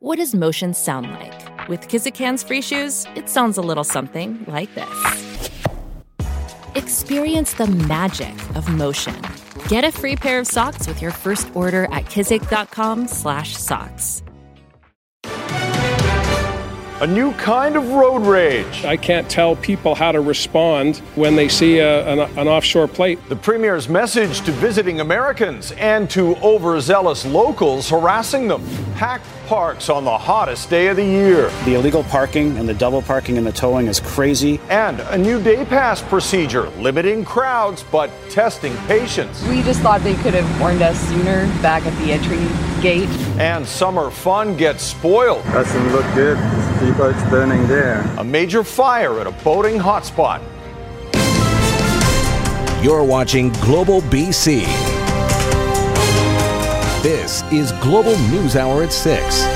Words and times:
What 0.00 0.18
does 0.18 0.32
motion 0.32 0.74
sound 0.74 1.10
like? 1.10 1.68
With 1.68 1.88
Kizik 1.88 2.16
hands-free 2.16 2.62
shoes, 2.62 3.04
it 3.16 3.28
sounds 3.28 3.58
a 3.58 3.60
little 3.60 3.82
something 3.82 4.44
like 4.46 4.72
this. 4.76 5.50
Experience 6.76 7.54
the 7.54 7.66
magic 7.66 8.32
of 8.54 8.68
motion. 8.68 9.20
Get 9.66 9.82
a 9.82 9.90
free 9.90 10.14
pair 10.14 10.38
of 10.38 10.46
socks 10.46 10.86
with 10.86 11.02
your 11.02 11.10
first 11.10 11.50
order 11.52 11.86
at 11.86 12.04
kizik.com/socks. 12.04 14.22
A 17.00 17.06
new 17.06 17.32
kind 17.32 17.76
of 17.76 17.90
road 17.90 18.24
rage. 18.24 18.84
I 18.84 18.96
can't 18.96 19.28
tell 19.28 19.56
people 19.56 19.96
how 19.96 20.12
to 20.12 20.20
respond 20.20 20.98
when 21.16 21.34
they 21.34 21.48
see 21.48 21.78
a, 21.78 22.06
an, 22.06 22.20
an, 22.38 22.48
offshore 22.48 22.88
plate. 22.88 23.18
The 23.28 23.36
Premier's 23.36 23.88
message 23.88 24.42
to 24.42 24.52
visiting 24.52 25.00
Americans 25.00 25.72
and 25.72 26.08
to 26.10 26.36
overzealous 26.36 27.24
locals 27.24 27.88
harassing 27.88 28.46
them. 28.48 28.62
Packed 28.96 29.26
parks 29.48 29.88
on 29.88 30.04
the 30.04 30.18
hottest 30.18 30.68
day 30.68 30.88
of 30.88 30.96
the 30.96 31.04
year. 31.04 31.48
The 31.64 31.72
illegal 31.72 32.04
parking 32.04 32.58
and 32.58 32.68
the 32.68 32.74
double 32.74 33.00
parking 33.00 33.38
and 33.38 33.46
the 33.46 33.52
towing 33.52 33.86
is 33.86 33.98
crazy. 33.98 34.60
And 34.68 35.00
a 35.00 35.16
new 35.16 35.42
day 35.42 35.64
pass 35.64 36.02
procedure 36.02 36.68
limiting 36.76 37.24
crowds 37.24 37.82
but 37.90 38.10
testing 38.28 38.76
patience. 38.86 39.42
We 39.48 39.62
just 39.62 39.80
thought 39.80 40.02
they 40.02 40.16
could 40.16 40.34
have 40.34 40.60
warned 40.60 40.82
us 40.82 41.00
sooner 41.08 41.46
back 41.62 41.86
at 41.86 41.98
the 42.04 42.12
entry 42.12 42.46
gate. 42.82 43.08
And 43.40 43.66
summer 43.66 44.10
fun 44.10 44.54
gets 44.54 44.82
spoiled. 44.84 45.42
Doesn't 45.44 45.92
look 45.92 46.04
good. 46.14 46.36
Speedboat's 46.76 47.30
burning 47.30 47.66
there. 47.66 48.02
A 48.18 48.24
major 48.24 48.62
fire 48.62 49.18
at 49.18 49.26
a 49.26 49.32
boating 49.42 49.78
hotspot. 49.78 50.42
You're 52.84 53.02
watching 53.02 53.50
Global 53.54 54.02
BC. 54.02 54.97
This 57.08 57.42
is 57.44 57.72
Global 57.80 58.18
News 58.28 58.54
Hour 58.54 58.82
at 58.82 58.92
6. 58.92 59.46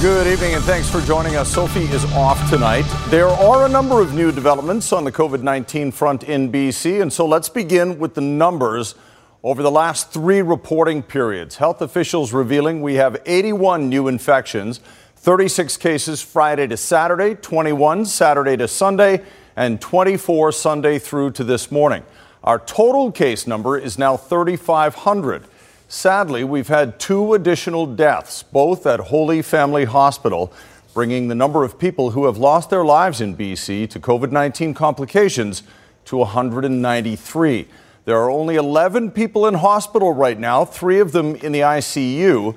Good 0.00 0.26
evening 0.26 0.54
and 0.54 0.64
thanks 0.64 0.88
for 0.88 1.02
joining 1.02 1.36
us. 1.36 1.52
Sophie 1.52 1.84
is 1.84 2.02
off 2.14 2.48
tonight. 2.48 2.86
There 3.08 3.28
are 3.28 3.66
a 3.66 3.68
number 3.68 4.00
of 4.00 4.14
new 4.14 4.32
developments 4.32 4.90
on 4.90 5.04
the 5.04 5.12
COVID 5.12 5.42
19 5.42 5.92
front 5.92 6.24
in 6.24 6.50
BC, 6.50 7.02
and 7.02 7.12
so 7.12 7.26
let's 7.26 7.50
begin 7.50 7.98
with 7.98 8.14
the 8.14 8.22
numbers. 8.22 8.94
Over 9.42 9.62
the 9.62 9.70
last 9.70 10.12
three 10.12 10.40
reporting 10.40 11.02
periods, 11.02 11.56
health 11.56 11.82
officials 11.82 12.32
revealing 12.32 12.80
we 12.80 12.94
have 12.94 13.20
81 13.26 13.90
new 13.90 14.08
infections, 14.08 14.80
36 15.16 15.76
cases 15.76 16.22
Friday 16.22 16.66
to 16.68 16.78
Saturday, 16.78 17.34
21 17.34 18.06
Saturday 18.06 18.56
to 18.56 18.66
Sunday, 18.66 19.22
and 19.56 19.78
24 19.78 20.52
Sunday 20.52 20.98
through 20.98 21.32
to 21.32 21.44
this 21.44 21.70
morning. 21.70 22.02
Our 22.42 22.58
total 22.58 23.12
case 23.12 23.46
number 23.46 23.76
is 23.76 23.98
now 23.98 24.16
3,500. 24.16 25.44
Sadly, 25.92 26.42
we've 26.42 26.68
had 26.68 26.98
two 26.98 27.34
additional 27.34 27.84
deaths, 27.84 28.42
both 28.42 28.86
at 28.86 28.98
Holy 28.98 29.42
Family 29.42 29.84
Hospital, 29.84 30.50
bringing 30.94 31.28
the 31.28 31.34
number 31.34 31.64
of 31.64 31.78
people 31.78 32.12
who 32.12 32.24
have 32.24 32.38
lost 32.38 32.70
their 32.70 32.82
lives 32.82 33.20
in 33.20 33.36
BC 33.36 33.90
to 33.90 34.00
COVID 34.00 34.32
19 34.32 34.72
complications 34.72 35.62
to 36.06 36.16
193. 36.16 37.68
There 38.06 38.16
are 38.16 38.30
only 38.30 38.56
11 38.56 39.10
people 39.10 39.46
in 39.46 39.52
hospital 39.52 40.14
right 40.14 40.40
now, 40.40 40.64
three 40.64 40.98
of 40.98 41.12
them 41.12 41.36
in 41.36 41.52
the 41.52 41.60
ICU. 41.60 42.56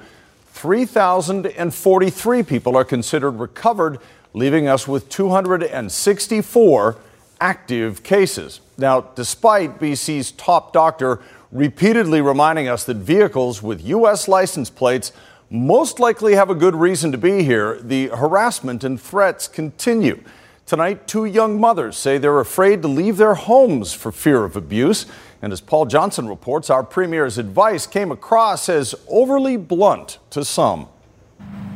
3,043 0.54 2.44
people 2.44 2.78
are 2.78 2.86
considered 2.86 3.32
recovered, 3.32 4.00
leaving 4.34 4.70
us 4.70 4.88
with 4.88 5.10
264 5.10 6.96
active 7.42 8.02
cases. 8.02 8.62
Now, 8.78 9.02
despite 9.02 9.78
BC's 9.78 10.32
top 10.32 10.72
doctor 10.72 11.20
repeatedly 11.56 12.20
reminding 12.20 12.68
us 12.68 12.84
that 12.84 12.98
vehicles 12.98 13.64
with 13.64 13.82
U.S. 13.86 14.28
license 14.28 14.70
plates 14.70 15.14
most 15.50 16.02
likely 16.02 16.36
have 16.36 16.50
a 16.50 16.56
good 16.56 16.76
reason 16.76 17.14
to 17.14 17.18
be 17.18 17.44
here, 17.44 17.80
the 17.82 18.08
harassment 18.08 18.84
and 18.84 19.00
threats 19.00 19.48
continue. 19.48 20.22
Tonight, 20.66 21.08
two 21.08 21.24
young 21.24 21.58
mothers 21.60 21.96
say 21.96 22.18
they're 22.18 22.42
afraid 22.42 22.82
to 22.82 22.90
leave 22.90 23.16
their 23.16 23.36
homes 23.36 23.94
for 23.94 24.12
fear 24.12 24.44
of 24.44 24.58
abuse. 24.58 25.06
And 25.42 25.54
as 25.54 25.62
Paul 25.62 25.86
Johnson 25.86 26.28
reports, 26.28 26.70
our 26.70 26.84
premier's 26.84 27.38
advice 27.38 27.88
came 27.88 28.12
across 28.12 28.68
as 28.68 28.94
overly 29.08 29.56
blunt 29.56 30.18
to 30.32 30.44
some. 30.44 30.90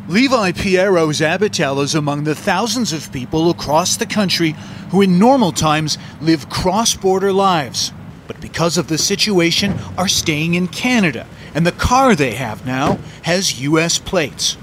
Levi 0.09 0.51
Piero 0.53 1.07
Zabatel 1.09 1.83
is 1.83 1.95
among 1.95 2.25
the 2.25 2.35
thousands 2.35 2.91
of 2.91 3.13
people 3.13 3.49
across 3.49 3.95
the 3.95 4.07
country 4.07 4.55
who, 4.89 5.03
in 5.03 5.19
normal 5.19 5.53
times, 5.53 5.97
live 6.19 6.49
cross 6.49 6.95
border 6.95 7.31
lives 7.31 7.93
but 8.29 8.39
because 8.39 8.77
of 8.77 8.89
the 8.89 8.97
situation 8.99 9.73
are 9.97 10.07
staying 10.07 10.53
in 10.53 10.67
Canada, 10.67 11.25
and 11.55 11.65
the 11.65 11.71
car 11.71 12.13
they 12.13 12.35
have 12.35 12.63
now 12.63 12.99
has 13.23 13.59
US 13.59 13.97
plates. 13.97 14.55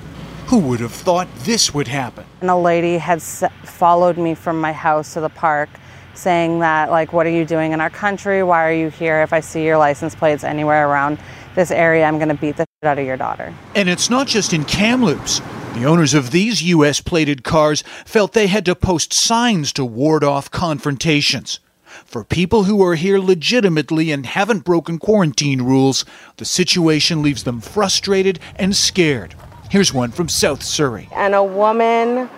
Who 0.46 0.60
would 0.60 0.78
have 0.78 0.92
thought 0.92 1.26
this 1.40 1.74
would 1.74 1.88
happen? 1.88 2.24
And 2.40 2.48
a 2.48 2.56
lady 2.56 2.96
had 2.96 3.20
followed 3.20 4.18
me 4.18 4.36
from 4.36 4.60
my 4.60 4.72
house 4.72 5.14
to 5.14 5.20
the 5.20 5.28
park 5.28 5.68
saying 6.14 6.60
that 6.60 6.92
like 6.92 7.12
what 7.12 7.26
are 7.26 7.30
you 7.30 7.44
doing 7.44 7.72
in 7.72 7.80
our 7.80 7.90
country? 7.90 8.44
Why 8.44 8.64
are 8.64 8.72
you 8.72 8.88
here? 8.88 9.20
If 9.22 9.32
I 9.32 9.40
see 9.40 9.64
your 9.64 9.78
license 9.78 10.14
plates 10.14 10.44
anywhere 10.44 10.88
around 10.88 11.18
this 11.56 11.72
area, 11.72 12.04
I'm 12.04 12.18
going 12.18 12.28
to 12.28 12.34
beat 12.34 12.56
the 12.56 12.62
shit 12.62 12.88
out 12.88 13.00
of 13.00 13.04
your 13.04 13.16
daughter. 13.16 13.52
And 13.74 13.88
it's 13.88 14.08
not 14.08 14.28
just 14.28 14.52
in 14.52 14.64
Kamloops. 14.64 15.40
The 15.74 15.86
owners 15.86 16.14
of 16.14 16.30
these 16.30 16.62
US 16.62 17.00
plated 17.00 17.42
cars 17.42 17.82
felt 18.04 18.32
they 18.32 18.46
had 18.46 18.64
to 18.66 18.76
post 18.76 19.12
signs 19.12 19.72
to 19.72 19.84
ward 19.84 20.22
off 20.22 20.52
confrontations. 20.52 21.58
For 22.06 22.22
people 22.22 22.64
who 22.64 22.84
are 22.84 22.94
here 22.94 23.18
legitimately 23.18 24.12
and 24.12 24.24
haven't 24.24 24.60
broken 24.64 24.96
quarantine 24.98 25.62
rules, 25.62 26.04
the 26.36 26.44
situation 26.44 27.20
leaves 27.20 27.42
them 27.42 27.60
frustrated 27.60 28.38
and 28.54 28.76
scared. 28.76 29.34
Here's 29.70 29.92
one 29.92 30.12
from 30.12 30.28
South 30.28 30.62
Surrey. 30.62 31.08
And 31.12 31.34
a 31.34 31.42
woman 31.42 32.30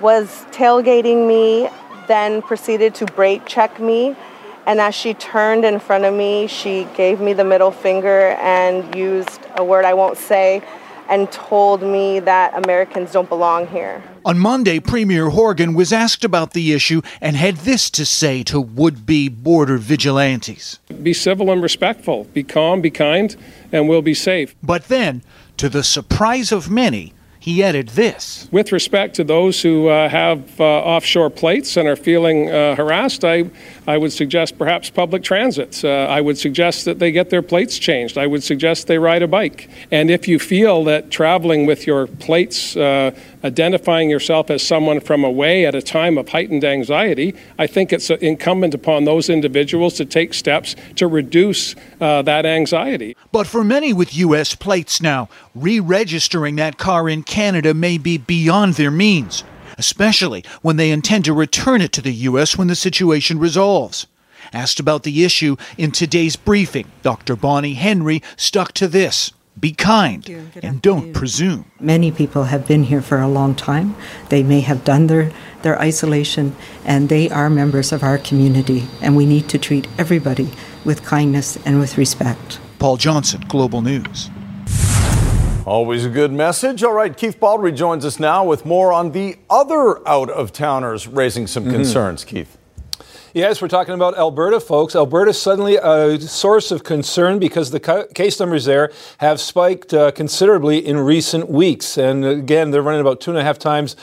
was 0.00 0.46
tailgating 0.52 1.28
me, 1.28 1.68
then 2.08 2.40
proceeded 2.40 2.94
to 2.96 3.06
brake 3.06 3.44
check 3.44 3.78
me. 3.78 4.16
And 4.66 4.80
as 4.80 4.94
she 4.94 5.12
turned 5.12 5.66
in 5.66 5.80
front 5.80 6.06
of 6.06 6.14
me, 6.14 6.46
she 6.46 6.88
gave 6.96 7.20
me 7.20 7.34
the 7.34 7.44
middle 7.44 7.70
finger 7.70 8.28
and 8.40 8.94
used 8.94 9.40
a 9.56 9.62
word 9.62 9.84
I 9.84 9.92
won't 9.92 10.16
say 10.16 10.62
and 11.10 11.30
told 11.30 11.82
me 11.82 12.20
that 12.20 12.56
Americans 12.64 13.12
don't 13.12 13.28
belong 13.28 13.66
here. 13.66 14.02
On 14.22 14.38
Monday, 14.38 14.80
Premier 14.80 15.30
Horgan 15.30 15.72
was 15.72 15.94
asked 15.94 16.26
about 16.26 16.52
the 16.52 16.72
issue 16.72 17.00
and 17.22 17.36
had 17.36 17.56
this 17.58 17.88
to 17.90 18.04
say 18.04 18.42
to 18.44 18.60
would 18.60 19.06
be 19.06 19.28
border 19.28 19.78
vigilantes 19.78 20.78
Be 21.02 21.14
civil 21.14 21.50
and 21.50 21.62
respectful, 21.62 22.24
be 22.24 22.42
calm, 22.42 22.82
be 22.82 22.90
kind, 22.90 23.34
and 23.72 23.88
we'll 23.88 24.02
be 24.02 24.12
safe. 24.12 24.54
But 24.62 24.88
then, 24.88 25.22
to 25.56 25.70
the 25.70 25.82
surprise 25.82 26.52
of 26.52 26.70
many, 26.70 27.14
he 27.38 27.64
added 27.64 27.90
this. 27.90 28.46
With 28.52 28.72
respect 28.72 29.16
to 29.16 29.24
those 29.24 29.62
who 29.62 29.88
uh, 29.88 30.10
have 30.10 30.60
uh, 30.60 30.64
offshore 30.64 31.30
plates 31.30 31.78
and 31.78 31.88
are 31.88 31.96
feeling 31.96 32.50
uh, 32.50 32.76
harassed, 32.76 33.24
I, 33.24 33.44
I 33.90 33.98
would 33.98 34.12
suggest 34.12 34.56
perhaps 34.56 34.88
public 34.88 35.24
transit. 35.24 35.84
Uh, 35.84 35.88
I 35.88 36.20
would 36.20 36.38
suggest 36.38 36.84
that 36.84 37.00
they 37.00 37.10
get 37.10 37.30
their 37.30 37.42
plates 37.42 37.76
changed. 37.76 38.16
I 38.16 38.28
would 38.28 38.44
suggest 38.44 38.86
they 38.86 38.98
ride 38.98 39.22
a 39.22 39.26
bike. 39.26 39.68
And 39.90 40.12
if 40.12 40.28
you 40.28 40.38
feel 40.38 40.84
that 40.84 41.10
traveling 41.10 41.66
with 41.66 41.88
your 41.88 42.06
plates 42.06 42.76
uh, 42.76 43.10
identifying 43.42 44.08
yourself 44.08 44.48
as 44.48 44.62
someone 44.62 45.00
from 45.00 45.24
away 45.24 45.66
at 45.66 45.74
a 45.74 45.82
time 45.82 46.18
of 46.18 46.28
heightened 46.28 46.64
anxiety, 46.64 47.34
I 47.58 47.66
think 47.66 47.92
it's 47.92 48.10
incumbent 48.10 48.74
upon 48.74 49.06
those 49.06 49.28
individuals 49.28 49.94
to 49.94 50.04
take 50.04 50.34
steps 50.34 50.76
to 50.94 51.08
reduce 51.08 51.74
uh, 52.00 52.22
that 52.22 52.46
anxiety. 52.46 53.16
But 53.32 53.48
for 53.48 53.64
many 53.64 53.92
with 53.92 54.14
U.S. 54.14 54.54
plates 54.54 55.02
now, 55.02 55.28
re 55.52 55.80
registering 55.80 56.54
that 56.56 56.78
car 56.78 57.08
in 57.08 57.24
Canada 57.24 57.74
may 57.74 57.98
be 57.98 58.18
beyond 58.18 58.74
their 58.74 58.92
means, 58.92 59.42
especially 59.80 60.44
when 60.60 60.76
they 60.76 60.90
intend 60.90 61.24
to 61.24 61.32
return 61.32 61.80
it 61.80 61.90
to 61.90 62.02
the 62.02 62.12
U.S. 62.28 62.56
when 62.58 62.68
the 62.68 62.74
situation 62.76 63.38
resolves. 63.38 64.06
Asked 64.52 64.78
about 64.78 65.04
the 65.04 65.24
issue 65.24 65.56
in 65.78 65.90
today's 65.90 66.36
briefing, 66.36 66.86
Dr. 67.02 67.34
Bonnie 67.34 67.74
Henry 67.74 68.22
stuck 68.36 68.72
to 68.74 68.86
this. 68.86 69.32
Be 69.58 69.72
kind 69.72 70.28
and 70.62 70.82
don't 70.82 71.14
presume. 71.14 71.64
Many 71.80 72.12
people 72.12 72.44
have 72.44 72.68
been 72.68 72.84
here 72.84 73.00
for 73.00 73.20
a 73.20 73.28
long 73.28 73.54
time. 73.54 73.96
They 74.28 74.42
may 74.42 74.60
have 74.60 74.84
done 74.84 75.06
their, 75.06 75.32
their 75.62 75.78
isolation, 75.80 76.54
and 76.84 77.08
they 77.08 77.30
are 77.30 77.48
members 77.48 77.90
of 77.90 78.02
our 78.02 78.18
community, 78.18 78.84
and 79.00 79.16
we 79.16 79.24
need 79.24 79.48
to 79.48 79.58
treat 79.58 79.88
everybody 79.98 80.50
with 80.84 81.04
kindness 81.04 81.58
and 81.64 81.80
with 81.80 81.96
respect. 81.96 82.60
Paul 82.78 82.98
Johnson, 82.98 83.44
Global 83.48 83.80
News. 83.80 84.30
Always 85.66 86.06
a 86.06 86.08
good 86.08 86.32
message. 86.32 86.82
All 86.82 86.94
right, 86.94 87.14
Keith 87.14 87.38
Baldry 87.38 87.72
joins 87.72 88.04
us 88.04 88.18
now 88.18 88.44
with 88.44 88.64
more 88.64 88.92
on 88.92 89.12
the 89.12 89.36
other 89.50 90.06
out 90.08 90.30
of 90.30 90.52
towners 90.52 91.06
raising 91.06 91.46
some 91.46 91.64
mm-hmm. 91.64 91.72
concerns. 91.72 92.24
Keith. 92.24 92.56
Yes, 93.32 93.62
we're 93.62 93.68
talking 93.68 93.94
about 93.94 94.18
Alberta, 94.18 94.58
folks. 94.58 94.96
Alberta 94.96 95.32
suddenly 95.32 95.76
a 95.76 96.20
source 96.20 96.72
of 96.72 96.82
concern 96.82 97.38
because 97.38 97.70
the 97.70 98.08
case 98.12 98.40
numbers 98.40 98.64
there 98.64 98.90
have 99.18 99.40
spiked 99.40 99.94
uh, 99.94 100.10
considerably 100.10 100.84
in 100.84 100.98
recent 100.98 101.48
weeks. 101.48 101.96
And 101.96 102.24
again, 102.24 102.72
they're 102.72 102.82
running 102.82 103.00
about 103.00 103.20
two 103.20 103.30
and 103.30 103.38
a 103.38 103.44
half 103.44 103.56
times 103.56 103.94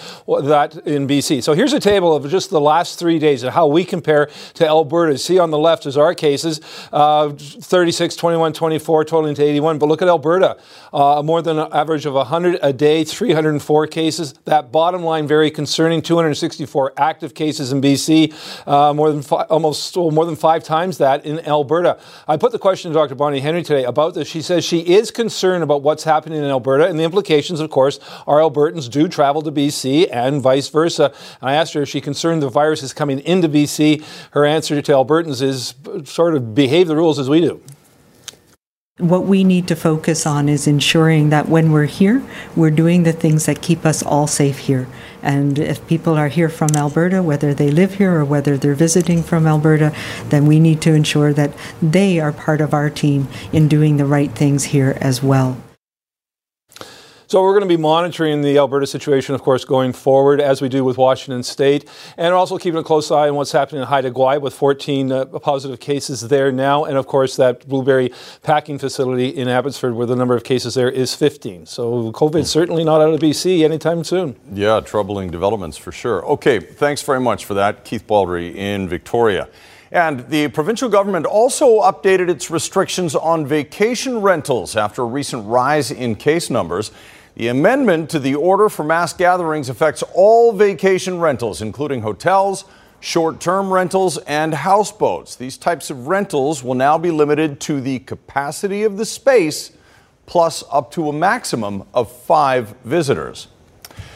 that 0.43 0.77
in 0.85 1.09
BC. 1.09 1.43
So 1.43 1.51
here's 1.51 1.73
a 1.73 1.79
table 1.81 2.15
of 2.15 2.29
just 2.29 2.51
the 2.51 2.61
last 2.61 2.99
three 2.99 3.19
days 3.19 3.43
and 3.43 3.53
how 3.53 3.67
we 3.67 3.83
compare 3.83 4.29
to 4.53 4.65
Alberta. 4.65 5.17
See 5.17 5.39
on 5.39 5.51
the 5.51 5.57
left 5.57 5.85
is 5.85 5.97
our 5.97 6.15
cases 6.15 6.61
uh, 6.93 7.31
36, 7.31 8.15
21, 8.15 8.53
24, 8.53 9.03
totaling 9.03 9.35
to 9.35 9.43
81. 9.43 9.77
But 9.77 9.87
look 9.87 10.01
at 10.01 10.07
Alberta, 10.07 10.57
uh, 10.93 11.21
more 11.21 11.41
than 11.41 11.59
an 11.59 11.67
average 11.73 12.05
of 12.05 12.13
100 12.13 12.59
a 12.61 12.71
day, 12.71 13.03
304 13.03 13.87
cases. 13.87 14.35
That 14.45 14.71
bottom 14.71 15.03
line, 15.03 15.27
very 15.27 15.51
concerning 15.51 16.01
264 16.01 16.93
active 16.95 17.33
cases 17.33 17.73
in 17.73 17.81
BC, 17.81 18.33
uh, 18.65 18.93
more 18.93 19.11
than 19.11 19.16
than 19.21 19.39
almost 19.49 19.95
oh, 19.97 20.11
more 20.11 20.25
than 20.25 20.35
five 20.35 20.63
times 20.63 20.97
that 20.99 21.25
in 21.25 21.39
Alberta. 21.41 21.99
I 22.27 22.37
put 22.37 22.51
the 22.51 22.59
question 22.59 22.91
to 22.91 22.95
Dr. 22.95 23.15
Bonnie 23.15 23.39
Henry 23.39 23.63
today 23.63 23.83
about 23.83 24.13
this. 24.13 24.27
She 24.27 24.41
says 24.41 24.63
she 24.63 24.79
is 24.79 25.11
concerned 25.11 25.63
about 25.63 25.81
what's 25.81 26.03
happening 26.03 26.39
in 26.39 26.45
Alberta, 26.45 26.87
and 26.87 26.99
the 26.99 27.03
implications, 27.03 27.59
of 27.59 27.69
course, 27.69 27.99
are 28.25 28.39
Albertans 28.39 28.89
do 28.89 29.07
travel 29.07 29.41
to 29.41 29.51
BC 29.51 30.09
and 30.11 30.41
vice 30.41 30.69
versa. 30.69 31.13
And 31.41 31.49
I 31.49 31.53
asked 31.55 31.73
her 31.73 31.81
if 31.81 31.89
she 31.89 32.01
concerned 32.01 32.41
the 32.41 32.49
virus 32.49 32.83
is 32.83 32.93
coming 32.93 33.19
into 33.19 33.49
BC. 33.49 34.03
Her 34.31 34.45
answer 34.45 34.81
to 34.81 34.91
Albertans 34.91 35.41
is 35.41 35.73
sort 36.05 36.35
of 36.35 36.55
behave 36.55 36.87
the 36.87 36.95
rules 36.95 37.19
as 37.19 37.29
we 37.29 37.41
do. 37.41 37.61
What 38.99 39.25
we 39.25 39.43
need 39.43 39.67
to 39.67 39.75
focus 39.75 40.25
on 40.25 40.49
is 40.49 40.65
ensuring 40.65 41.29
that 41.29 41.47
when 41.47 41.71
we're 41.71 41.85
here, 41.85 42.23
we're 42.55 42.71
doing 42.71 43.03
the 43.03 43.13
things 43.13 43.45
that 43.45 43.61
keep 43.61 43.85
us 43.85 44.01
all 44.01 44.25
safe 44.25 44.57
here. 44.57 44.87
And 45.21 45.59
if 45.59 45.85
people 45.85 46.15
are 46.15 46.29
here 46.29 46.49
from 46.49 46.69
Alberta, 46.75 47.21
whether 47.21 47.53
they 47.53 47.69
live 47.69 47.95
here 47.95 48.15
or 48.15 48.25
whether 48.25 48.57
they're 48.57 48.73
visiting 48.73 49.21
from 49.21 49.45
Alberta, 49.45 49.93
then 50.29 50.47
we 50.47 50.59
need 50.59 50.81
to 50.81 50.95
ensure 50.95 51.31
that 51.33 51.53
they 51.79 52.19
are 52.19 52.31
part 52.31 52.59
of 52.59 52.73
our 52.73 52.89
team 52.89 53.27
in 53.53 53.67
doing 53.67 53.97
the 53.97 54.05
right 54.05 54.31
things 54.31 54.63
here 54.63 54.97
as 54.99 55.21
well. 55.21 55.57
So 57.29 57.43
we're 57.43 57.59
going 57.59 57.67
to 57.67 57.67
be 57.67 57.75
monitoring 57.75 58.41
the 58.41 58.57
Alberta 58.57 58.87
situation, 58.87 59.35
of 59.35 59.41
course, 59.41 59.65
going 59.65 59.91
forward, 59.91 60.39
as 60.39 60.61
we 60.61 60.69
do 60.69 60.85
with 60.85 60.97
Washington 60.97 61.43
State, 61.43 61.89
and 62.15 62.33
also 62.33 62.57
keeping 62.57 62.79
a 62.79 62.83
close 62.83 63.11
eye 63.11 63.27
on 63.27 63.35
what's 63.35 63.51
happening 63.51 63.81
in 63.81 63.87
Haida 63.89 64.11
Gwaii 64.11 64.39
with 64.39 64.53
14 64.53 65.11
uh, 65.11 65.25
positive 65.25 65.77
cases 65.81 66.21
there 66.21 66.53
now, 66.53 66.85
and 66.85 66.97
of 66.97 67.05
course 67.05 67.35
that 67.35 67.67
blueberry 67.67 68.13
packing 68.43 68.79
facility 68.79 69.27
in 69.27 69.49
Abbotsford, 69.49 69.93
where 69.93 70.07
the 70.07 70.15
number 70.15 70.37
of 70.37 70.45
cases 70.45 70.75
there 70.75 70.89
is 70.89 71.15
15. 71.15 71.65
So 71.65 72.13
COVID 72.13 72.45
certainly 72.45 72.85
not 72.85 73.01
out 73.01 73.13
of 73.13 73.19
BC 73.19 73.61
anytime 73.65 74.05
soon. 74.05 74.37
Yeah, 74.53 74.79
troubling 74.79 75.29
developments 75.29 75.75
for 75.75 75.91
sure. 75.91 76.25
Okay, 76.27 76.61
thanks 76.61 77.01
very 77.01 77.19
much 77.19 77.43
for 77.43 77.55
that, 77.55 77.83
Keith 77.83 78.07
Baldry 78.07 78.57
in 78.57 78.87
Victoria. 78.87 79.49
And 79.91 80.27
the 80.29 80.47
provincial 80.49 80.89
government 80.89 81.25
also 81.25 81.81
updated 81.81 82.29
its 82.29 82.49
restrictions 82.49 83.15
on 83.15 83.45
vacation 83.45 84.21
rentals 84.21 84.75
after 84.75 85.01
a 85.01 85.05
recent 85.05 85.45
rise 85.45 85.91
in 85.91 86.15
case 86.15 86.49
numbers. 86.49 86.91
The 87.37 87.49
amendment 87.49 88.09
to 88.09 88.19
the 88.19 88.33
order 88.33 88.67
for 88.67 88.83
mass 88.83 89.13
gatherings 89.13 89.69
affects 89.69 90.03
all 90.15 90.53
vacation 90.53 91.19
rentals, 91.19 91.61
including 91.61 92.01
hotels, 92.01 92.65
short 92.99 93.39
term 93.39 93.71
rentals, 93.71 94.17
and 94.17 94.55
houseboats. 94.55 95.35
These 95.35 95.59
types 95.59 95.91
of 95.91 96.07
rentals 96.07 96.63
will 96.63 96.73
now 96.73 96.97
be 96.97 97.11
limited 97.11 97.59
to 97.59 97.79
the 97.79 97.99
capacity 97.99 98.81
of 98.81 98.97
the 98.97 99.05
space 99.05 99.71
plus 100.25 100.63
up 100.71 100.89
to 100.93 101.09
a 101.09 101.13
maximum 101.13 101.83
of 101.93 102.11
five 102.11 102.69
visitors. 102.83 103.49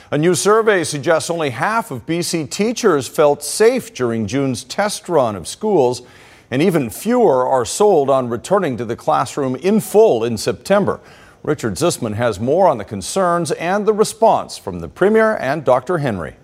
A 0.10 0.18
new 0.18 0.34
survey 0.34 0.84
suggests 0.84 1.30
only 1.30 1.52
half 1.52 1.92
of 1.92 2.08
BC 2.08 2.50
teachers 2.50 3.08
felt 3.08 3.44
safe 3.44 3.94
during 3.94 4.26
June's 4.26 4.64
test 4.64 5.08
run 5.08 5.36
of 5.36 5.48
schools, 5.48 6.02
and 6.50 6.60
even 6.60 6.90
fewer 6.90 7.48
are 7.48 7.66
sold 7.66 8.10
on 8.10 8.30
returning 8.30 8.78
to 8.78 8.84
the 8.84 8.96
classroom 8.96 9.56
in 9.58 9.80
full 9.80 10.24
in 10.24 10.40
September. 10.40 11.00
Richard 11.44 11.74
Zussman 11.74 12.14
has 12.14 12.40
more 12.40 12.68
on 12.68 12.78
the 12.78 12.86
concerns 12.86 13.50
and 13.54 13.88
the 13.88 13.94
response 13.94 14.60
from 14.60 14.80
the 14.80 14.88
Premier 14.88 15.38
and 15.38 15.66
Dr. 15.66 15.98
Henry. 15.98 16.36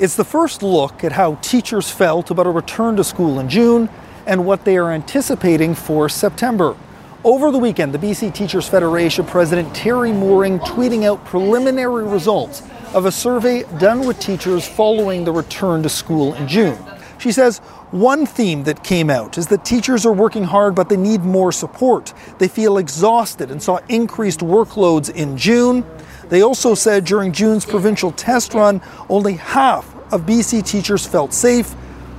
It's 0.00 0.16
the 0.16 0.24
first 0.24 0.60
look 0.60 1.04
at 1.04 1.12
how 1.12 1.36
teachers 1.36 1.88
felt 1.88 2.32
about 2.32 2.48
a 2.48 2.50
return 2.50 2.96
to 2.96 3.04
school 3.04 3.38
in 3.38 3.48
June 3.48 3.88
and 4.26 4.44
what 4.44 4.64
they 4.64 4.76
are 4.76 4.90
anticipating 4.90 5.72
for 5.72 6.08
September. 6.08 6.76
Over 7.22 7.52
the 7.52 7.58
weekend, 7.58 7.94
the 7.94 7.98
BC 7.98 8.34
Teachers 8.34 8.68
Federation 8.68 9.24
President 9.24 9.72
Teri 9.72 10.12
Mooring 10.12 10.58
tweeting 10.60 11.04
out 11.04 11.24
preliminary 11.24 12.04
results 12.04 12.64
of 12.92 13.06
a 13.06 13.12
survey 13.12 13.62
done 13.78 14.04
with 14.04 14.18
teachers 14.18 14.66
following 14.66 15.24
the 15.24 15.32
return 15.32 15.84
to 15.84 15.88
school 15.88 16.34
in 16.34 16.48
June. 16.48 16.76
She 17.18 17.32
says 17.32 17.58
one 17.90 18.26
theme 18.26 18.64
that 18.64 18.84
came 18.84 19.10
out 19.10 19.38
is 19.38 19.46
that 19.48 19.64
teachers 19.64 20.04
are 20.04 20.12
working 20.12 20.44
hard, 20.44 20.74
but 20.74 20.88
they 20.88 20.96
need 20.96 21.22
more 21.22 21.52
support. 21.52 22.12
They 22.38 22.48
feel 22.48 22.78
exhausted 22.78 23.50
and 23.50 23.62
saw 23.62 23.78
increased 23.88 24.40
workloads 24.40 25.14
in 25.14 25.36
June. 25.36 25.84
They 26.28 26.42
also 26.42 26.74
said 26.74 27.04
during 27.04 27.32
June's 27.32 27.64
provincial 27.64 28.12
test 28.12 28.54
run, 28.54 28.80
only 29.08 29.34
half 29.34 29.94
of 30.12 30.22
BC 30.22 30.66
teachers 30.66 31.06
felt 31.06 31.32
safe 31.32 31.74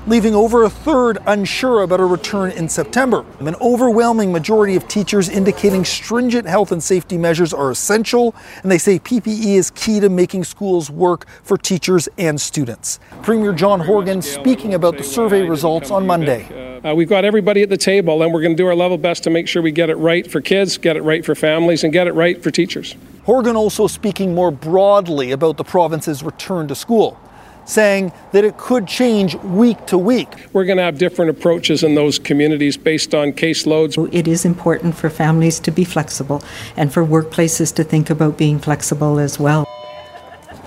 leaving 0.07 0.33
over 0.33 0.63
a 0.63 0.69
third 0.69 1.17
unsure 1.27 1.81
about 1.81 1.99
a 1.99 2.05
return 2.05 2.49
in 2.51 2.69
September. 2.69 3.25
An 3.39 3.55
overwhelming 3.55 4.31
majority 4.31 4.77
of 4.77 4.87
teachers 4.87 5.27
indicating 5.27 5.83
stringent 5.83 6.47
health 6.47 6.71
and 6.71 6.81
safety 6.81 7.17
measures 7.17 7.53
are 7.53 7.69
essential, 7.69 8.33
and 8.63 8.71
they 8.71 8.77
say 8.77 8.99
PPE 8.99 9.57
is 9.57 9.69
key 9.71 9.99
to 9.99 10.07
making 10.07 10.45
schools 10.45 10.89
work 10.89 11.27
for 11.43 11.57
teachers 11.57 12.07
and 12.17 12.39
students. 12.39 13.01
Premier 13.21 13.51
John 13.51 13.81
Horgan 13.81 14.21
speaking 14.21 14.73
about 14.73 14.97
the 14.97 15.03
survey 15.03 15.41
results 15.41 15.91
on 15.91 16.07
Monday. 16.07 16.79
Uh, 16.83 16.95
we've 16.95 17.09
got 17.09 17.25
everybody 17.25 17.61
at 17.61 17.69
the 17.69 17.77
table, 17.77 18.23
and 18.23 18.33
we're 18.33 18.41
going 18.41 18.55
to 18.55 18.63
do 18.63 18.67
our 18.67 18.75
level 18.75 18.97
best 18.97 19.23
to 19.23 19.29
make 19.29 19.47
sure 19.47 19.61
we 19.61 19.71
get 19.71 19.89
it 19.89 19.95
right 19.95 20.29
for 20.29 20.39
kids, 20.39 20.77
get 20.77 20.95
it 20.95 21.01
right 21.01 21.25
for 21.25 21.35
families, 21.35 21.83
and 21.83 21.91
get 21.91 22.07
it 22.07 22.13
right 22.13 22.41
for 22.41 22.49
teachers. 22.49 22.95
Horgan 23.25 23.57
also 23.57 23.87
speaking 23.87 24.33
more 24.33 24.51
broadly 24.51 25.31
about 25.31 25.57
the 25.57 25.65
province's 25.65 26.23
return 26.23 26.69
to 26.69 26.75
school 26.75 27.19
saying 27.67 28.11
that 28.31 28.43
it 28.43 28.57
could 28.57 28.87
change 28.87 29.35
week 29.35 29.85
to 29.85 29.97
week. 29.97 30.29
We're 30.53 30.65
going 30.65 30.77
to 30.77 30.83
have 30.83 30.97
different 30.97 31.29
approaches 31.29 31.83
in 31.83 31.95
those 31.95 32.17
communities 32.17 32.77
based 32.77 33.13
on 33.13 33.33
caseloads. 33.33 34.09
It 34.13 34.27
is 34.27 34.45
important 34.45 34.95
for 34.95 35.09
families 35.09 35.59
to 35.59 35.71
be 35.71 35.83
flexible 35.83 36.41
and 36.75 36.91
for 36.91 37.05
workplaces 37.05 37.75
to 37.75 37.83
think 37.83 38.09
about 38.09 38.37
being 38.37 38.57
flexible 38.57 39.19
as 39.19 39.37
well. 39.37 39.67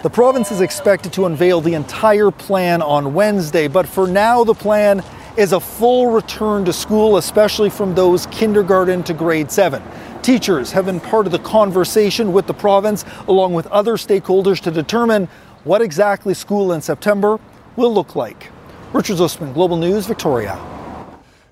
The 0.02 0.10
province 0.10 0.50
is 0.50 0.60
expected 0.60 1.12
to 1.14 1.26
unveil 1.26 1.60
the 1.60 1.74
entire 1.74 2.30
plan 2.30 2.80
on 2.80 3.12
Wednesday, 3.12 3.68
but 3.68 3.86
for 3.86 4.06
now, 4.06 4.44
the 4.44 4.54
plan 4.54 5.02
is 5.36 5.52
a 5.52 5.60
full 5.60 6.10
return 6.10 6.64
to 6.64 6.72
school, 6.72 7.16
especially 7.16 7.70
from 7.70 7.94
those 7.94 8.26
kindergarten 8.26 9.02
to 9.04 9.14
grade 9.14 9.50
7. 9.50 9.82
Teachers 10.22 10.72
have 10.72 10.86
been 10.86 11.00
part 11.00 11.26
of 11.26 11.32
the 11.32 11.38
conversation 11.38 12.32
with 12.32 12.46
the 12.46 12.54
province, 12.54 13.04
along 13.26 13.54
with 13.54 13.66
other 13.68 13.94
stakeholders, 13.94 14.60
to 14.60 14.70
determine 14.70 15.28
what 15.64 15.82
exactly 15.82 16.34
school 16.34 16.72
in 16.72 16.80
September 16.80 17.38
will 17.76 17.92
look 17.92 18.16
like. 18.16 18.50
Richard 18.92 19.18
Zussman, 19.18 19.52
Global 19.54 19.76
News, 19.76 20.06
Victoria. 20.06 20.58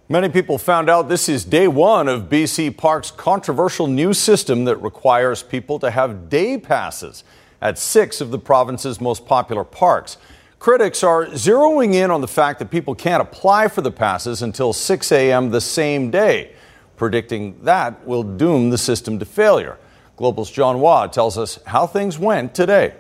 Many 0.09 0.31
people 0.31 0.57
found 0.57 0.89
out 0.89 1.11
this 1.11 1.29
is 1.29 1.45
day 1.45 1.69
one 1.69 2.09
of 2.09 2.31
BC 2.31 2.77
Park's 2.77 3.11
controversial 3.11 3.87
new 3.87 4.15
system 4.15 4.65
that 4.65 4.79
requires 4.79 5.43
people 5.43 5.79
to 5.81 5.91
have 5.91 6.31
day 6.31 6.57
passes 6.57 7.25
at 7.61 7.79
six 7.79 8.23
of 8.23 8.31
the 8.31 8.39
province's 8.39 9.01
most 9.01 9.27
popular 9.27 9.65
parks. 9.65 10.17
Critics 10.59 11.05
are 11.05 11.27
zeroing 11.27 11.95
in 11.95 12.11
on 12.11 12.23
the 12.23 12.29
fact 12.29 12.59
that 12.59 12.71
people 12.71 12.95
can't 12.95 13.21
apply 13.21 13.69
for 13.69 13.83
the 13.83 13.93
passes 13.93 14.41
until 14.41 14.73
6 14.73 15.13
a.m. 15.13 15.51
the 15.51 15.61
same 15.61 16.11
day, 16.11 16.53
predicting 16.97 17.63
that 17.63 18.07
will 18.07 18.23
doom 18.23 18.71
the 18.71 18.79
system 18.79 19.19
to 19.19 19.27
failure. 19.27 19.77
Global's 20.17 20.51
John 20.51 20.79
Hua 20.79 21.09
tells 21.09 21.37
us 21.37 21.61
how 21.67 21.87
things 21.87 22.19
went 22.19 22.55
today. 22.55 22.95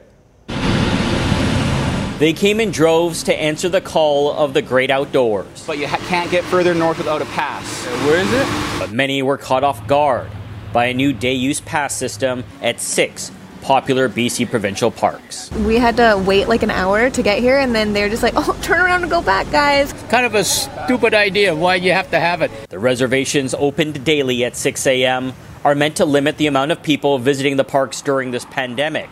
They 2.19 2.33
came 2.33 2.59
in 2.59 2.73
droves 2.73 3.23
to 3.25 3.41
answer 3.41 3.69
the 3.69 3.81
call 3.81 4.33
of 4.33 4.53
the 4.53 4.61
great 4.61 4.91
outdoors. 4.91 5.65
But 5.65 5.79
you 5.79 5.87
ha- 5.87 5.99
can't 6.09 6.29
get 6.33 6.43
further 6.43 6.75
north 6.75 6.99
without 6.99 7.23
a 7.23 7.27
pass. 7.27 7.87
Where 8.07 8.19
is 8.19 8.33
it? 8.33 8.81
But 8.81 8.91
many 8.91 9.23
were 9.23 9.39
caught 9.39 9.63
off 9.63 9.87
guard 9.87 10.29
by 10.73 10.87
a 10.87 10.95
new 10.95 11.13
day 11.13 11.35
use 11.35 11.61
pass 11.61 11.95
system 11.95 12.43
at 12.61 12.81
six 12.81 13.31
popular 13.63 14.09
BC 14.09 14.51
provincial 14.51 14.91
parks. 14.91 15.49
We 15.53 15.77
had 15.77 15.97
to 15.99 16.21
wait 16.27 16.49
like 16.49 16.65
an 16.65 16.73
hour 16.73 17.09
to 17.09 17.23
get 17.23 17.39
here, 17.39 17.57
and 17.57 17.73
then 17.73 17.93
they're 17.93 18.09
just 18.09 18.25
like, 18.25 18.35
oh, 18.37 18.59
turn 18.63 18.81
around 18.81 19.03
and 19.03 19.11
go 19.13 19.23
back, 19.23 19.49
guys. 19.53 19.93
Kind 20.09 20.27
of 20.27 20.35
a 20.35 20.43
stupid 20.43 21.15
idea 21.15 21.55
why 21.55 21.77
you 21.77 21.93
have 21.93 22.11
to 22.11 22.19
have 22.19 22.43
it. 22.43 22.51
The 22.69 22.81
reservations 22.81 23.55
opened 23.55 24.05
daily 24.05 24.45
at 24.45 24.57
6 24.57 24.85
a.m. 24.89 25.35
are 25.65 25.77
meant 25.77 25.95
to 25.99 26.05
limit 26.05 26.37
the 26.37 26.49
amount 26.49 26.73
of 26.73 26.83
people 26.83 27.21
visiting 27.21 27.57
the 27.57 27.65
parks 27.65 28.03
during 28.03 28.33
this 28.33 28.45
pandemic 28.47 29.09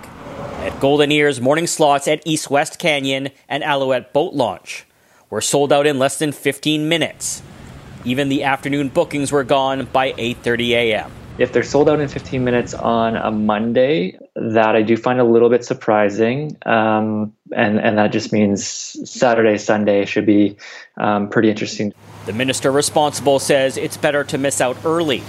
at 0.66 0.80
Golden 0.80 1.12
Ears 1.12 1.40
morning 1.40 1.68
slots 1.68 2.08
at 2.08 2.26
East 2.26 2.50
West 2.50 2.80
Canyon 2.80 3.28
and 3.48 3.62
Alouette 3.62 4.12
Boat 4.12 4.34
Launch 4.34 4.84
were 5.30 5.40
sold 5.40 5.72
out 5.72 5.86
in 5.86 6.00
less 6.00 6.18
than 6.18 6.32
15 6.32 6.88
minutes. 6.88 7.40
Even 8.04 8.28
the 8.28 8.42
afternoon 8.42 8.88
bookings 8.88 9.30
were 9.30 9.44
gone 9.44 9.84
by 9.92 10.12
8:30 10.14 10.70
a.m. 10.70 11.12
if 11.38 11.52
they're 11.52 11.62
sold 11.62 11.88
out 11.88 12.00
in 12.00 12.08
15 12.08 12.42
minutes 12.42 12.74
on 12.74 13.14
a 13.14 13.30
Monday, 13.30 14.18
that 14.34 14.74
I 14.74 14.82
do 14.82 14.96
find 14.96 15.20
a 15.20 15.24
little 15.24 15.50
bit 15.50 15.64
surprising. 15.64 16.56
Um, 16.66 17.32
and, 17.54 17.78
and 17.78 17.98
that 17.98 18.10
just 18.10 18.32
means 18.32 18.66
Saturday, 19.08 19.58
Sunday 19.58 20.04
should 20.04 20.26
be 20.26 20.56
um, 20.96 21.28
pretty 21.28 21.48
interesting. 21.48 21.94
The 22.24 22.32
minister 22.32 22.72
responsible 22.72 23.38
says 23.38 23.76
it's 23.76 23.96
better 23.96 24.24
to 24.24 24.36
miss 24.36 24.60
out 24.60 24.76
early 24.84 25.22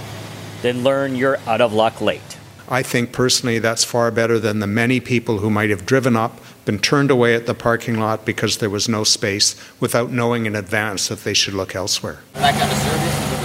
than 0.62 0.82
learn 0.82 1.14
you're 1.14 1.38
out 1.46 1.60
of 1.60 1.72
luck 1.72 2.00
late. 2.00 2.37
I 2.70 2.82
think 2.82 3.12
personally 3.12 3.58
that's 3.58 3.82
far 3.82 4.10
better 4.10 4.38
than 4.38 4.58
the 4.58 4.66
many 4.66 5.00
people 5.00 5.38
who 5.38 5.48
might 5.48 5.70
have 5.70 5.86
driven 5.86 6.16
up, 6.16 6.38
been 6.66 6.78
turned 6.78 7.10
away 7.10 7.34
at 7.34 7.46
the 7.46 7.54
parking 7.54 7.98
lot 7.98 8.26
because 8.26 8.58
there 8.58 8.68
was 8.68 8.90
no 8.90 9.04
space 9.04 9.56
without 9.80 10.10
knowing 10.10 10.44
in 10.44 10.54
advance 10.54 11.08
that 11.08 11.24
they 11.24 11.32
should 11.32 11.54
look 11.54 11.74
elsewhere. 11.74 12.18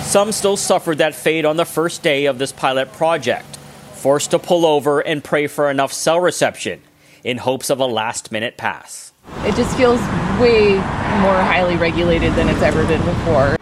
Some 0.02 0.34
still 0.34 0.58
suffered 0.58 0.98
that 0.98 1.16
fate 1.16 1.46
on 1.46 1.56
the 1.56 1.64
first 1.64 2.04
day 2.04 2.26
of 2.26 2.38
this 2.38 2.52
pilot 2.52 2.92
project, 2.92 3.56
forced 3.94 4.32
to 4.32 4.40
pull 4.40 4.66
over 4.66 5.00
and 5.00 5.24
pray 5.24 5.48
for 5.48 5.72
enough 5.72 5.94
cell 5.94 6.20
reception 6.20 6.82
in 7.24 7.38
hopes 7.38 7.70
of 7.70 7.80
a 7.80 7.86
last 7.86 8.30
minute 8.30 8.58
pass. 8.58 9.14
It 9.46 9.56
just 9.56 9.76
feels 9.78 10.02
way 10.42 10.74
more 10.74 11.40
highly 11.42 11.78
regulated 11.78 12.34
than 12.34 12.50
it's 12.50 12.62
ever 12.62 12.86
been 12.86 13.04
before. 13.06 13.56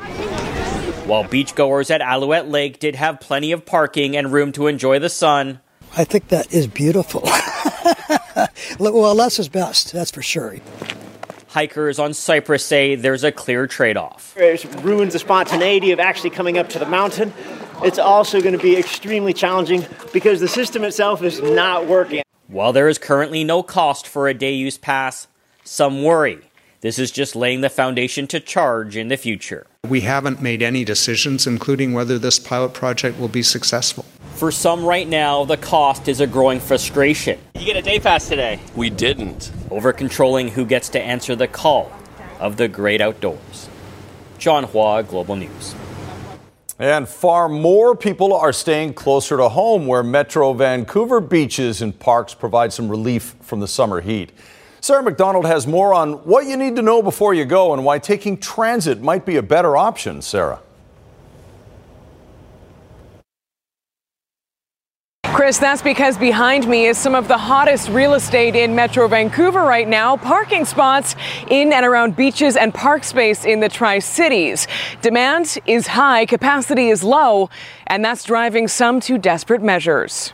While 1.05 1.23
beachgoers 1.25 1.89
at 1.89 1.99
Alouette 1.99 2.47
Lake 2.47 2.79
did 2.79 2.95
have 2.95 3.19
plenty 3.19 3.51
of 3.51 3.65
parking 3.65 4.15
and 4.15 4.31
room 4.31 4.51
to 4.53 4.67
enjoy 4.67 4.99
the 4.99 5.09
sun, 5.09 5.59
I 5.97 6.03
think 6.03 6.27
that 6.27 6.53
is 6.53 6.67
beautiful. 6.67 7.23
well, 8.79 9.15
less 9.15 9.39
is 9.39 9.49
best, 9.49 9.91
that's 9.91 10.11
for 10.11 10.21
sure. 10.21 10.57
hikers 11.47 11.97
on 11.97 12.13
Cypress 12.13 12.63
say 12.63 12.95
there's 12.95 13.23
a 13.23 13.31
clear 13.31 13.65
trade 13.65 13.97
off. 13.97 14.37
It 14.37 14.63
ruins 14.83 15.13
the 15.13 15.19
spontaneity 15.19 15.91
of 15.91 15.99
actually 15.99 16.29
coming 16.29 16.59
up 16.59 16.69
to 16.69 16.79
the 16.79 16.85
mountain. 16.85 17.33
It's 17.83 17.99
also 17.99 18.39
going 18.39 18.55
to 18.55 18.61
be 18.61 18.77
extremely 18.77 19.33
challenging 19.33 19.85
because 20.13 20.39
the 20.39 20.47
system 20.47 20.83
itself 20.83 21.23
is 21.23 21.41
not 21.41 21.87
working. 21.87 22.21
While 22.47 22.73
there 22.73 22.87
is 22.87 22.99
currently 22.99 23.43
no 23.43 23.63
cost 23.63 24.07
for 24.07 24.27
a 24.27 24.35
day 24.35 24.53
use 24.53 24.77
pass, 24.77 25.27
some 25.63 26.03
worry 26.03 26.50
this 26.81 26.97
is 26.97 27.11
just 27.11 27.35
laying 27.35 27.61
the 27.61 27.69
foundation 27.69 28.25
to 28.27 28.39
charge 28.39 28.97
in 28.97 29.07
the 29.07 29.15
future. 29.15 29.67
We 29.87 30.01
haven't 30.01 30.41
made 30.41 30.63
any 30.63 30.83
decisions, 30.83 31.45
including 31.45 31.93
whether 31.93 32.17
this 32.17 32.39
pilot 32.39 32.73
project 32.73 33.19
will 33.19 33.27
be 33.27 33.43
successful. 33.43 34.03
For 34.33 34.51
some 34.51 34.83
right 34.83 35.07
now, 35.07 35.45
the 35.45 35.57
cost 35.57 36.07
is 36.07 36.19
a 36.19 36.27
growing 36.27 36.59
frustration. 36.59 37.39
You 37.53 37.65
get 37.65 37.77
a 37.77 37.83
day 37.83 37.99
pass 37.99 38.27
today. 38.27 38.59
We 38.75 38.89
didn't. 38.89 39.51
Over 39.69 39.93
controlling 39.93 40.47
who 40.47 40.65
gets 40.65 40.89
to 40.89 40.99
answer 40.99 41.35
the 41.35 41.47
call 41.47 41.91
of 42.39 42.57
the 42.57 42.67
great 42.67 42.99
outdoors. 42.99 43.69
John 44.39 44.63
Hua, 44.63 45.03
Global 45.03 45.35
News. 45.35 45.75
And 46.79 47.07
far 47.07 47.47
more 47.47 47.95
people 47.95 48.33
are 48.33 48.51
staying 48.51 48.95
closer 48.95 49.37
to 49.37 49.49
home, 49.49 49.85
where 49.85 50.01
Metro 50.01 50.51
Vancouver 50.53 51.21
beaches 51.21 51.83
and 51.83 51.97
parks 51.99 52.33
provide 52.33 52.73
some 52.73 52.89
relief 52.89 53.35
from 53.41 53.59
the 53.59 53.67
summer 53.67 54.01
heat. 54.01 54.31
Sarah 54.81 55.03
McDonald 55.03 55.45
has 55.45 55.67
more 55.67 55.93
on 55.93 56.13
what 56.25 56.47
you 56.47 56.57
need 56.57 56.75
to 56.75 56.81
know 56.81 57.03
before 57.03 57.35
you 57.35 57.45
go 57.45 57.73
and 57.73 57.85
why 57.85 57.99
taking 57.99 58.35
transit 58.35 58.99
might 58.99 59.27
be 59.27 59.37
a 59.37 59.43
better 59.43 59.77
option. 59.77 60.23
Sarah. 60.23 60.59
Chris, 65.23 65.59
that's 65.59 65.83
because 65.83 66.17
behind 66.17 66.67
me 66.67 66.87
is 66.87 66.97
some 66.97 67.13
of 67.13 67.27
the 67.27 67.37
hottest 67.37 67.89
real 67.89 68.15
estate 68.15 68.55
in 68.55 68.75
Metro 68.75 69.07
Vancouver 69.07 69.61
right 69.61 69.87
now 69.87 70.17
parking 70.17 70.65
spots 70.65 71.15
in 71.49 71.71
and 71.71 71.85
around 71.85 72.15
beaches 72.15 72.57
and 72.57 72.73
park 72.73 73.03
space 73.03 73.45
in 73.45 73.59
the 73.59 73.69
Tri 73.69 73.99
Cities. 73.99 74.67
Demand 75.01 75.57
is 75.67 75.87
high, 75.87 76.25
capacity 76.25 76.89
is 76.89 77.03
low, 77.03 77.49
and 77.87 78.03
that's 78.03 78.23
driving 78.23 78.67
some 78.67 78.99
to 78.99 79.17
desperate 79.17 79.61
measures. 79.61 80.33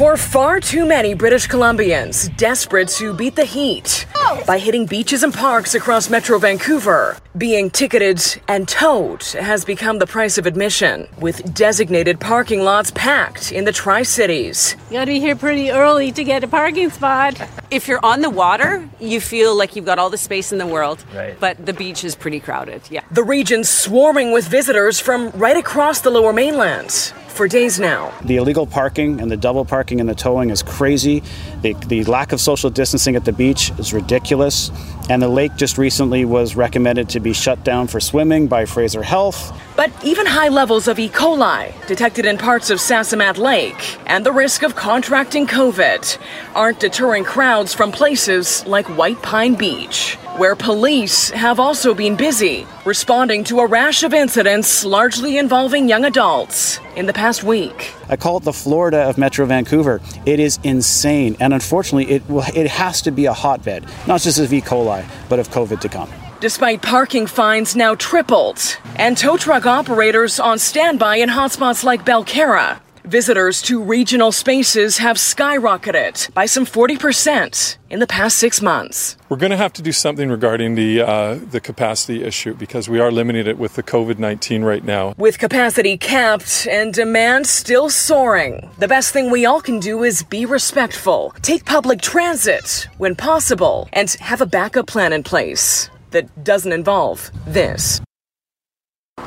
For 0.00 0.16
far 0.16 0.60
too 0.60 0.86
many 0.86 1.12
British 1.12 1.46
Columbians, 1.46 2.34
desperate 2.38 2.88
to 2.96 3.12
beat 3.12 3.36
the 3.36 3.44
heat 3.44 4.06
oh. 4.16 4.42
by 4.46 4.58
hitting 4.58 4.86
beaches 4.86 5.22
and 5.22 5.34
parks 5.34 5.74
across 5.74 6.08
Metro 6.08 6.38
Vancouver, 6.38 7.18
being 7.36 7.68
ticketed 7.68 8.18
and 8.48 8.66
towed 8.66 9.22
has 9.24 9.62
become 9.62 9.98
the 9.98 10.06
price 10.06 10.38
of 10.38 10.46
admission, 10.46 11.06
with 11.20 11.52
designated 11.52 12.18
parking 12.18 12.62
lots 12.62 12.90
packed 12.92 13.52
in 13.52 13.66
the 13.66 13.72
Tri 13.72 14.02
Cities. 14.02 14.74
You 14.88 14.94
gotta 14.94 15.10
be 15.10 15.20
here 15.20 15.36
pretty 15.36 15.70
early 15.70 16.12
to 16.12 16.24
get 16.24 16.42
a 16.44 16.48
parking 16.48 16.88
spot. 16.88 17.38
If 17.70 17.86
you're 17.86 18.04
on 18.04 18.20
the 18.20 18.30
water, 18.30 18.88
you 18.98 19.20
feel 19.20 19.54
like 19.54 19.76
you've 19.76 19.84
got 19.84 20.00
all 20.00 20.10
the 20.10 20.18
space 20.18 20.50
in 20.50 20.58
the 20.58 20.66
world, 20.66 21.04
Right. 21.14 21.38
but 21.38 21.64
the 21.64 21.72
beach 21.72 22.02
is 22.02 22.16
pretty 22.16 22.40
crowded. 22.40 22.82
Yeah. 22.90 23.02
The 23.12 23.22
region 23.22 23.62
swarming 23.62 24.32
with 24.32 24.48
visitors 24.48 24.98
from 24.98 25.30
right 25.36 25.56
across 25.56 26.00
the 26.00 26.10
lower 26.10 26.32
mainland 26.32 27.12
for 27.30 27.48
days 27.48 27.80
now. 27.80 28.12
The 28.22 28.36
illegal 28.36 28.66
parking 28.66 29.20
and 29.20 29.30
the 29.30 29.36
double 29.36 29.64
parking 29.64 30.00
and 30.00 30.08
the 30.08 30.14
towing 30.14 30.50
is 30.50 30.62
crazy. 30.62 31.22
The, 31.62 31.74
the 31.86 32.04
lack 32.04 32.32
of 32.32 32.40
social 32.40 32.70
distancing 32.70 33.16
at 33.16 33.24
the 33.24 33.32
beach 33.32 33.70
is 33.78 33.92
ridiculous. 33.92 34.70
And 35.10 35.20
the 35.20 35.28
lake 35.28 35.56
just 35.56 35.76
recently 35.76 36.24
was 36.24 36.54
recommended 36.54 37.08
to 37.08 37.18
be 37.18 37.32
shut 37.32 37.64
down 37.64 37.88
for 37.88 37.98
swimming 37.98 38.46
by 38.46 38.64
Fraser 38.64 39.02
Health. 39.02 39.52
But 39.74 39.90
even 40.04 40.24
high 40.24 40.50
levels 40.50 40.86
of 40.86 41.00
E. 41.00 41.08
coli 41.08 41.72
detected 41.88 42.26
in 42.26 42.38
parts 42.38 42.70
of 42.70 42.78
Sassamat 42.78 43.36
Lake 43.36 43.98
and 44.06 44.24
the 44.24 44.30
risk 44.30 44.62
of 44.62 44.76
contracting 44.76 45.48
COVID 45.48 46.16
aren't 46.54 46.78
deterring 46.78 47.24
crowds 47.24 47.74
from 47.74 47.90
places 47.90 48.64
like 48.66 48.86
White 48.96 49.20
Pine 49.20 49.56
Beach, 49.56 50.14
where 50.36 50.54
police 50.54 51.30
have 51.30 51.58
also 51.58 51.92
been 51.92 52.14
busy 52.14 52.64
responding 52.84 53.42
to 53.44 53.60
a 53.60 53.66
rash 53.66 54.02
of 54.04 54.14
incidents 54.14 54.84
largely 54.84 55.38
involving 55.38 55.88
young 55.88 56.04
adults 56.04 56.78
in 56.96 57.06
the 57.06 57.12
past 57.12 57.44
week. 57.44 57.94
I 58.08 58.16
call 58.16 58.38
it 58.38 58.44
the 58.44 58.52
Florida 58.52 58.98
of 58.98 59.18
Metro 59.18 59.46
Vancouver. 59.46 60.00
It 60.26 60.40
is 60.40 60.58
insane, 60.62 61.36
and 61.40 61.52
unfortunately, 61.54 62.14
it 62.14 62.22
it 62.54 62.68
has 62.68 63.02
to 63.02 63.10
be 63.10 63.26
a 63.26 63.32
hotbed, 63.32 63.86
not 64.06 64.20
just 64.20 64.38
of 64.38 64.52
E. 64.52 64.60
coli, 64.60 64.99
but 65.28 65.38
of 65.38 65.48
COVID 65.50 65.80
to 65.80 65.88
come. 65.88 66.10
Despite 66.40 66.80
parking 66.80 67.26
fines 67.26 67.76
now 67.76 67.94
tripled 67.94 68.78
and 68.96 69.16
tow 69.16 69.36
truck 69.36 69.66
operators 69.66 70.40
on 70.40 70.58
standby 70.58 71.16
in 71.16 71.28
hotspots 71.28 71.84
like 71.84 72.04
Belcarra, 72.06 72.80
visitors 73.04 73.62
to 73.62 73.82
regional 73.82 74.32
spaces 74.32 74.98
have 74.98 75.16
skyrocketed 75.16 76.32
by 76.34 76.46
some 76.46 76.66
40% 76.66 77.76
in 77.90 77.98
the 78.00 78.06
past 78.06 78.38
six 78.38 78.62
months. 78.62 79.16
We're 79.28 79.36
going 79.36 79.50
to 79.50 79.56
have 79.56 79.72
to 79.74 79.82
do 79.82 79.92
something 79.92 80.28
regarding 80.28 80.74
the 80.74 81.02
uh, 81.02 81.34
the 81.50 81.60
capacity 81.60 82.22
issue 82.22 82.54
because 82.54 82.88
we 82.88 83.00
are 83.00 83.10
limiting 83.10 83.46
it 83.46 83.58
with 83.58 83.74
the 83.74 83.82
COVID 83.82 84.18
nineteen 84.18 84.62
right 84.62 84.84
now. 84.84 85.14
With 85.16 85.38
capacity 85.38 85.96
capped 85.96 86.66
and 86.70 86.94
demand 86.94 87.46
still 87.46 87.90
soaring, 87.90 88.70
the 88.78 88.88
best 88.88 89.12
thing 89.12 89.30
we 89.30 89.46
all 89.46 89.60
can 89.60 89.80
do 89.80 90.04
is 90.04 90.22
be 90.22 90.46
respectful, 90.46 91.34
take 91.42 91.64
public 91.64 92.00
transit 92.00 92.88
when 92.98 93.14
possible, 93.16 93.88
and 93.92 94.10
have 94.20 94.40
a 94.40 94.46
backup 94.46 94.86
plan 94.86 95.12
in 95.12 95.22
place 95.22 95.90
that 96.10 96.44
doesn't 96.44 96.72
involve 96.72 97.30
this. 97.46 98.00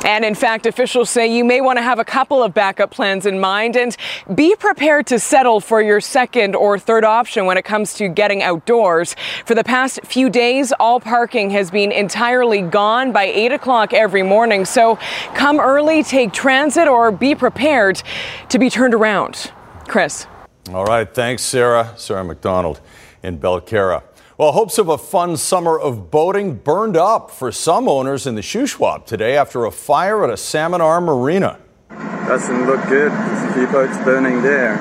And 0.06 0.26
in 0.26 0.36
fact, 0.36 0.66
officials 0.66 1.10
say 1.10 1.34
you 1.34 1.46
may 1.46 1.62
want 1.62 1.78
to 1.78 1.82
have 1.82 1.98
a 1.98 2.04
couple 2.04 2.44
of 2.44 2.54
backup 2.54 2.92
plans 2.92 3.26
in 3.26 3.40
mind 3.40 3.78
and 3.78 3.96
be 4.36 4.54
prepared 4.56 5.08
to 5.08 5.20
settle 5.20 5.62
for 5.62 5.82
your 5.82 6.02
second 6.02 6.56
or 6.56 6.78
third 6.78 7.06
option 7.06 7.46
when 7.46 7.58
it 7.58 7.64
comes 7.64 7.94
to 7.96 8.10
getting 8.10 8.44
outdoors. 8.44 9.16
For 9.46 9.56
the 9.56 9.64
past 9.64 10.02
few 10.04 10.30
days, 10.30 10.74
all 10.80 11.00
parking 11.00 11.52
has 11.52 11.72
been 11.72 11.92
entirely 11.92 12.62
gone 12.62 13.14
by 13.14 13.26
8 13.26 13.54
o'clock 13.54 13.94
every 13.94 14.24
morning. 14.24 14.66
So 14.66 14.98
come 15.36 15.60
early, 15.60 16.04
take 16.04 16.34
transit, 16.34 16.88
or 16.88 17.12
be 17.12 17.34
prepared 17.34 18.04
to 18.50 18.60
be 18.60 18.70
turned 18.70 18.94
around. 18.94 19.52
Chris. 19.88 20.28
All 20.74 20.86
right. 20.86 21.12
Thanks, 21.14 21.44
Sarah. 21.44 21.94
Sarah 21.98 22.24
McDonald 22.24 22.82
in 23.22 23.38
Belcarra. 23.40 24.04
Well, 24.36 24.52
hopes 24.54 24.80
of 24.80 24.90
a 24.90 24.98
fun 24.98 25.38
summer 25.38 25.80
of 25.80 26.10
boating 26.10 26.56
burned 26.56 26.98
up 26.98 27.30
for 27.30 27.52
some 27.52 27.88
owners 27.88 28.26
in 28.26 28.34
the 28.34 28.42
Shuswap 28.42 29.06
today 29.06 29.38
after 29.38 29.66
a 29.66 29.72
fire 29.72 30.24
at 30.24 30.32
a 30.32 30.38
Salmon 30.38 30.82
Arm 30.82 31.06
marina. 31.06 31.60
Doesn't 31.90 32.66
look 32.66 32.82
good. 32.88 33.12
There's 33.12 33.52
a 33.52 33.54
few 33.54 33.68
boats 33.68 33.96
burning 33.98 34.42
there. 34.42 34.78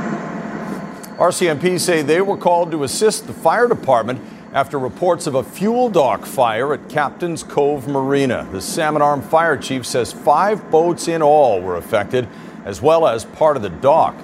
RCMP 1.19 1.79
say 1.79 2.01
they 2.01 2.23
were 2.23 2.39
called 2.39 2.71
to 2.71 2.85
assist 2.85 3.27
the 3.27 3.35
fire 3.35 3.69
department 3.69 4.23
after 4.55 4.79
reports 4.79 5.27
of 5.27 5.35
a 5.35 5.45
fuel 5.45 5.91
dock 5.91 6.25
fire 6.25 6.73
at 6.73 6.89
Captain's 6.89 7.43
Cove 7.43 7.87
Marina. 7.87 8.49
The 8.53 8.61
Salmon 8.63 9.03
Arm 9.03 9.21
fire 9.21 9.59
chief 9.59 9.85
says 9.85 10.15
five 10.15 10.71
boats 10.71 11.09
in 11.09 11.21
all 11.21 11.61
were 11.61 11.77
affected, 11.77 12.27
as 12.65 12.81
well 12.81 13.07
as 13.07 13.27
part 13.27 13.59
of 13.59 13.63
the 13.63 13.69
dock. 13.69 14.17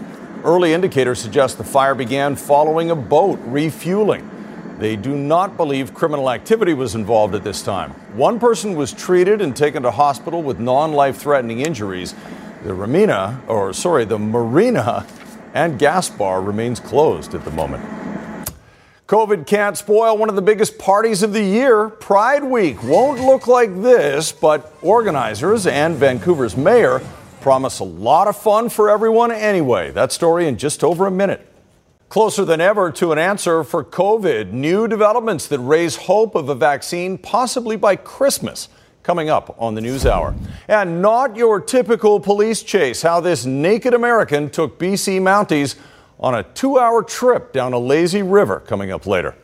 Early 0.42 0.72
indicators 0.72 1.18
suggest 1.20 1.58
the 1.58 1.64
fire 1.64 1.94
began 1.94 2.34
following 2.34 2.90
a 2.90 2.96
boat 2.96 3.38
refueling. 3.44 4.37
They 4.78 4.94
do 4.94 5.16
not 5.16 5.56
believe 5.56 5.92
criminal 5.92 6.30
activity 6.30 6.72
was 6.72 6.94
involved 6.94 7.34
at 7.34 7.42
this 7.42 7.62
time. 7.62 7.90
One 8.14 8.38
person 8.38 8.76
was 8.76 8.92
treated 8.92 9.40
and 9.40 9.56
taken 9.56 9.82
to 9.82 9.90
hospital 9.90 10.40
with 10.40 10.60
non-life 10.60 11.16
threatening 11.16 11.60
injuries. 11.60 12.14
The 12.62 12.70
Ramina, 12.70 13.40
or 13.48 13.72
sorry, 13.72 14.04
the 14.04 14.20
marina 14.20 15.04
and 15.52 15.80
gas 15.80 16.08
bar 16.08 16.40
remains 16.40 16.78
closed 16.78 17.34
at 17.34 17.44
the 17.44 17.50
moment. 17.50 17.84
COVID 19.08 19.46
can't 19.46 19.76
spoil 19.76 20.16
one 20.16 20.28
of 20.28 20.36
the 20.36 20.42
biggest 20.42 20.78
parties 20.78 21.24
of 21.24 21.32
the 21.32 21.42
year. 21.42 21.88
Pride 21.88 22.44
Week 22.44 22.80
won't 22.84 23.20
look 23.20 23.48
like 23.48 23.74
this, 23.82 24.30
but 24.30 24.72
organizers 24.82 25.66
and 25.66 25.96
Vancouver's 25.96 26.56
mayor 26.56 27.00
promise 27.40 27.80
a 27.80 27.84
lot 27.84 28.28
of 28.28 28.36
fun 28.36 28.68
for 28.68 28.90
everyone 28.90 29.32
anyway. 29.32 29.90
That 29.90 30.12
story 30.12 30.46
in 30.46 30.56
just 30.56 30.84
over 30.84 31.06
a 31.06 31.10
minute. 31.10 31.44
Closer 32.08 32.46
than 32.46 32.58
ever 32.58 32.90
to 32.92 33.12
an 33.12 33.18
answer 33.18 33.62
for 33.62 33.84
COVID. 33.84 34.50
New 34.50 34.88
developments 34.88 35.46
that 35.48 35.58
raise 35.58 35.94
hope 35.94 36.34
of 36.34 36.48
a 36.48 36.54
vaccine 36.54 37.18
possibly 37.18 37.76
by 37.76 37.96
Christmas. 37.96 38.70
Coming 39.02 39.28
up 39.28 39.54
on 39.58 39.74
the 39.74 39.82
News 39.82 40.06
Hour. 40.06 40.34
And 40.68 41.02
not 41.02 41.36
your 41.36 41.60
typical 41.60 42.18
police 42.18 42.62
chase. 42.62 43.02
How 43.02 43.20
this 43.20 43.44
naked 43.44 43.92
American 43.92 44.48
took 44.48 44.78
BC 44.78 45.20
Mounties 45.20 45.76
on 46.18 46.34
a 46.34 46.42
two 46.42 46.78
hour 46.78 47.02
trip 47.02 47.52
down 47.52 47.74
a 47.74 47.78
lazy 47.78 48.22
river. 48.22 48.60
Coming 48.60 48.90
up 48.90 49.06
later. 49.06 49.34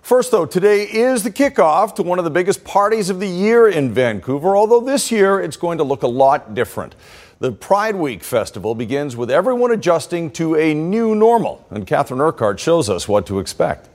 First, 0.00 0.30
though, 0.30 0.46
today 0.46 0.82
is 0.82 1.24
the 1.24 1.30
kickoff 1.30 1.94
to 1.96 2.02
one 2.02 2.18
of 2.18 2.24
the 2.24 2.30
biggest 2.30 2.64
parties 2.64 3.10
of 3.10 3.20
the 3.20 3.28
year 3.28 3.68
in 3.68 3.92
Vancouver, 3.92 4.56
although 4.56 4.80
this 4.80 5.12
year 5.12 5.40
it's 5.40 5.56
going 5.56 5.78
to 5.78 5.84
look 5.84 6.02
a 6.02 6.08
lot 6.08 6.54
different. 6.54 6.94
The 7.42 7.50
Pride 7.50 7.96
Week 7.96 8.22
festival 8.22 8.76
begins 8.76 9.16
with 9.16 9.28
everyone 9.28 9.72
adjusting 9.72 10.30
to 10.34 10.54
a 10.54 10.74
new 10.74 11.12
normal, 11.16 11.66
and 11.70 11.84
Catherine 11.84 12.20
Urquhart 12.20 12.60
shows 12.60 12.88
us 12.88 13.08
what 13.08 13.26
to 13.26 13.40
expect. 13.40 13.88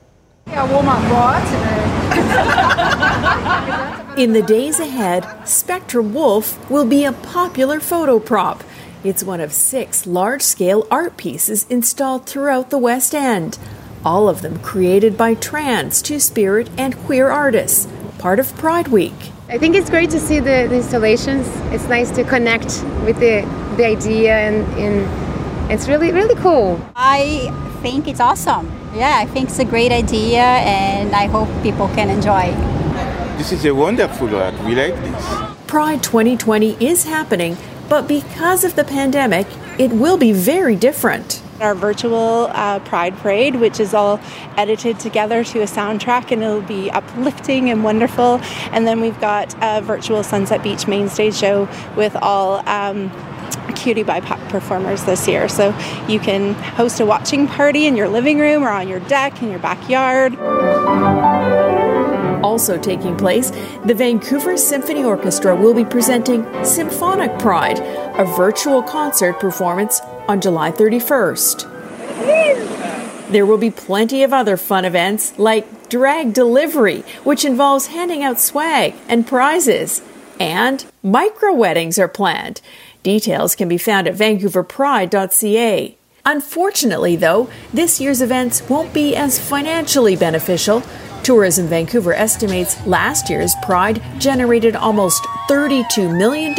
Yeah, 0.47 0.65
I 0.65 0.69
wore 0.73 0.83
my 0.83 0.99
bra 1.07 1.39
today. 4.15 4.21
In 4.21 4.33
the 4.33 4.41
days 4.41 4.81
ahead, 4.81 5.25
Spectra 5.47 6.03
Wolf 6.03 6.69
will 6.69 6.83
be 6.85 7.05
a 7.05 7.13
popular 7.13 7.79
photo 7.79 8.19
prop. 8.19 8.65
It's 9.05 9.23
one 9.23 9.39
of 9.39 9.53
six 9.53 10.05
large 10.05 10.41
scale 10.41 10.85
art 10.91 11.15
pieces 11.15 11.65
installed 11.69 12.25
throughout 12.25 12.69
the 12.69 12.77
West 12.77 13.15
End, 13.15 13.57
all 14.03 14.27
of 14.27 14.41
them 14.41 14.59
created 14.59 15.15
by 15.15 15.35
trans, 15.35 16.01
two 16.01 16.19
spirit, 16.19 16.69
and 16.77 16.97
queer 16.97 17.29
artists, 17.29 17.87
part 18.17 18.41
of 18.41 18.53
Pride 18.57 18.89
Week. 18.89 19.31
I 19.49 19.57
think 19.57 19.75
it's 19.75 19.89
great 19.89 20.09
to 20.09 20.19
see 20.19 20.39
the, 20.39 20.67
the 20.67 20.75
installations. 20.75 21.47
It's 21.71 21.87
nice 21.87 22.11
to 22.11 22.25
connect 22.25 22.83
with 23.05 23.17
the, 23.21 23.47
the 23.77 23.85
idea, 23.85 24.35
and, 24.35 24.65
and 24.77 25.71
it's 25.71 25.87
really, 25.87 26.11
really 26.11 26.35
cool. 26.35 26.81
I 26.97 27.49
think 27.81 28.09
it's 28.09 28.19
awesome. 28.19 28.69
Yeah, 28.93 29.13
I 29.15 29.25
think 29.25 29.47
it's 29.47 29.59
a 29.59 29.63
great 29.63 29.93
idea, 29.93 30.41
and 30.41 31.15
I 31.15 31.27
hope 31.27 31.47
people 31.63 31.87
can 31.95 32.09
enjoy. 32.09 32.51
This 33.37 33.53
is 33.53 33.63
a 33.63 33.73
wonderful 33.73 34.35
art. 34.35 34.53
We 34.65 34.75
like 34.75 34.95
this. 34.95 35.25
Pride 35.65 36.03
2020 36.03 36.85
is 36.85 37.05
happening, 37.05 37.55
but 37.87 38.05
because 38.05 38.65
of 38.65 38.75
the 38.75 38.83
pandemic, 38.83 39.47
it 39.79 39.91
will 39.91 40.17
be 40.17 40.33
very 40.33 40.75
different 40.75 41.41
our 41.61 41.75
virtual 41.75 42.49
uh, 42.51 42.79
Pride 42.79 43.15
Parade, 43.17 43.55
which 43.55 43.79
is 43.79 43.93
all 43.93 44.19
edited 44.57 44.99
together 44.99 45.43
to 45.43 45.61
a 45.61 45.65
soundtrack, 45.65 46.31
and 46.31 46.43
it'll 46.43 46.61
be 46.61 46.89
uplifting 46.91 47.69
and 47.69 47.83
wonderful. 47.83 48.39
And 48.71 48.87
then 48.87 49.01
we've 49.01 49.19
got 49.19 49.55
a 49.61 49.81
virtual 49.81 50.23
Sunset 50.23 50.63
Beach 50.63 50.87
main 50.87 51.09
stage 51.09 51.35
show 51.35 51.67
with 51.95 52.15
all. 52.15 52.67
Um, 52.67 53.11
QTBIPOC 53.67 54.49
performers 54.49 55.03
this 55.03 55.27
year. 55.27 55.47
So 55.47 55.77
you 56.07 56.19
can 56.19 56.53
host 56.53 56.99
a 56.99 57.05
watching 57.05 57.47
party 57.47 57.85
in 57.85 57.95
your 57.95 58.07
living 58.07 58.39
room 58.39 58.63
or 58.63 58.69
on 58.69 58.87
your 58.87 58.99
deck 59.01 59.41
in 59.41 59.49
your 59.49 59.59
backyard. 59.59 60.37
Also 62.43 62.77
taking 62.77 63.15
place, 63.17 63.51
the 63.85 63.93
Vancouver 63.93 64.57
Symphony 64.57 65.03
Orchestra 65.03 65.55
will 65.55 65.73
be 65.73 65.85
presenting 65.85 66.45
Symphonic 66.63 67.37
Pride, 67.39 67.79
a 68.17 68.25
virtual 68.35 68.81
concert 68.81 69.39
performance 69.39 70.01
on 70.27 70.41
July 70.41 70.71
31st. 70.71 71.73
There 73.29 73.45
will 73.45 73.57
be 73.57 73.71
plenty 73.71 74.23
of 74.23 74.31
other 74.33 74.55
fun 74.55 74.85
events 74.85 75.37
like 75.37 75.89
drag 75.89 76.33
delivery, 76.33 77.03
which 77.23 77.43
involves 77.43 77.87
handing 77.87 78.23
out 78.23 78.39
swag 78.39 78.95
and 79.09 79.27
prizes, 79.27 80.01
and 80.39 80.85
micro 81.03 81.53
weddings 81.53 81.99
are 81.99 82.07
planned. 82.07 82.61
Details 83.03 83.55
can 83.55 83.67
be 83.67 83.77
found 83.77 84.07
at 84.07 84.15
vancouverpride.ca. 84.15 85.97
Unfortunately, 86.25 87.15
though, 87.15 87.49
this 87.73 88.01
year's 88.01 88.21
events 88.21 88.61
won't 88.69 88.93
be 88.93 89.15
as 89.15 89.39
financially 89.39 90.15
beneficial. 90.15 90.83
Tourism 91.23 91.67
Vancouver 91.67 92.13
estimates 92.13 92.85
last 92.85 93.29
year's 93.29 93.55
Pride 93.63 94.01
generated 94.19 94.75
almost 94.75 95.23
$32 95.49 96.17
million 96.17 96.53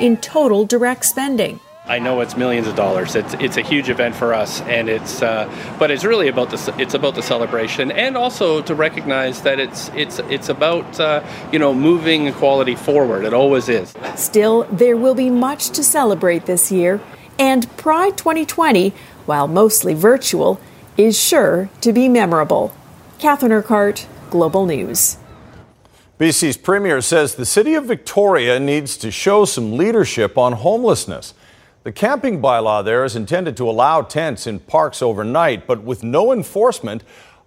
in 0.00 0.16
total 0.18 0.64
direct 0.64 1.04
spending. 1.04 1.60
I 1.84 1.98
know 1.98 2.20
it's 2.20 2.36
millions 2.36 2.68
of 2.68 2.76
dollars. 2.76 3.16
It's 3.16 3.34
it's 3.34 3.56
a 3.56 3.60
huge 3.60 3.90
event 3.90 4.14
for 4.14 4.34
us, 4.34 4.60
and 4.62 4.88
it's 4.88 5.20
uh, 5.20 5.52
but 5.80 5.90
it's 5.90 6.04
really 6.04 6.28
about 6.28 6.50
the 6.50 6.74
it's 6.78 6.94
about 6.94 7.16
the 7.16 7.22
celebration, 7.22 7.90
and 7.90 8.16
also 8.16 8.62
to 8.62 8.74
recognize 8.76 9.42
that 9.42 9.58
it's 9.58 9.88
it's 9.88 10.20
it's 10.30 10.48
about 10.48 11.00
uh, 11.00 11.24
you 11.50 11.58
know 11.58 11.74
moving 11.74 12.28
equality 12.28 12.76
forward. 12.76 13.24
It 13.24 13.34
always 13.34 13.68
is. 13.68 13.92
Still, 14.14 14.62
there 14.70 14.96
will 14.96 15.16
be 15.16 15.28
much 15.28 15.70
to 15.70 15.82
celebrate 15.82 16.46
this 16.46 16.70
year, 16.70 17.00
and 17.36 17.68
Pride 17.76 18.16
2020, 18.16 18.90
while 19.26 19.48
mostly 19.48 19.92
virtual, 19.92 20.60
is 20.96 21.18
sure 21.18 21.68
to 21.80 21.92
be 21.92 22.08
memorable. 22.08 22.72
Catherine 23.18 23.50
Urquhart, 23.50 24.06
Global 24.30 24.66
News. 24.66 25.16
BC's 26.20 26.56
Premier 26.56 27.00
says 27.00 27.34
the 27.34 27.44
City 27.44 27.74
of 27.74 27.86
Victoria 27.86 28.60
needs 28.60 28.96
to 28.98 29.10
show 29.10 29.44
some 29.44 29.76
leadership 29.76 30.38
on 30.38 30.52
homelessness. 30.52 31.34
The 31.84 31.90
camping 31.90 32.40
bylaw 32.40 32.84
there 32.84 33.04
is 33.04 33.16
intended 33.16 33.56
to 33.56 33.68
allow 33.68 34.02
tents 34.02 34.46
in 34.46 34.60
parks 34.60 35.02
overnight, 35.02 35.66
but 35.66 35.82
with 35.82 36.04
no 36.04 36.32
enforcement, 36.32 37.02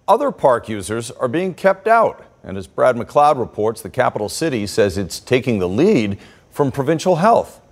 other 0.06 0.30
park 0.30 0.68
users 0.68 1.10
are 1.10 1.26
being 1.26 1.54
kept 1.54 1.88
out. 1.88 2.22
And 2.44 2.58
as 2.58 2.66
Brad 2.66 2.96
McLeod 2.96 3.38
reports, 3.38 3.80
the 3.80 3.88
capital 3.88 4.28
city 4.28 4.66
says 4.66 4.98
it's 4.98 5.20
taking 5.20 5.58
the 5.58 5.68
lead 5.68 6.18
from 6.50 6.70
provincial 6.70 7.16
health. 7.16 7.62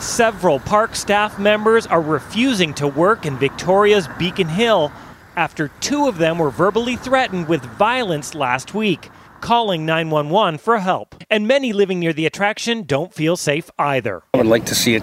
Several 0.00 0.58
park 0.60 0.94
staff 0.94 1.38
members 1.38 1.86
are 1.86 2.02
refusing 2.02 2.74
to 2.74 2.86
work 2.86 3.24
in 3.24 3.38
Victoria's 3.38 4.06
Beacon 4.18 4.48
Hill 4.48 4.92
after 5.34 5.68
two 5.80 6.08
of 6.08 6.18
them 6.18 6.38
were 6.38 6.50
verbally 6.50 6.96
threatened 6.96 7.48
with 7.48 7.64
violence 7.64 8.34
last 8.34 8.74
week, 8.74 9.08
calling 9.40 9.86
911 9.86 10.58
for 10.58 10.78
help. 10.78 11.14
And 11.30 11.48
many 11.48 11.72
living 11.72 12.00
near 12.00 12.12
the 12.12 12.26
attraction 12.26 12.82
don't 12.82 13.14
feel 13.14 13.38
safe 13.38 13.70
either. 13.78 14.24
I 14.34 14.38
would 14.38 14.46
like 14.46 14.66
to 14.66 14.74
see 14.74 14.94
it 14.94 15.02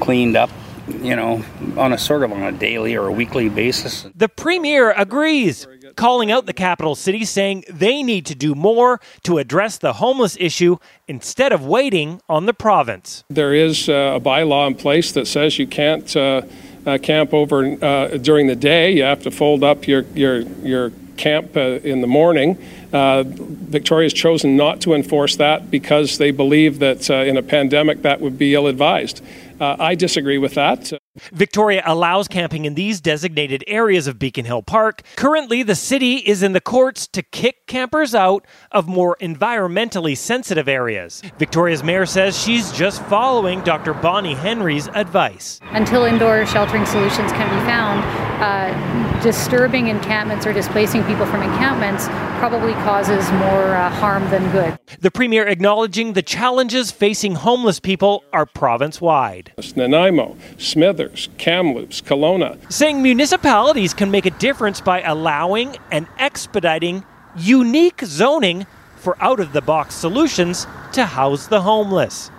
cleaned 0.00 0.36
up 0.36 0.50
you 0.88 1.14
know, 1.14 1.44
on 1.76 1.92
a 1.92 1.98
sort 1.98 2.22
of 2.22 2.32
on 2.32 2.42
a 2.42 2.52
daily 2.52 2.96
or 2.96 3.06
a 3.06 3.12
weekly 3.12 3.48
basis. 3.48 4.06
The 4.14 4.28
premier 4.28 4.92
agrees, 4.92 5.66
calling 5.96 6.30
out 6.30 6.46
the 6.46 6.52
capital 6.52 6.94
city, 6.94 7.24
saying 7.24 7.64
they 7.68 8.02
need 8.02 8.26
to 8.26 8.34
do 8.34 8.54
more 8.54 9.00
to 9.24 9.38
address 9.38 9.78
the 9.78 9.94
homeless 9.94 10.36
issue 10.40 10.78
instead 11.06 11.52
of 11.52 11.64
waiting 11.64 12.20
on 12.28 12.46
the 12.46 12.54
province. 12.54 13.24
There 13.28 13.54
is 13.54 13.88
uh, 13.88 14.14
a 14.16 14.20
bylaw 14.20 14.66
in 14.68 14.74
place 14.74 15.12
that 15.12 15.26
says 15.26 15.58
you 15.58 15.66
can't 15.66 16.14
uh, 16.16 16.42
uh, 16.86 16.98
camp 16.98 17.34
over 17.34 17.76
uh, 17.84 18.16
during 18.18 18.46
the 18.46 18.56
day. 18.56 18.92
You 18.92 19.02
have 19.02 19.22
to 19.24 19.30
fold 19.30 19.62
up 19.62 19.86
your 19.86 20.02
your 20.14 20.40
your 20.40 20.92
camp 21.16 21.56
uh, 21.56 21.80
in 21.82 22.00
the 22.00 22.06
morning. 22.06 22.56
Uh, 22.92 23.24
Victoria's 23.26 24.12
chosen 24.12 24.56
not 24.56 24.80
to 24.80 24.94
enforce 24.94 25.36
that 25.36 25.70
because 25.70 26.16
they 26.16 26.30
believe 26.30 26.78
that 26.78 27.10
in 27.10 27.36
a 27.36 27.42
pandemic 27.42 28.02
that 28.02 28.20
would 28.20 28.38
be 28.38 28.54
ill 28.54 28.68
advised. 28.68 29.22
Uh, 29.60 29.76
I 29.78 29.94
disagree 29.94 30.38
with 30.38 30.54
that. 30.54 30.92
Victoria 31.32 31.82
allows 31.84 32.28
camping 32.28 32.64
in 32.64 32.74
these 32.74 33.00
designated 33.00 33.64
areas 33.66 34.06
of 34.06 34.18
Beacon 34.18 34.44
Hill 34.44 34.62
Park. 34.62 35.02
Currently, 35.16 35.62
the 35.62 35.74
city 35.74 36.16
is 36.16 36.42
in 36.42 36.52
the 36.52 36.60
courts 36.60 37.06
to 37.08 37.22
kick 37.22 37.66
campers 37.66 38.14
out 38.14 38.46
of 38.70 38.86
more 38.86 39.16
environmentally 39.20 40.16
sensitive 40.16 40.68
areas. 40.68 41.22
Victoria's 41.38 41.82
mayor 41.82 42.06
says 42.06 42.38
she's 42.40 42.70
just 42.72 43.02
following 43.06 43.60
Dr. 43.62 43.94
Bonnie 43.94 44.34
Henry's 44.34 44.88
advice. 44.88 45.60
Until 45.70 46.04
indoor 46.04 46.46
sheltering 46.46 46.86
solutions 46.86 47.32
can 47.32 47.48
be 47.48 47.66
found, 47.66 48.04
uh, 48.40 49.22
disturbing 49.22 49.88
encampments 49.88 50.46
or 50.46 50.52
displacing 50.52 51.02
people 51.04 51.26
from 51.26 51.42
encampments 51.42 52.06
probably 52.38 52.72
causes 52.74 53.30
more 53.32 53.74
uh, 53.74 53.90
harm 53.90 54.28
than 54.30 54.50
good. 54.52 54.78
The 55.00 55.10
premier 55.10 55.46
acknowledging 55.46 56.12
the 56.12 56.22
challenges 56.22 56.92
facing 56.92 57.34
homeless 57.34 57.80
people 57.80 58.22
are 58.32 58.46
province 58.46 59.00
wide. 59.00 59.47
Nanaimo, 59.76 60.36
Smithers, 60.58 61.28
Kamloops, 61.38 62.00
Kelowna. 62.00 62.58
Saying 62.72 63.02
municipalities 63.02 63.94
can 63.94 64.10
make 64.10 64.26
a 64.26 64.30
difference 64.30 64.80
by 64.80 65.02
allowing 65.02 65.76
and 65.90 66.06
expediting 66.18 67.04
unique 67.36 68.02
zoning 68.04 68.66
for 68.96 69.16
out 69.22 69.40
of 69.40 69.52
the 69.52 69.60
box 69.60 69.94
solutions 69.94 70.66
to 70.92 71.04
house 71.04 71.46
the 71.46 71.62
homeless. 71.62 72.30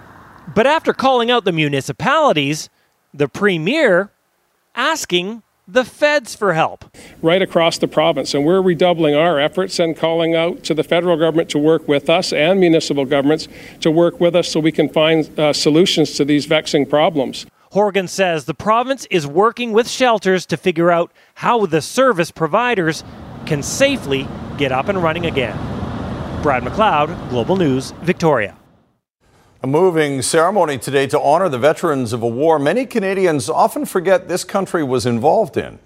But 0.53 0.67
after 0.67 0.93
calling 0.93 1.31
out 1.31 1.45
the 1.45 1.51
municipalities, 1.51 2.69
the 3.13 3.27
premier 3.27 4.11
asking 4.75 5.43
the 5.71 5.85
feds 5.85 6.35
for 6.35 6.53
help. 6.53 6.85
Right 7.21 7.41
across 7.41 7.77
the 7.77 7.87
province. 7.87 8.33
And 8.33 8.45
we're 8.45 8.61
redoubling 8.61 9.15
our 9.15 9.39
efforts 9.39 9.79
and 9.79 9.95
calling 9.95 10.35
out 10.35 10.63
to 10.63 10.73
the 10.73 10.83
federal 10.83 11.17
government 11.17 11.49
to 11.51 11.59
work 11.59 11.87
with 11.87 12.09
us 12.09 12.33
and 12.33 12.59
municipal 12.59 13.05
governments 13.05 13.47
to 13.81 13.91
work 13.91 14.19
with 14.19 14.35
us 14.35 14.47
so 14.49 14.59
we 14.59 14.71
can 14.71 14.89
find 14.89 15.39
uh, 15.39 15.53
solutions 15.53 16.13
to 16.13 16.25
these 16.25 16.45
vexing 16.45 16.85
problems. 16.85 17.45
Horgan 17.71 18.07
says 18.07 18.45
the 18.45 18.55
province 18.55 19.05
is 19.11 19.27
working 19.27 19.73
with 19.73 19.87
shelters 19.87 20.47
to 20.47 20.57
figure 20.57 20.89
out 20.89 21.11
how 21.35 21.67
the 21.67 21.81
service 21.81 22.31
providers 22.31 23.03
can 23.45 23.61
safely 23.61 24.27
get 24.57 24.71
up 24.71 24.87
and 24.87 25.03
running 25.03 25.27
again. 25.27 25.55
Brad 26.41 26.63
McLeod, 26.63 27.29
Global 27.29 27.57
News, 27.57 27.91
Victoria. 28.01 28.58
A 29.61 29.67
moving 29.67 30.21
ceremony 30.21 30.77
today 30.77 31.05
to 31.07 31.19
honor 31.19 31.49
the 31.49 31.57
veterans 31.57 32.13
of 32.13 32.23
a 32.23 32.27
war 32.27 32.57
many 32.59 32.85
Canadians 32.85 33.49
often 33.49 33.83
forget 33.83 34.29
this 34.29 34.45
country 34.45 34.85
was 34.85 35.05
involved 35.05 35.57
in. 35.57 35.79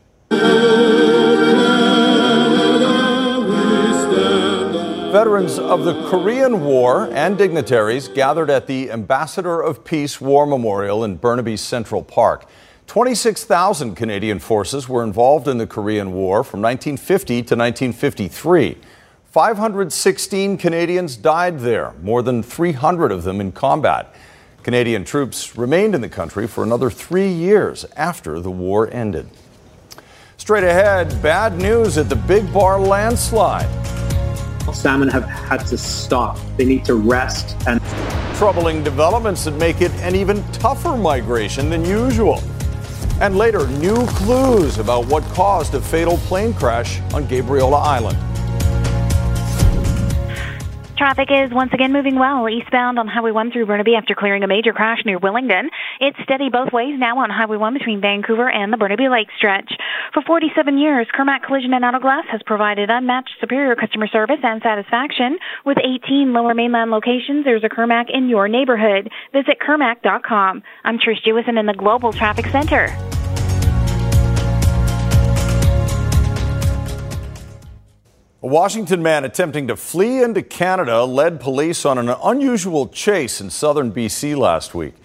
Veterans 5.12 5.58
of 5.58 5.86
the 5.86 6.08
Korean 6.08 6.64
War 6.64 7.10
and 7.14 7.36
dignitaries 7.36 8.08
gathered 8.08 8.52
at 8.52 8.68
the 8.68 8.92
Ambassador 8.92 9.60
of 9.60 9.84
Peace 9.84 10.22
War 10.22 10.46
Memorial 10.46 11.04
in 11.04 11.16
Burnaby 11.16 11.58
Central 11.58 12.04
Park. 12.04 12.46
26,000 12.86 13.96
Canadian 13.96 14.38
forces 14.38 14.88
were 14.88 15.04
involved 15.04 15.48
in 15.48 15.58
the 15.58 15.66
Korean 15.66 16.14
War 16.14 16.44
from 16.44 16.62
1950 16.62 17.34
to 17.34 17.56
1953. 17.56 18.78
516 19.34 20.60
Canadians 20.60 21.18
died 21.18 21.58
there, 21.62 21.96
more 22.04 22.22
than 22.22 22.44
300 22.44 23.12
of 23.12 23.24
them 23.24 23.42
in 23.42 23.52
combat. 23.52 24.14
Canadian 24.62 25.04
troops 25.04 25.58
remained 25.58 25.96
in 25.96 26.02
the 26.02 26.08
country 26.08 26.48
for 26.48 26.64
another 26.64 26.92
three 26.92 27.30
years 27.30 27.84
after 27.98 28.40
the 28.40 28.52
war 28.52 28.88
ended. 28.94 29.28
Straight 30.38 30.64
ahead, 30.64 31.20
bad 31.24 31.58
news 31.58 31.98
at 31.98 32.10
the 32.10 32.16
Big 32.16 32.54
Bar 32.54 32.80
landslide. 32.80 33.68
Salmon 34.72 35.08
have 35.08 35.24
had 35.24 35.66
to 35.66 35.80
stop. 35.80 36.38
They 36.56 36.66
need 36.66 36.86
to 36.86 36.94
rest 36.94 37.58
and 37.66 37.82
troubling 38.36 38.84
developments 38.84 39.46
that 39.46 39.56
make 39.56 39.82
it 39.82 39.92
an 39.94 40.14
even 40.14 40.44
tougher 40.52 40.96
migration 40.96 41.72
than 41.72 41.84
usual. 41.84 42.40
And 43.20 43.36
later, 43.36 43.66
new 43.66 44.06
clues 44.10 44.78
about 44.78 45.08
what 45.08 45.24
caused 45.34 45.74
a 45.74 45.82
fatal 45.82 46.18
plane 46.18 46.54
crash 46.54 47.00
on 47.16 47.24
Gabriola 47.24 47.82
Island. 47.82 48.33
Traffic 51.04 51.28
is 51.32 51.52
once 51.52 51.74
again 51.74 51.92
moving 51.92 52.16
well 52.18 52.48
eastbound 52.48 52.98
on 52.98 53.10
Highway 53.10 53.32
1 53.32 53.52
through 53.52 53.66
Burnaby 53.66 53.96
after 53.96 54.16
clearing 54.16 54.42
a 54.44 54.48
major 54.48 54.72
crash 54.72 55.00
near 55.04 55.20
Willingdon. 55.20 55.68
It's 56.00 56.16
steady 56.24 56.48
both 56.50 56.72
ways 56.72 56.98
now 56.98 57.18
on 57.18 57.30
Highway 57.30 57.58
1 57.58 57.74
between 57.74 58.00
Vancouver 58.00 58.50
and 58.50 58.72
the 58.72 58.78
Burnaby 58.78 59.10
Lake 59.10 59.28
stretch. 59.36 59.74
For 60.14 60.22
47 60.22 60.78
years, 60.78 61.06
Kirmac 61.14 61.44
Collision 61.44 61.74
and 61.74 61.84
Auto 61.84 62.00
Glass 62.00 62.24
has 62.32 62.40
provided 62.46 62.90
unmatched 62.90 63.36
superior 63.42 63.76
customer 63.76 64.08
service 64.08 64.40
and 64.44 64.62
satisfaction. 64.62 65.40
With 65.66 65.78
18 65.84 66.32
lower 66.32 66.54
mainland 66.54 66.90
locations, 66.90 67.44
there's 67.44 67.66
a 67.66 67.70
Kirmac 67.70 68.06
in 68.10 68.30
your 68.30 68.48
neighborhood. 68.48 69.12
Visit 69.34 69.58
Kirmac.com. 69.60 70.64
I'm 70.86 71.00
Trish 71.00 71.22
Jewison 71.28 71.60
in 71.60 71.66
the 71.66 71.74
Global 71.74 72.14
Traffic 72.14 72.46
Center. 72.46 72.88
A 78.44 78.48
Washington 78.48 79.02
man 79.02 79.24
attempting 79.24 79.70
to 79.70 79.78
flee 79.78 80.22
into 80.22 80.42
Canada 80.42 81.06
led 81.06 81.40
police 81.40 81.86
on 81.86 81.98
an 81.98 82.14
unusual 82.22 82.90
chase 82.90 83.40
in 83.40 83.50
southern 83.50 83.94
BC 83.94 84.36
last 84.36 84.76
week. 84.76 84.96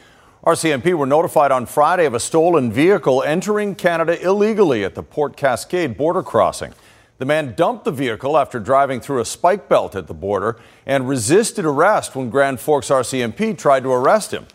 RCMP 0.45 0.93
were 0.95 1.07
notified 1.07 1.53
on 1.53 1.65
Friday 1.65 2.05
of 2.05 2.15
a 2.15 2.19
stolen 2.19 2.73
vehicle 2.73 3.23
entering 3.23 3.77
Canada 3.77 4.21
illegally 4.21 4.83
at 4.83 4.97
the 4.97 5.05
Port 5.05 5.37
Cascade 5.37 5.97
border 5.97 6.21
crossing. 6.21 6.75
The 7.19 7.27
man 7.27 7.55
dumped 7.55 7.85
the 7.85 7.93
vehicle 7.93 8.37
after 8.37 8.59
driving 8.59 9.01
through 9.01 9.21
a 9.21 9.25
spike 9.25 9.69
belt 9.69 9.95
at 9.95 10.09
the 10.09 10.15
border 10.15 10.59
and 10.85 11.09
resisted 11.09 11.65
arrest 11.65 12.17
when 12.17 12.31
Grand 12.31 12.59
Forks 12.59 12.89
RCMP 12.89 13.57
tried 13.57 13.85
to 13.85 13.93
arrest 13.93 14.35
him. 14.35 14.49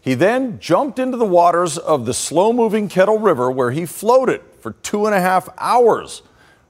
He 0.00 0.14
then 0.14 0.58
jumped 0.58 0.98
into 0.98 1.18
the 1.18 1.26
waters 1.26 1.76
of 1.76 2.06
the 2.06 2.14
slow 2.14 2.54
moving 2.54 2.88
Kettle 2.88 3.18
River 3.18 3.50
where 3.50 3.72
he 3.72 3.84
floated 3.84 4.40
for 4.60 4.72
two 4.72 5.04
and 5.04 5.14
a 5.14 5.20
half 5.20 5.50
hours. 5.58 6.22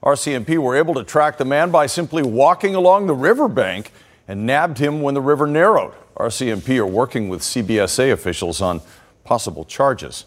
RCMP 0.02 0.56
were 0.56 0.76
able 0.76 0.94
to 0.94 1.04
track 1.04 1.36
the 1.36 1.44
man 1.44 1.70
by 1.70 1.86
simply 1.86 2.22
walking 2.22 2.74
along 2.74 3.06
the 3.06 3.14
riverbank 3.14 3.92
and 4.26 4.46
nabbed 4.46 4.78
him 4.78 5.02
when 5.02 5.14
the 5.14 5.20
river 5.20 5.46
narrowed. 5.46 5.92
RCMP 6.16 6.78
are 6.78 6.86
working 6.86 7.28
with 7.28 7.42
CBSA 7.42 8.12
officials 8.12 8.62
on 8.62 8.80
possible 9.24 9.64
charges. 9.64 10.24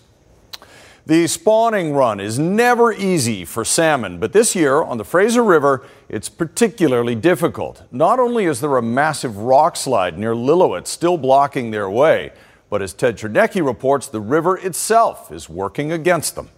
The 1.06 1.28
spawning 1.28 1.94
run 1.94 2.20
is 2.22 2.40
never 2.40 2.94
easy 2.94 3.44
for 3.44 3.66
salmon, 3.66 4.20
but 4.20 4.32
this 4.32 4.56
year 4.56 4.82
on 4.82 4.98
the 4.98 5.04
Fraser 5.04 5.44
River, 5.44 5.86
it's 6.08 6.30
particularly 6.30 7.16
difficult. 7.16 7.84
Not 7.92 8.20
only 8.20 8.46
is 8.46 8.62
there 8.62 8.78
a 8.78 8.82
massive 8.82 9.38
rock 9.38 9.76
slide 9.76 10.18
near 10.18 10.34
Lillooet 10.34 10.88
still 10.88 11.18
blocking 11.18 11.72
their 11.72 11.90
way, 11.90 12.32
but 12.70 12.82
as 12.82 12.94
Ted 12.94 13.18
Chernecki 13.18 13.66
reports, 13.66 14.08
the 14.08 14.22
river 14.22 14.58
itself 14.58 15.32
is 15.32 15.50
working 15.50 15.92
against 15.92 16.36
them. 16.36 16.50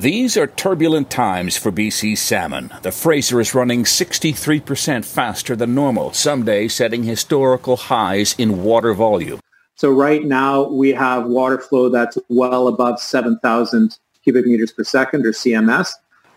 These 0.00 0.38
are 0.38 0.46
turbulent 0.46 1.10
times 1.10 1.58
for 1.58 1.70
BC 1.70 2.16
salmon. 2.16 2.72
The 2.80 2.90
Fraser 2.90 3.38
is 3.38 3.54
running 3.54 3.84
63% 3.84 5.04
faster 5.04 5.54
than 5.54 5.74
normal, 5.74 6.14
some 6.14 6.42
days 6.42 6.72
setting 6.72 7.02
historical 7.02 7.76
highs 7.76 8.34
in 8.38 8.62
water 8.62 8.94
volume. 8.94 9.40
So 9.74 9.90
right 9.90 10.24
now 10.24 10.70
we 10.70 10.92
have 10.92 11.26
water 11.26 11.58
flow 11.58 11.90
that's 11.90 12.16
well 12.30 12.66
above 12.68 12.98
7,000 12.98 13.98
cubic 14.24 14.46
meters 14.46 14.72
per 14.72 14.84
second 14.84 15.26
or 15.26 15.32
CMS. 15.32 15.90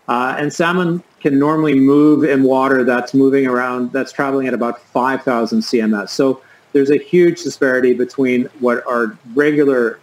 Uh, 0.08 0.36
and 0.38 0.52
salmon 0.52 1.02
can 1.20 1.38
normally 1.38 1.74
move 1.74 2.22
in 2.22 2.42
water 2.42 2.84
that's 2.84 3.14
moving 3.14 3.46
around, 3.46 3.94
that's 3.94 4.12
traveling 4.12 4.46
at 4.46 4.52
about 4.52 4.78
5,000 4.78 5.60
CMS. 5.60 6.10
So 6.10 6.42
there's 6.74 6.90
a 6.90 6.98
huge 6.98 7.42
disparity 7.42 7.94
between 7.94 8.44
what 8.60 8.86
are 8.86 9.16
regular 9.34 10.00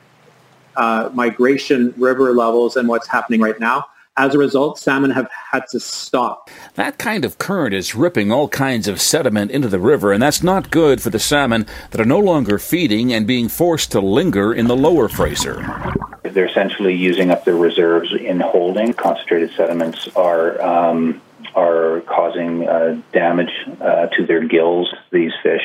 uh, 0.75 1.09
migration 1.13 1.93
river 1.97 2.33
levels 2.33 2.75
and 2.75 2.87
what's 2.87 3.07
happening 3.07 3.41
right 3.41 3.59
now. 3.59 3.85
As 4.17 4.35
a 4.35 4.37
result, 4.37 4.77
salmon 4.77 5.11
have 5.11 5.29
had 5.31 5.63
to 5.71 5.79
stop. 5.79 6.49
That 6.75 6.97
kind 6.97 7.23
of 7.23 7.37
current 7.37 7.73
is 7.73 7.95
ripping 7.95 8.29
all 8.29 8.49
kinds 8.49 8.89
of 8.89 8.99
sediment 8.99 9.51
into 9.51 9.69
the 9.69 9.79
river, 9.79 10.11
and 10.11 10.21
that's 10.21 10.43
not 10.43 10.69
good 10.69 11.01
for 11.01 11.09
the 11.09 11.17
salmon 11.17 11.65
that 11.91 12.01
are 12.01 12.05
no 12.05 12.19
longer 12.19 12.59
feeding 12.59 13.13
and 13.13 13.25
being 13.25 13.47
forced 13.47 13.91
to 13.93 14.01
linger 14.01 14.53
in 14.53 14.67
the 14.67 14.75
lower 14.75 15.07
Fraser. 15.07 15.65
They're 16.23 16.45
essentially 16.45 16.93
using 16.93 17.31
up 17.31 17.45
their 17.45 17.55
reserves 17.55 18.13
in 18.13 18.41
holding. 18.41 18.93
Concentrated 18.93 19.51
sediments 19.55 20.09
are 20.15 20.61
um, 20.61 21.21
are 21.55 22.01
causing 22.01 22.67
uh, 22.67 23.01
damage 23.13 23.51
uh, 23.79 24.07
to 24.07 24.25
their 24.25 24.43
gills. 24.45 24.93
These 25.11 25.33
fish 25.41 25.63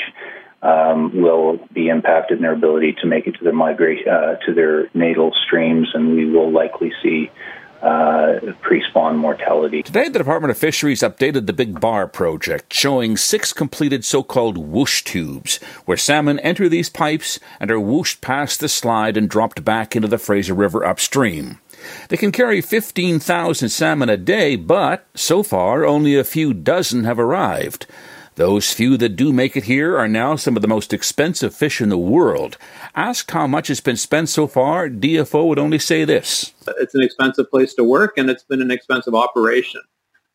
um, 0.67 1.21
will 1.21 1.61
be 1.73 1.89
impacted 1.89 2.39
in 2.39 2.43
their 2.43 2.53
ability 2.53 2.97
to 3.01 3.07
make 3.07 3.27
it 3.27 3.37
to 3.37 3.45
their 3.45 3.53
migrate 3.53 4.07
uh, 4.07 4.37
to 4.47 4.53
their 4.53 4.89
natal 4.95 5.33
streams, 5.47 5.89
and 5.95 6.17
we 6.17 6.29
will 6.29 6.51
likely 6.51 6.93
see 7.03 7.31
uh, 7.83 8.41
pre-spawn 8.63 9.17
mortality. 9.17 9.83
Today, 9.83 10.09
the 10.09 10.19
Department 10.19 10.51
of 10.51 10.59
Fisheries 10.59 11.03
updated 11.03 11.47
the 11.47 11.53
Big 11.53 11.79
Bar 11.79 12.09
project, 12.09 12.73
showing 12.73 13.17
six 13.17 13.53
completed 13.53 14.05
so-called 14.05 14.59
whoosh 14.59 15.03
tubes, 15.05 15.59
where 15.85 15.97
salmon 15.97 16.41
enter 16.41 16.69
these 16.69 16.89
pipes 16.89 17.39
and 17.61 17.71
are 17.71 17.79
whooshed 17.79 18.21
past 18.21 18.59
the 18.59 18.69
slide 18.69 19.17
and 19.17 19.31
dropped 19.31 19.65
back 19.65 19.95
into 19.95 20.09
the 20.09 20.19
Fraser 20.19 20.55
River 20.55 20.85
upstream. 20.85 21.61
They 22.09 22.17
can 22.17 22.33
carry 22.33 22.61
15,000 22.61 23.69
salmon 23.69 24.09
a 24.09 24.17
day, 24.17 24.57
but 24.57 25.07
so 25.15 25.45
far 25.45 25.85
only 25.85 26.17
a 26.17 26.25
few 26.25 26.55
dozen 26.55 27.05
have 27.05 27.21
arrived. 27.21 27.87
Those 28.37 28.71
few 28.71 28.99
that 28.99 29.17
do 29.17 29.33
make 29.33 29.57
it 29.57 29.65
here 29.65 29.97
are 29.97 30.07
now 30.07 30.37
some 30.37 30.57
of 30.57 30.63
the 30.63 30.69
most 30.69 30.93
expensive 30.93 31.55
fish 31.55 31.81
in 31.81 31.89
the 31.89 31.97
world. 31.97 32.59
Asked 32.95 33.31
how 33.31 33.47
much 33.47 33.69
has 33.69 33.81
been 33.81 33.97
spent 33.97 34.29
so 34.29 34.47
far, 34.47 34.91
DFO 34.91 35.49
would 35.49 35.59
only 35.59 35.79
say 35.79 36.05
this. 36.05 36.53
It's 36.79 36.95
an 36.95 37.03
expensive 37.03 37.51
place 37.51 37.73
to 37.75 37.85
work 37.85 38.19
and 38.19 38.29
it's 38.29 38.45
been 38.45 38.61
an 38.61 38.71
expensive 38.71 39.15
operation. 39.15 39.81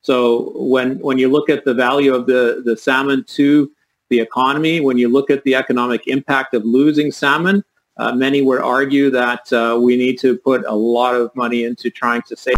So 0.02 0.52
when, 0.56 0.98
when 0.98 1.20
you 1.20 1.30
look 1.30 1.48
at 1.48 1.64
the 1.64 1.76
value 1.76 2.16
of 2.16 2.26
the, 2.26 2.64
the 2.66 2.76
salmon 2.76 3.24
to 3.36 3.72
the 4.10 4.20
economy, 4.20 4.82
when 4.82 4.98
you 4.98 5.08
look 5.08 5.30
at 5.30 5.44
the 5.44 5.54
economic 5.54 6.08
impact 6.08 6.56
of 6.56 6.66
losing 6.66 7.12
salmon, 7.12 7.64
uh, 7.98 8.14
many 8.16 8.42
would 8.42 8.62
argue 8.62 9.12
that 9.12 9.54
uh, 9.54 9.78
we 9.80 9.96
need 9.96 10.18
to 10.22 10.40
put 10.40 10.66
a 10.66 10.74
lot 10.74 11.14
of 11.14 11.30
money 11.36 11.66
into 11.66 11.92
trying 11.92 12.24
to 12.24 12.36
save. 12.36 12.56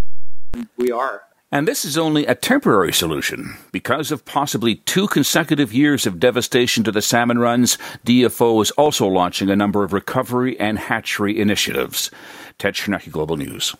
We 0.77 0.89
are. 0.91 1.23
And 1.53 1.67
this 1.67 1.85
is 1.85 1.99
only 1.99 2.25
a 2.25 2.33
temporary 2.33 2.91
solution. 2.91 3.55
Because 3.71 4.11
of 4.11 4.25
possibly 4.25 4.77
two 4.77 5.05
consecutive 5.05 5.71
years 5.71 6.07
of 6.07 6.19
devastation 6.19 6.83
to 6.83 6.91
the 6.91 6.99
salmon 6.99 7.37
runs, 7.37 7.77
DFO 8.07 8.59
is 8.63 8.71
also 8.71 9.05
launching 9.05 9.51
a 9.51 9.55
number 9.55 9.83
of 9.83 9.93
recovery 9.93 10.59
and 10.59 10.79
hatchery 10.79 11.39
initiatives. 11.39 12.09
Ted 12.57 12.73
Chernecki, 12.73 13.11
Global 13.11 13.37
News. 13.37 13.75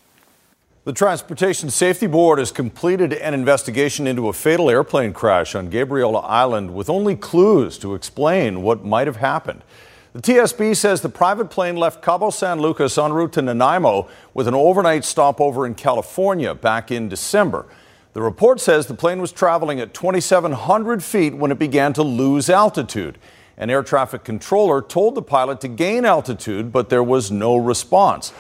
The 0.84 0.94
Transportation 0.94 1.72
Safety 1.72 2.06
Board 2.06 2.38
has 2.38 2.52
completed 2.52 3.12
an 3.12 3.34
investigation 3.34 4.06
into 4.06 4.28
a 4.28 4.34
fatal 4.34 4.70
airplane 4.70 5.12
crash 5.12 5.56
on 5.56 5.72
Gabriola 5.72 6.24
Island 6.26 6.76
with 6.76 6.92
only 6.92 7.16
clues 7.16 7.80
to 7.80 7.96
explain 7.96 8.62
what 8.62 8.86
might 8.86 9.08
have 9.08 9.16
happened. 9.16 9.64
The 10.14 10.22
TSB 10.22 10.76
says 10.76 11.02
the 11.02 11.10
private 11.10 11.50
plane 11.50 11.76
left 11.76 12.04
Cabo 12.04 12.30
San 12.30 12.60
Lucas 12.60 13.00
en 13.00 13.14
route 13.14 13.34
to 13.34 13.42
Nanaimo 13.42 14.08
with 14.36 14.48
an 14.48 14.54
overnight 14.54 15.06
stopover 15.06 15.66
in 15.66 15.74
California 15.74 16.54
back 16.54 16.92
in 16.92 17.10
December. 17.10 17.66
The 18.14 18.22
report 18.22 18.60
says 18.60 18.86
the 18.86 18.94
plane 18.94 19.22
was 19.22 19.32
traveling 19.32 19.80
at 19.80 19.96
2,700 19.96 21.04
feet 21.04 21.34
when 21.34 21.52
it 21.52 21.58
began 21.58 21.94
to 21.94 22.04
lose 22.04 22.48
altitude. 22.48 23.18
An 23.58 23.72
air 23.72 23.82
traffic 23.82 24.24
controller 24.24 24.84
told 24.84 25.16
the 25.16 25.24
pilot 25.24 25.60
to 25.62 25.68
gain 25.68 26.06
altitude, 26.06 26.72
but 26.72 26.90
there 26.90 27.02
was 27.02 27.32
no 27.32 27.58
response. 27.58 28.34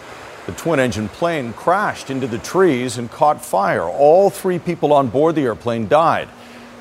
The 0.45 0.51
twin 0.51 0.79
engine 0.79 1.09
plane 1.09 1.53
crashed 1.53 2.11
into 2.11 2.27
the 2.27 2.37
trees 2.37 2.99
and 2.99 3.09
caught 3.09 3.43
fire. 3.43 3.89
All 3.89 4.29
three 4.29 4.59
people 4.59 4.93
on 4.93 5.07
board 5.07 5.33
the 5.33 5.41
airplane 5.41 5.87
died. 5.87 6.29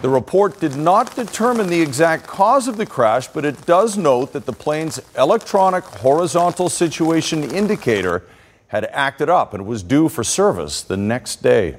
The 0.02 0.08
report 0.08 0.58
did 0.58 0.74
not 0.74 1.14
determine 1.14 1.68
the 1.68 1.80
exact 1.80 2.26
cause 2.26 2.66
of 2.66 2.76
the 2.76 2.84
crash, 2.84 3.28
but 3.28 3.44
it 3.44 3.64
does 3.66 3.96
note 3.96 4.32
that 4.32 4.46
the 4.46 4.52
plane's 4.52 5.00
electronic 5.16 5.84
horizontal 5.84 6.68
situation 6.68 7.44
indicator 7.44 8.24
had 8.66 8.84
acted 8.86 9.30
up 9.30 9.54
and 9.54 9.64
was 9.64 9.84
due 9.84 10.08
for 10.08 10.24
service 10.24 10.82
the 10.82 10.96
next 10.96 11.36
day. 11.40 11.76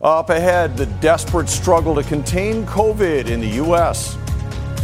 Up 0.00 0.30
ahead, 0.30 0.76
the 0.76 0.86
desperate 0.86 1.48
struggle 1.48 1.96
to 1.96 2.04
contain 2.04 2.64
COVID 2.64 3.26
in 3.26 3.40
the 3.40 3.48
U.S. 3.64 4.16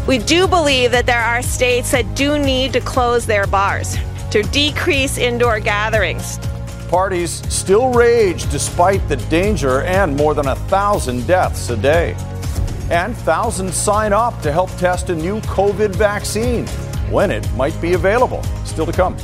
We 0.08 0.18
do 0.18 0.48
believe 0.48 0.90
that 0.90 1.06
there 1.06 1.22
are 1.22 1.42
states 1.42 1.92
that 1.92 2.16
do 2.16 2.40
need 2.40 2.72
to 2.72 2.80
close 2.80 3.24
their 3.24 3.46
bars 3.46 3.96
to 4.32 4.42
decrease 4.42 5.16
indoor 5.16 5.60
gatherings. 5.60 6.40
Parties 6.90 7.40
still 7.54 7.92
rage 7.92 8.50
despite 8.50 9.08
the 9.08 9.14
danger 9.14 9.82
and 9.82 10.16
more 10.16 10.34
than 10.34 10.48
a 10.48 10.56
thousand 10.56 11.24
deaths 11.24 11.70
a 11.70 11.76
day. 11.76 12.16
And 12.90 13.16
thousands 13.18 13.76
sign 13.76 14.12
up 14.12 14.42
to 14.42 14.50
help 14.50 14.70
test 14.70 15.08
a 15.08 15.14
new 15.14 15.40
COVID 15.42 15.94
vaccine 15.94 16.66
when 17.08 17.30
it 17.30 17.48
might 17.52 17.80
be 17.80 17.92
available. 17.92 18.42
Still 18.64 18.86
to 18.86 18.92
come. 18.92 19.16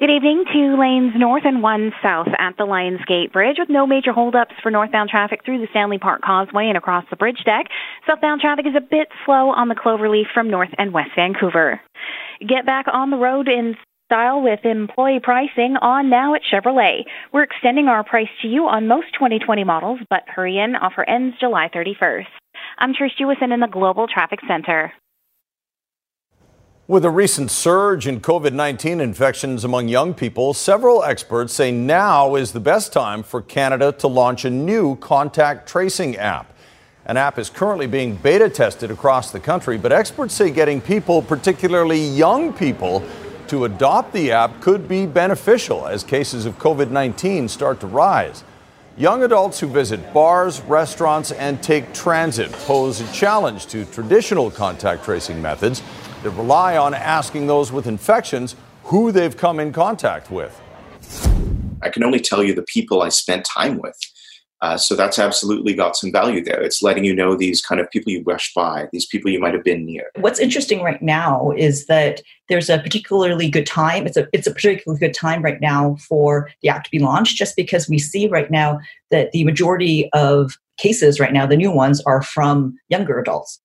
Good 0.00 0.10
evening. 0.10 0.44
Two 0.52 0.76
lanes 0.76 1.12
north 1.16 1.44
and 1.44 1.62
one 1.62 1.92
south 2.02 2.26
at 2.40 2.56
the 2.58 2.64
Lions 2.64 3.00
Gate 3.06 3.32
Bridge 3.32 3.56
with 3.60 3.68
no 3.70 3.86
major 3.86 4.12
holdups 4.12 4.54
for 4.64 4.72
northbound 4.72 5.10
traffic 5.10 5.44
through 5.44 5.60
the 5.60 5.68
Stanley 5.70 5.98
Park 5.98 6.22
Causeway 6.22 6.66
and 6.66 6.76
across 6.76 7.04
the 7.08 7.16
bridge 7.16 7.44
deck. 7.44 7.66
Southbound 8.04 8.40
traffic 8.40 8.66
is 8.66 8.74
a 8.76 8.80
bit 8.80 9.06
slow 9.24 9.50
on 9.50 9.68
the 9.68 9.76
Cloverleaf 9.76 10.26
from 10.34 10.50
North 10.50 10.70
and 10.76 10.92
West 10.92 11.10
Vancouver. 11.14 11.80
Get 12.40 12.66
back 12.66 12.86
on 12.92 13.10
the 13.10 13.16
road 13.16 13.48
in 13.48 13.76
style 14.04 14.42
with 14.42 14.64
employee 14.64 15.20
pricing 15.22 15.76
on 15.80 16.10
now 16.10 16.34
at 16.34 16.42
Chevrolet. 16.42 17.04
We're 17.32 17.42
extending 17.42 17.88
our 17.88 18.04
price 18.04 18.28
to 18.42 18.48
you 18.48 18.68
on 18.68 18.86
most 18.86 19.06
2020 19.14 19.64
models, 19.64 20.00
but 20.10 20.22
hurry 20.26 20.58
in. 20.58 20.76
Offer 20.76 21.08
ends 21.08 21.36
July 21.40 21.70
31st. 21.74 22.26
I'm 22.78 22.92
Trish 22.92 23.16
Jewison 23.18 23.54
in 23.54 23.60
the 23.60 23.66
Global 23.66 24.06
Traffic 24.06 24.40
Center. 24.46 24.92
With 26.88 27.04
a 27.04 27.10
recent 27.10 27.50
surge 27.50 28.06
in 28.06 28.20
COVID 28.20 28.52
19 28.52 29.00
infections 29.00 29.64
among 29.64 29.88
young 29.88 30.14
people, 30.14 30.54
several 30.54 31.02
experts 31.02 31.54
say 31.54 31.72
now 31.72 32.36
is 32.36 32.52
the 32.52 32.60
best 32.60 32.92
time 32.92 33.24
for 33.24 33.42
Canada 33.42 33.90
to 33.92 34.06
launch 34.06 34.44
a 34.44 34.50
new 34.50 34.94
contact 34.96 35.68
tracing 35.68 36.16
app. 36.16 36.55
An 37.08 37.16
app 37.16 37.38
is 37.38 37.48
currently 37.48 37.86
being 37.86 38.16
beta 38.16 38.50
tested 38.50 38.90
across 38.90 39.30
the 39.30 39.38
country, 39.38 39.78
but 39.78 39.92
experts 39.92 40.34
say 40.34 40.50
getting 40.50 40.80
people, 40.80 41.22
particularly 41.22 42.00
young 42.00 42.52
people, 42.52 43.04
to 43.46 43.64
adopt 43.64 44.12
the 44.12 44.32
app 44.32 44.60
could 44.60 44.88
be 44.88 45.06
beneficial 45.06 45.86
as 45.86 46.02
cases 46.02 46.46
of 46.46 46.58
COVID 46.58 46.90
19 46.90 47.46
start 47.46 47.78
to 47.78 47.86
rise. 47.86 48.42
Young 48.96 49.22
adults 49.22 49.60
who 49.60 49.68
visit 49.68 50.12
bars, 50.12 50.60
restaurants, 50.62 51.30
and 51.30 51.62
take 51.62 51.94
transit 51.94 52.50
pose 52.50 53.00
a 53.00 53.12
challenge 53.12 53.66
to 53.66 53.84
traditional 53.84 54.50
contact 54.50 55.04
tracing 55.04 55.40
methods 55.40 55.82
that 56.24 56.30
rely 56.30 56.76
on 56.76 56.92
asking 56.92 57.46
those 57.46 57.70
with 57.70 57.86
infections 57.86 58.56
who 58.82 59.12
they've 59.12 59.36
come 59.36 59.60
in 59.60 59.72
contact 59.72 60.28
with. 60.32 60.60
I 61.82 61.88
can 61.88 62.02
only 62.02 62.18
tell 62.18 62.42
you 62.42 62.52
the 62.52 62.62
people 62.62 63.02
I 63.02 63.10
spent 63.10 63.44
time 63.44 63.78
with. 63.78 63.96
Uh, 64.62 64.76
so 64.76 64.94
that's 64.94 65.18
absolutely 65.18 65.74
got 65.74 65.96
some 65.96 66.10
value 66.10 66.42
there. 66.42 66.62
It's 66.62 66.82
letting 66.82 67.04
you 67.04 67.14
know 67.14 67.36
these 67.36 67.60
kind 67.60 67.80
of 67.80 67.90
people 67.90 68.10
you 68.10 68.24
brushed 68.24 68.54
by, 68.54 68.88
these 68.90 69.04
people 69.06 69.30
you 69.30 69.38
might 69.38 69.52
have 69.52 69.64
been 69.64 69.84
near. 69.84 70.10
What's 70.16 70.40
interesting 70.40 70.82
right 70.82 71.00
now 71.02 71.52
is 71.56 71.86
that 71.86 72.22
there's 72.48 72.70
a 72.70 72.78
particularly 72.78 73.50
good 73.50 73.66
time. 73.66 74.06
It's 74.06 74.16
a 74.16 74.26
it's 74.32 74.46
a 74.46 74.50
particularly 74.52 74.98
good 74.98 75.14
time 75.14 75.42
right 75.42 75.60
now 75.60 75.96
for 76.08 76.50
the 76.62 76.70
app 76.70 76.84
to 76.84 76.90
be 76.90 76.98
launched, 76.98 77.36
just 77.36 77.54
because 77.54 77.88
we 77.88 77.98
see 77.98 78.28
right 78.28 78.50
now 78.50 78.80
that 79.10 79.32
the 79.32 79.44
majority 79.44 80.08
of 80.12 80.56
cases 80.78 81.20
right 81.20 81.32
now, 81.32 81.46
the 81.46 81.56
new 81.56 81.70
ones, 81.70 82.00
are 82.02 82.22
from 82.22 82.78
younger 82.88 83.18
adults. 83.18 83.60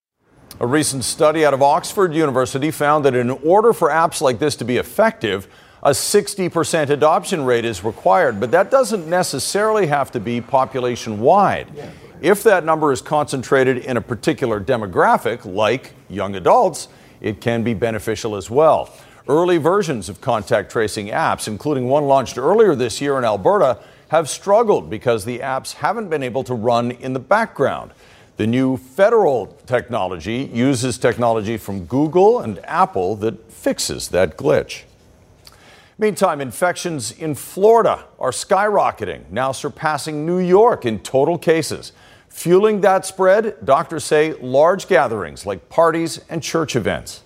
A 0.60 0.66
recent 0.66 1.04
study 1.04 1.44
out 1.44 1.54
of 1.54 1.62
Oxford 1.62 2.14
University 2.14 2.70
found 2.70 3.04
that 3.06 3.14
in 3.14 3.30
order 3.30 3.72
for 3.72 3.88
apps 3.88 4.20
like 4.20 4.38
this 4.38 4.54
to 4.56 4.64
be 4.64 4.76
effective, 4.76 5.48
a 5.82 5.90
60% 5.90 6.90
adoption 6.90 7.44
rate 7.44 7.64
is 7.64 7.82
required, 7.82 8.38
but 8.38 8.52
that 8.52 8.70
doesn't 8.70 9.08
necessarily 9.08 9.86
have 9.86 10.12
to 10.12 10.20
be 10.20 10.40
population 10.40 11.20
wide. 11.20 11.68
If 12.20 12.44
that 12.44 12.64
number 12.64 12.92
is 12.92 13.02
concentrated 13.02 13.78
in 13.78 13.96
a 13.96 14.00
particular 14.00 14.60
demographic, 14.60 15.44
like 15.44 15.92
young 16.08 16.36
adults, 16.36 16.86
it 17.20 17.40
can 17.40 17.64
be 17.64 17.74
beneficial 17.74 18.36
as 18.36 18.48
well. 18.48 18.92
Early 19.28 19.58
versions 19.58 20.08
of 20.08 20.20
contact 20.20 20.70
tracing 20.70 21.08
apps, 21.08 21.48
including 21.48 21.88
one 21.88 22.04
launched 22.04 22.38
earlier 22.38 22.76
this 22.76 23.00
year 23.00 23.18
in 23.18 23.24
Alberta, 23.24 23.78
have 24.08 24.28
struggled 24.28 24.88
because 24.88 25.24
the 25.24 25.40
apps 25.40 25.74
haven't 25.74 26.10
been 26.10 26.22
able 26.22 26.44
to 26.44 26.54
run 26.54 26.92
in 26.92 27.12
the 27.12 27.20
background. 27.20 27.90
The 28.36 28.46
new 28.46 28.76
federal 28.76 29.46
technology 29.66 30.50
uses 30.52 30.96
technology 30.96 31.56
from 31.56 31.86
Google 31.86 32.40
and 32.40 32.58
Apple 32.64 33.16
that 33.16 33.50
fixes 33.50 34.08
that 34.08 34.36
glitch. 34.36 34.82
Meantime, 35.98 36.40
infections 36.40 37.12
in 37.12 37.34
Florida 37.34 38.04
are 38.18 38.30
skyrocketing, 38.30 39.28
now 39.30 39.52
surpassing 39.52 40.24
New 40.24 40.38
York 40.38 40.86
in 40.86 40.98
total 41.00 41.36
cases. 41.36 41.92
Fueling 42.28 42.80
that 42.80 43.04
spread, 43.04 43.56
doctors 43.64 44.04
say 44.04 44.32
large 44.34 44.88
gatherings 44.88 45.44
like 45.44 45.68
parties 45.68 46.20
and 46.30 46.42
church 46.42 46.76
events. 46.76 47.21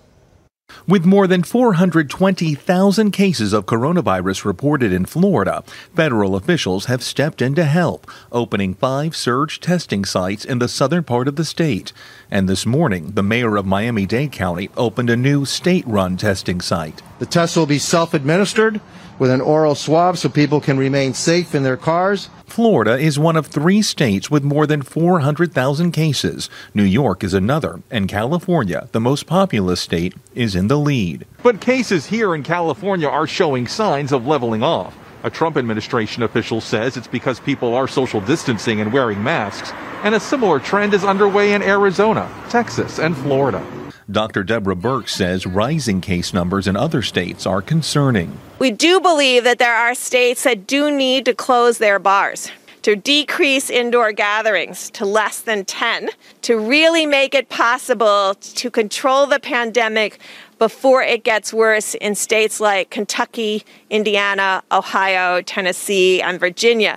With 0.88 1.04
more 1.04 1.26
than 1.26 1.42
420,000 1.42 3.10
cases 3.10 3.52
of 3.52 3.66
coronavirus 3.66 4.44
reported 4.44 4.92
in 4.92 5.04
Florida, 5.04 5.64
federal 5.96 6.36
officials 6.36 6.84
have 6.84 7.02
stepped 7.02 7.42
in 7.42 7.56
to 7.56 7.64
help, 7.64 8.08
opening 8.30 8.74
five 8.74 9.16
surge 9.16 9.58
testing 9.58 10.04
sites 10.04 10.44
in 10.44 10.60
the 10.60 10.68
southern 10.68 11.02
part 11.02 11.26
of 11.26 11.34
the 11.34 11.44
state. 11.44 11.92
And 12.30 12.48
this 12.48 12.64
morning, 12.64 13.12
the 13.12 13.22
mayor 13.24 13.56
of 13.56 13.66
Miami 13.66 14.06
Dade 14.06 14.30
County 14.30 14.70
opened 14.76 15.10
a 15.10 15.16
new 15.16 15.44
state 15.44 15.86
run 15.88 16.16
testing 16.16 16.60
site. 16.60 17.02
The 17.18 17.26
tests 17.26 17.56
will 17.56 17.66
be 17.66 17.80
self 17.80 18.14
administered 18.14 18.80
with 19.18 19.30
an 19.30 19.40
oral 19.40 19.74
swab 19.74 20.16
so 20.16 20.28
people 20.28 20.60
can 20.60 20.78
remain 20.78 21.14
safe 21.14 21.54
in 21.54 21.62
their 21.62 21.76
cars. 21.76 22.28
Florida 22.46 22.96
is 22.96 23.18
one 23.18 23.36
of 23.36 23.46
three 23.46 23.82
states 23.82 24.30
with 24.30 24.44
more 24.44 24.66
than 24.66 24.82
400,000 24.82 25.92
cases. 25.92 26.48
New 26.74 26.84
York 26.84 27.24
is 27.24 27.34
another, 27.34 27.80
and 27.90 28.08
California, 28.08 28.88
the 28.92 29.00
most 29.00 29.26
populous 29.26 29.80
state, 29.80 30.14
is 30.34 30.54
in 30.54 30.68
the 30.68 30.78
lead. 30.78 31.26
But 31.42 31.60
cases 31.60 32.06
here 32.06 32.34
in 32.34 32.42
California 32.42 33.08
are 33.08 33.26
showing 33.26 33.66
signs 33.66 34.12
of 34.12 34.26
leveling 34.26 34.62
off. 34.62 34.96
A 35.22 35.30
Trump 35.30 35.56
administration 35.56 36.22
official 36.22 36.60
says 36.60 36.96
it's 36.96 37.08
because 37.08 37.40
people 37.40 37.74
are 37.74 37.88
social 37.88 38.20
distancing 38.20 38.80
and 38.80 38.92
wearing 38.92 39.22
masks, 39.22 39.72
and 40.04 40.14
a 40.14 40.20
similar 40.20 40.60
trend 40.60 40.94
is 40.94 41.04
underway 41.04 41.52
in 41.52 41.62
Arizona, 41.62 42.30
Texas, 42.48 43.00
and 43.00 43.16
Florida. 43.16 43.64
Dr. 44.08 44.44
Deborah 44.44 44.76
Birx 44.76 45.08
says 45.08 45.46
rising 45.46 46.00
case 46.00 46.32
numbers 46.32 46.68
in 46.68 46.76
other 46.76 47.02
states 47.02 47.44
are 47.44 47.60
concerning. 47.60 48.38
We 48.60 48.70
do 48.70 49.00
believe 49.00 49.42
that 49.42 49.58
there 49.58 49.74
are 49.74 49.96
states 49.96 50.44
that 50.44 50.66
do 50.66 50.92
need 50.92 51.24
to 51.24 51.34
close 51.34 51.78
their 51.78 51.98
bars 51.98 52.50
to 52.82 52.94
decrease 52.94 53.68
indoor 53.68 54.12
gatherings 54.12 54.90
to 54.90 55.04
less 55.04 55.40
than 55.40 55.64
10 55.64 56.10
to 56.42 56.56
really 56.56 57.04
make 57.04 57.34
it 57.34 57.48
possible 57.48 58.34
to 58.34 58.70
control 58.70 59.26
the 59.26 59.40
pandemic 59.40 60.20
before 60.60 61.02
it 61.02 61.24
gets 61.24 61.52
worse 61.52 61.94
in 61.94 62.14
states 62.14 62.60
like 62.60 62.90
Kentucky, 62.90 63.64
Indiana, 63.90 64.62
Ohio, 64.70 65.42
Tennessee, 65.42 66.22
and 66.22 66.38
Virginia. 66.38 66.96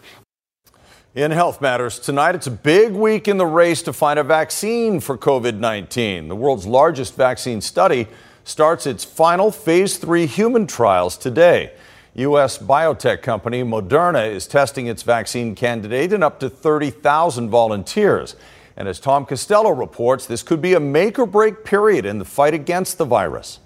In 1.15 1.31
Health 1.31 1.59
Matters 1.59 1.97
tonight, 1.97 2.35
it's 2.35 2.45
a 2.45 2.51
big 2.51 2.91
week 2.91 3.27
in 3.27 3.37
the 3.37 3.45
race 3.47 3.81
to 3.81 3.93
find 3.93 4.19
a 4.19 4.23
vaccine 4.23 4.99
for 4.99 5.17
COVID 5.17 5.57
19. 5.57 6.27
The 6.27 6.35
world's 6.35 6.67
largest 6.67 7.15
vaccine 7.15 7.61
study 7.61 8.07
starts 8.43 8.85
its 8.85 9.05
final 9.05 9.49
phase 9.49 9.97
three 9.97 10.27
human 10.27 10.67
trials 10.67 11.17
today. 11.17 11.73
U.S. 12.13 12.59
biotech 12.59 13.23
company 13.23 13.63
Moderna 13.63 14.31
is 14.31 14.45
testing 14.45 14.85
its 14.85 15.01
vaccine 15.01 15.55
candidate 15.55 16.13
in 16.13 16.21
up 16.21 16.39
to 16.41 16.49
30,000 16.49 17.49
volunteers. 17.49 18.35
And 18.77 18.87
as 18.87 18.99
Tom 18.99 19.25
Costello 19.25 19.71
reports, 19.71 20.27
this 20.27 20.43
could 20.43 20.61
be 20.61 20.75
a 20.75 20.79
make 20.79 21.17
or 21.17 21.25
break 21.25 21.65
period 21.65 22.05
in 22.05 22.19
the 22.19 22.25
fight 22.25 22.53
against 22.53 22.99
the 22.99 23.05
virus. 23.05 23.59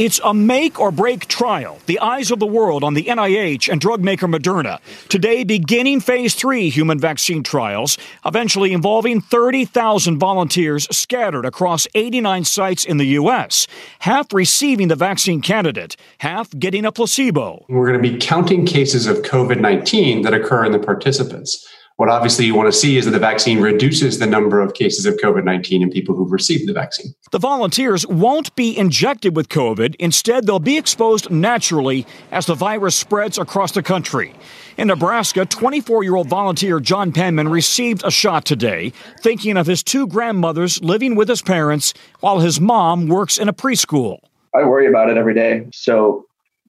It's 0.00 0.18
a 0.24 0.32
make 0.32 0.80
or 0.80 0.90
break 0.90 1.28
trial. 1.28 1.78
The 1.84 1.98
eyes 1.98 2.30
of 2.30 2.38
the 2.38 2.46
world 2.46 2.82
on 2.82 2.94
the 2.94 3.04
NIH 3.04 3.70
and 3.70 3.78
drug 3.78 4.02
maker 4.02 4.26
Moderna. 4.26 4.80
Today, 5.10 5.44
beginning 5.44 6.00
phase 6.00 6.34
three 6.34 6.70
human 6.70 6.98
vaccine 6.98 7.42
trials, 7.42 7.98
eventually 8.24 8.72
involving 8.72 9.20
30,000 9.20 10.16
volunteers 10.16 10.88
scattered 10.90 11.44
across 11.44 11.86
89 11.94 12.44
sites 12.44 12.86
in 12.86 12.96
the 12.96 13.08
U.S., 13.08 13.66
half 13.98 14.32
receiving 14.32 14.88
the 14.88 14.96
vaccine 14.96 15.42
candidate, 15.42 15.96
half 16.20 16.48
getting 16.58 16.86
a 16.86 16.92
placebo. 16.92 17.66
We're 17.68 17.86
going 17.86 18.02
to 18.02 18.10
be 18.10 18.16
counting 18.16 18.64
cases 18.64 19.06
of 19.06 19.18
COVID 19.18 19.60
19 19.60 20.22
that 20.22 20.32
occur 20.32 20.64
in 20.64 20.72
the 20.72 20.78
participants. 20.78 21.68
What 22.00 22.08
obviously 22.08 22.46
you 22.46 22.54
want 22.54 22.66
to 22.66 22.72
see 22.72 22.96
is 22.96 23.04
that 23.04 23.10
the 23.10 23.18
vaccine 23.18 23.60
reduces 23.60 24.18
the 24.18 24.26
number 24.26 24.58
of 24.58 24.72
cases 24.72 25.04
of 25.04 25.18
COVID 25.18 25.44
19 25.44 25.82
in 25.82 25.90
people 25.90 26.16
who've 26.16 26.32
received 26.32 26.66
the 26.66 26.72
vaccine. 26.72 27.12
The 27.30 27.38
volunteers 27.38 28.06
won't 28.06 28.56
be 28.56 28.74
injected 28.74 29.36
with 29.36 29.50
COVID. 29.50 29.96
Instead, 29.96 30.46
they'll 30.46 30.58
be 30.58 30.78
exposed 30.78 31.30
naturally 31.30 32.06
as 32.32 32.46
the 32.46 32.54
virus 32.54 32.96
spreads 32.96 33.36
across 33.36 33.72
the 33.72 33.82
country. 33.82 34.34
In 34.78 34.88
Nebraska, 34.88 35.44
24 35.44 36.02
year 36.02 36.16
old 36.16 36.26
volunteer 36.26 36.80
John 36.80 37.12
Penman 37.12 37.50
received 37.50 38.02
a 38.02 38.10
shot 38.10 38.46
today, 38.46 38.94
thinking 39.20 39.58
of 39.58 39.66
his 39.66 39.82
two 39.82 40.06
grandmothers 40.06 40.82
living 40.82 41.16
with 41.16 41.28
his 41.28 41.42
parents 41.42 41.92
while 42.20 42.38
his 42.38 42.58
mom 42.58 43.08
works 43.08 43.36
in 43.36 43.46
a 43.46 43.52
preschool. 43.52 44.20
I 44.54 44.64
worry 44.64 44.86
about 44.86 45.10
it 45.10 45.18
every 45.18 45.34
day. 45.34 45.68
So 45.74 46.24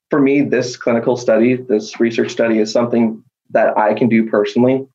for 0.10 0.20
me, 0.20 0.42
this 0.42 0.76
clinical 0.76 1.16
study, 1.16 1.56
this 1.56 2.02
research 2.02 2.32
study 2.32 2.60
is 2.60 2.70
something 2.70 3.24
that 3.52 3.78
I 3.78 3.94
can 3.94 4.10
do 4.10 4.30
personally 4.30 4.90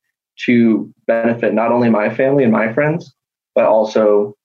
to 0.45 0.91
benefit 1.07 1.53
not 1.53 1.71
only 1.71 1.89
my 1.89 2.13
family 2.13 2.43
and 2.43 2.51
my 2.51 2.71
friends, 2.73 3.13
but 3.55 3.65
also 3.65 4.35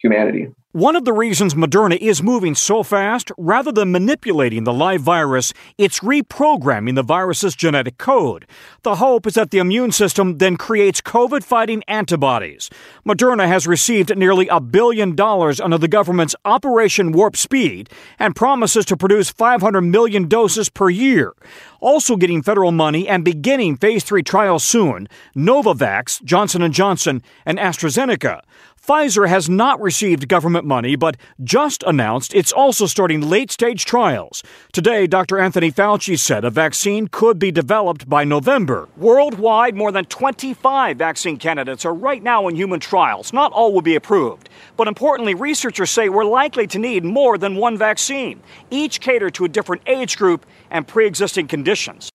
humanity. 0.00 0.48
One 0.72 0.96
of 0.96 1.04
the 1.04 1.12
reasons 1.12 1.52
Moderna 1.52 1.98
is 1.98 2.22
moving 2.22 2.54
so 2.54 2.82
fast, 2.82 3.30
rather 3.36 3.70
than 3.70 3.92
manipulating 3.92 4.64
the 4.64 4.72
live 4.72 5.02
virus, 5.02 5.52
it's 5.76 6.00
reprogramming 6.00 6.94
the 6.94 7.02
virus's 7.02 7.54
genetic 7.54 7.98
code. 7.98 8.46
The 8.82 8.94
hope 8.94 9.26
is 9.26 9.34
that 9.34 9.50
the 9.50 9.58
immune 9.58 9.92
system 9.92 10.38
then 10.38 10.56
creates 10.56 11.02
COVID 11.02 11.44
fighting 11.44 11.82
antibodies. 11.88 12.70
Moderna 13.06 13.46
has 13.46 13.66
received 13.66 14.16
nearly 14.16 14.48
a 14.48 14.60
billion 14.60 15.14
dollars 15.14 15.60
under 15.60 15.76
the 15.76 15.88
government's 15.88 16.34
Operation 16.46 17.12
Warp 17.12 17.36
Speed 17.36 17.90
and 18.18 18.34
promises 18.34 18.86
to 18.86 18.96
produce 18.96 19.28
500 19.28 19.82
million 19.82 20.26
doses 20.26 20.70
per 20.70 20.88
year. 20.88 21.34
Also 21.80 22.16
getting 22.16 22.42
federal 22.42 22.72
money 22.72 23.06
and 23.06 23.26
beginning 23.26 23.76
phase 23.76 24.04
3 24.04 24.22
trials 24.22 24.64
soon, 24.64 25.06
Novavax, 25.36 26.22
Johnson 26.24 26.72
& 26.72 26.72
Johnson, 26.72 27.22
and 27.44 27.58
AstraZeneca. 27.58 28.40
Pfizer 28.86 29.28
has 29.28 29.48
not 29.48 29.80
received 29.80 30.26
government 30.26 30.64
money, 30.64 30.96
but 30.96 31.16
just 31.44 31.84
announced 31.84 32.34
it's 32.34 32.50
also 32.50 32.86
starting 32.86 33.20
late 33.20 33.52
stage 33.52 33.84
trials. 33.84 34.42
Today, 34.72 35.06
Dr. 35.06 35.38
Anthony 35.38 35.70
Fauci 35.70 36.18
said 36.18 36.44
a 36.44 36.50
vaccine 36.50 37.06
could 37.06 37.38
be 37.38 37.52
developed 37.52 38.08
by 38.08 38.24
November. 38.24 38.88
Worldwide, 38.96 39.76
more 39.76 39.92
than 39.92 40.06
25 40.06 40.96
vaccine 40.96 41.36
candidates 41.36 41.84
are 41.84 41.94
right 41.94 42.24
now 42.24 42.48
in 42.48 42.56
human 42.56 42.80
trials. 42.80 43.32
Not 43.32 43.52
all 43.52 43.72
will 43.72 43.82
be 43.82 43.94
approved. 43.94 44.48
But 44.76 44.88
importantly, 44.88 45.34
researchers 45.34 45.92
say 45.92 46.08
we're 46.08 46.24
likely 46.24 46.66
to 46.66 46.80
need 46.80 47.04
more 47.04 47.38
than 47.38 47.54
one 47.54 47.78
vaccine, 47.78 48.42
each 48.68 49.00
cater 49.00 49.30
to 49.30 49.44
a 49.44 49.48
different 49.48 49.82
age 49.86 50.18
group 50.18 50.44
and 50.72 50.88
pre 50.88 51.06
existing 51.06 51.46
conditions. 51.46 52.10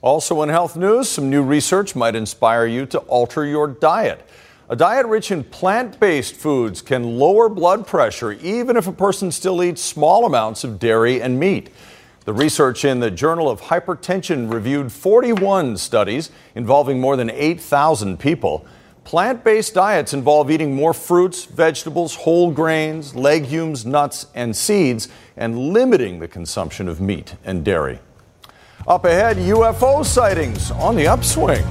Also, 0.00 0.40
in 0.40 0.48
health 0.48 0.74
news, 0.74 1.10
some 1.10 1.28
new 1.28 1.42
research 1.42 1.94
might 1.94 2.14
inspire 2.14 2.64
you 2.64 2.86
to 2.86 2.98
alter 3.00 3.44
your 3.44 3.66
diet. 3.68 4.26
A 4.68 4.74
diet 4.74 5.06
rich 5.06 5.30
in 5.30 5.44
plant 5.44 6.00
based 6.00 6.34
foods 6.34 6.82
can 6.82 7.18
lower 7.18 7.48
blood 7.48 7.86
pressure 7.86 8.32
even 8.32 8.76
if 8.76 8.88
a 8.88 8.92
person 8.92 9.30
still 9.30 9.62
eats 9.62 9.80
small 9.80 10.26
amounts 10.26 10.64
of 10.64 10.80
dairy 10.80 11.22
and 11.22 11.38
meat. 11.38 11.70
The 12.24 12.32
research 12.32 12.84
in 12.84 12.98
the 12.98 13.12
Journal 13.12 13.48
of 13.48 13.60
Hypertension 13.60 14.52
reviewed 14.52 14.90
41 14.90 15.76
studies 15.76 16.30
involving 16.56 17.00
more 17.00 17.16
than 17.16 17.30
8,000 17.30 18.18
people. 18.18 18.66
Plant 19.04 19.44
based 19.44 19.74
diets 19.74 20.12
involve 20.12 20.50
eating 20.50 20.74
more 20.74 20.92
fruits, 20.92 21.44
vegetables, 21.44 22.16
whole 22.16 22.50
grains, 22.50 23.14
legumes, 23.14 23.86
nuts, 23.86 24.26
and 24.34 24.56
seeds, 24.56 25.08
and 25.36 25.56
limiting 25.72 26.18
the 26.18 26.26
consumption 26.26 26.88
of 26.88 27.00
meat 27.00 27.36
and 27.44 27.64
dairy. 27.64 28.00
Up 28.88 29.04
ahead, 29.04 29.36
UFO 29.36 30.04
sightings 30.04 30.72
on 30.72 30.96
the 30.96 31.06
upswing. 31.06 31.64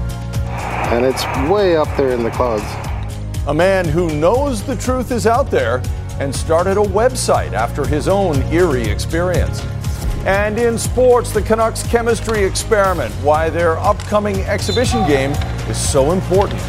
And 0.91 1.05
it's 1.05 1.25
way 1.49 1.75
up 1.75 1.87
there 1.97 2.11
in 2.11 2.23
the 2.23 2.31
clouds. 2.31 2.63
A 3.47 3.53
man 3.53 3.85
who 3.85 4.09
knows 4.15 4.63
the 4.63 4.75
truth 4.75 5.11
is 5.11 5.27
out 5.27 5.51
there 5.51 5.81
and 6.19 6.33
started 6.33 6.77
a 6.77 6.83
website 6.83 7.53
after 7.53 7.85
his 7.85 8.07
own 8.07 8.41
eerie 8.43 8.87
experience. 8.87 9.61
And 10.25 10.57
in 10.57 10.77
sports, 10.77 11.31
the 11.31 11.41
Canucks 11.41 11.83
chemistry 11.83 12.43
experiment, 12.43 13.13
why 13.15 13.49
their 13.49 13.77
upcoming 13.77 14.37
exhibition 14.41 15.05
game 15.07 15.31
is 15.69 15.77
so 15.77 16.11
important. 16.11 16.59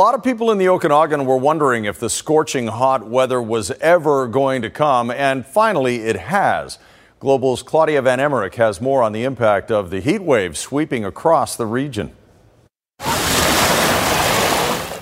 Lot 0.00 0.14
of 0.14 0.24
people 0.24 0.50
in 0.50 0.56
the 0.56 0.70
Okanagan 0.70 1.26
were 1.26 1.36
wondering 1.36 1.84
if 1.84 2.00
the 2.00 2.08
scorching 2.08 2.68
hot 2.68 3.06
weather 3.06 3.42
was 3.42 3.70
ever 3.82 4.26
going 4.28 4.62
to 4.62 4.70
come, 4.70 5.10
and 5.10 5.44
finally 5.44 5.96
it 5.96 6.16
has. 6.16 6.78
Global's 7.18 7.62
Klaudia 7.62 8.02
Van 8.02 8.18
Emmerik 8.18 8.54
has 8.54 8.80
more 8.80 9.02
on 9.02 9.12
the 9.12 9.24
impact 9.24 9.70
of 9.70 9.90
the 9.90 10.00
heat 10.00 10.22
wave 10.22 10.56
sweeping 10.56 11.04
across 11.04 11.54
the 11.54 11.66
region. 11.66 12.12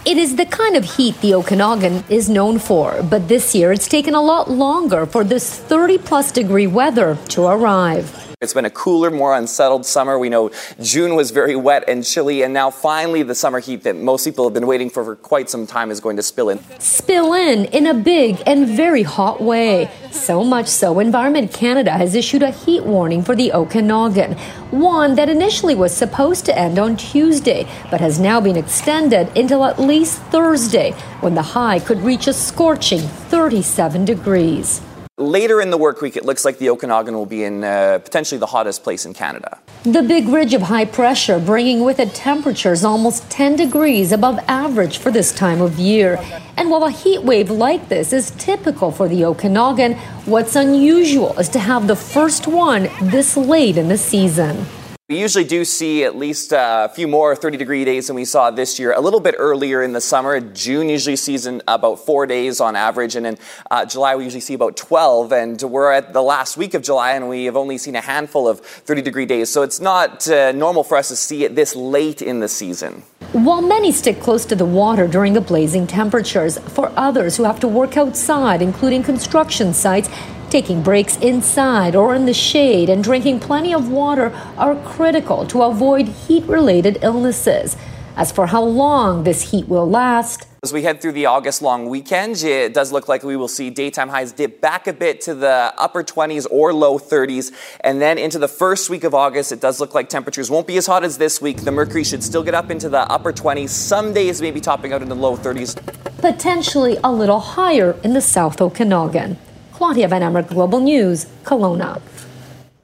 It 0.05 0.17
is 0.19 0.35
the 0.35 0.47
kind 0.47 0.75
of 0.75 0.85
heat 0.85 1.15
the 1.21 1.33
Okanagan 1.35 2.03
is 2.09 2.29
known 2.29 2.59
for, 2.59 3.01
but 3.05 3.29
this 3.29 3.55
year 3.55 3.71
it's 3.71 3.87
taken 3.87 4.17
a 4.17 4.21
lot 4.21 4.51
longer 4.51 5.07
for 5.07 5.23
this 5.23 5.61
30 5.61 5.99
plus 5.99 6.33
degree 6.33 6.67
weather 6.67 7.17
to 7.29 7.45
arrive. 7.45 8.28
It's 8.41 8.55
been 8.55 8.67
a 8.67 8.71
cooler, 8.71 9.11
more 9.11 9.35
unsettled 9.35 9.85
summer. 9.85 10.17
We 10.17 10.29
know 10.29 10.53
June 10.81 11.17
was 11.17 11.33
very 11.33 11.57
wet 11.57 11.83
and 11.89 12.05
chilly, 12.05 12.43
and 12.43 12.55
now 12.55 12.71
finally 12.71 13.25
the 13.25 13.35
summer 13.35 13.59
heat 13.59 13.83
that 13.83 13.97
most 13.97 14.25
people 14.25 14.45
have 14.45 14.55
been 14.55 14.69
waiting 14.69 14.91
for 14.91 15.03
for 15.03 15.17
quite 15.17 15.51
some 15.51 15.67
time 15.67 15.91
is 15.91 15.99
going 15.99 16.15
to 16.19 16.23
spill 16.23 16.49
in. 16.49 16.61
Spill 16.79 17.33
in 17.33 17.65
in 17.65 17.89
a 17.89 17.95
big 17.95 18.41
and 18.47 18.69
very 18.69 19.03
hot 19.03 19.43
way. 19.43 19.91
So 20.13 20.45
much 20.45 20.69
so, 20.69 21.01
Environment 21.01 21.53
Canada 21.53 21.91
has 21.91 22.15
issued 22.15 22.45
a 22.45 22.53
heat 22.53 22.85
warning 22.85 23.25
for 23.25 23.35
the 23.35 23.53
Okanagan, 23.53 24.35
one 24.71 25.17
that 25.17 25.29
initially 25.29 25.75
was 25.75 25.93
supposed 25.93 26.45
to 26.45 26.57
end 26.57 26.79
on 26.79 26.97
Tuesday, 26.97 27.67
but 27.91 28.01
has 28.01 28.21
now 28.21 28.41
been 28.41 28.57
extended 28.57 29.37
until 29.37 29.65
at 29.65 29.81
least 29.81 30.23
Thursday, 30.31 30.93
when 31.23 31.35
the 31.35 31.43
high 31.43 31.81
could 31.81 31.99
reach 32.03 32.29
a 32.29 32.33
scorching 32.33 33.01
37 33.01 34.05
degrees. 34.05 34.81
Later 35.19 35.61
in 35.61 35.71
the 35.71 35.77
work 35.77 36.01
week, 36.01 36.17
it 36.17 36.25
looks 36.25 36.45
like 36.45 36.59
the 36.59 36.71
Okanagan 36.71 37.13
will 37.13 37.27
be 37.27 37.43
in 37.43 37.65
uh, 37.65 37.99
potentially 37.99 38.39
the 38.39 38.47
hottest 38.47 38.85
place 38.85 39.05
in 39.05 39.15
Canada. 39.15 39.59
The 39.83 40.05
big 40.05 40.29
ridge 40.29 40.55
of 40.55 40.63
high 40.63 40.85
pressure 40.85 41.41
bringing 41.41 41.81
with 41.81 41.99
it 41.99 42.15
temperatures 42.15 42.85
almost 42.85 43.29
10 43.29 43.57
degrees 43.57 44.13
above 44.13 44.39
average 44.47 44.99
for 44.99 45.11
this 45.11 45.33
time 45.33 45.61
of 45.61 45.77
year. 45.77 46.21
And 46.57 46.71
while 46.71 46.85
a 46.85 46.93
heat 46.93 47.25
wave 47.25 47.51
like 47.51 47.89
this 47.89 48.13
is 48.13 48.31
typical 48.39 48.93
for 48.93 49.09
the 49.09 49.25
Okanagan, 49.25 49.95
what's 50.25 50.55
unusual 50.55 51.37
is 51.37 51.49
to 51.49 51.59
have 51.59 51.89
the 51.89 51.97
first 51.97 52.47
one 52.47 52.89
this 53.03 53.37
late 53.37 53.77
in 53.77 53.89
the 53.89 53.99
season. 53.99 54.67
We 55.11 55.19
usually 55.19 55.45
do 55.45 55.65
see 55.65 56.05
at 56.05 56.17
least 56.17 56.53
uh, 56.53 56.87
a 56.91 56.95
few 56.95 57.09
more 57.09 57.35
30 57.35 57.57
degree 57.57 57.83
days 57.83 58.09
than 58.09 58.17
we 58.17 58.27
saw 58.27 58.51
this 58.51 58.79
year. 58.79 58.93
A 58.93 59.01
little 59.01 59.21
bit 59.21 59.37
earlier 59.39 59.83
in 59.83 59.95
the 59.95 60.03
summer. 60.03 60.39
June 60.39 60.91
usually 60.91 61.17
sees 61.17 61.47
about 61.67 62.01
four 62.01 62.27
days 62.27 62.61
on 62.61 62.77
average, 62.77 63.17
and 63.17 63.27
in 63.27 63.39
uh, 63.71 63.87
July 63.87 64.17
we 64.17 64.25
usually 64.25 64.43
see 64.43 64.53
about 64.53 64.77
12. 64.77 65.33
And 65.33 65.63
we're 65.63 65.91
at 65.93 66.13
the 66.13 66.21
last 66.21 66.59
week 66.59 66.75
of 66.75 66.83
July, 66.83 67.13
and 67.13 67.27
we 67.27 67.47
have 67.47 67.57
only 67.57 67.79
seen 67.79 67.97
a 67.97 68.03
handful 68.03 68.47
of 68.47 68.61
30 68.61 69.01
degree 69.01 69.25
days. 69.25 69.49
So 69.49 69.63
it's 69.63 69.81
not 69.81 70.29
uh, 70.29 70.53
normal 70.53 70.85
for 70.85 70.99
us 70.99 71.09
to 71.09 71.17
see 71.17 71.45
it 71.45 71.55
this 71.55 71.75
late 71.75 72.21
in 72.21 72.41
the 72.41 72.49
season. 72.49 73.03
While 73.33 73.63
many 73.63 73.93
stick 73.93 74.21
close 74.21 74.45
to 74.45 74.57
the 74.57 74.67
water 74.67 75.09
during 75.09 75.33
the 75.33 75.41
blazing 75.41 75.87
temperatures, 75.87 76.59
for 76.59 76.93
others 76.97 77.35
who 77.35 77.45
have 77.45 77.61
to 77.61 77.69
work 77.69 77.97
outside, 77.97 78.61
including 78.61 79.03
construction 79.03 79.73
sites, 79.73 80.11
Taking 80.51 80.83
breaks 80.83 81.19
inside 81.19 81.95
or 81.95 82.15
in 82.15 82.25
the 82.25 82.33
shade 82.33 82.89
and 82.89 83.05
drinking 83.05 83.41
plenty 83.41 83.75
of 83.75 83.91
water 83.91 84.33
are 84.57 84.77
critical 84.77 85.47
to 85.49 85.63
avoid 85.63 86.09
heat 86.09 86.45
related 86.45 87.01
illnesses. 87.03 87.77
As 88.17 88.33
for 88.33 88.47
how 88.47 88.63
long 88.65 89.25
this 89.25 89.51
heat 89.51 89.69
will 89.69 89.89
last, 89.89 90.47
as 90.65 90.73
we 90.73 90.83
head 90.83 91.01
through 91.01 91.13
the 91.13 91.27
August 91.27 91.63
long 91.63 91.89
weekend, 91.89 92.43
it 92.43 92.75
does 92.75 92.91
look 92.91 93.07
like 93.07 93.23
we 93.23 93.37
will 93.37 93.47
see 93.47 93.71
daytime 93.71 94.09
highs 94.09 94.33
dip 94.33 94.61
back 94.61 94.89
a 94.89 94.93
bit 94.93 95.21
to 95.21 95.35
the 95.35 95.73
upper 95.79 96.03
20s 96.03 96.49
or 96.51 96.73
low 96.73 96.99
30s. 96.99 97.53
And 97.83 98.03
then 98.03 98.19
into 98.19 98.41
the 98.41 98.49
first 98.49 98.91
week 98.91 99.05
of 99.05 99.15
August, 99.15 99.53
it 99.53 99.61
does 99.61 99.79
look 99.79 99.95
like 99.95 100.09
temperatures 100.09 100.51
won't 100.51 100.67
be 100.67 100.77
as 100.77 100.87
hot 100.87 101.05
as 101.05 101.17
this 101.17 101.41
week. 101.41 101.59
The 101.59 101.71
mercury 101.71 102.03
should 102.03 102.25
still 102.25 102.43
get 102.43 102.55
up 102.55 102.73
into 102.73 102.89
the 102.89 103.09
upper 103.09 103.33
20s. 103.33 103.69
Some 103.69 104.13
days 104.13 104.43
maybe 104.43 104.61
topping 104.61 104.93
out 104.93 105.01
in 105.01 105.09
the 105.09 105.15
low 105.15 105.37
30s. 105.37 105.77
Potentially 106.19 106.99
a 107.05 107.13
little 107.13 107.39
higher 107.39 107.97
in 108.03 108.15
the 108.15 108.21
South 108.21 108.61
Okanagan. 108.61 109.39
Claudia 109.79 110.09
Van 110.09 110.25
Emmer, 110.25 110.43
Global 110.43 110.81
News, 110.81 111.27
Kelowna. 111.45 112.03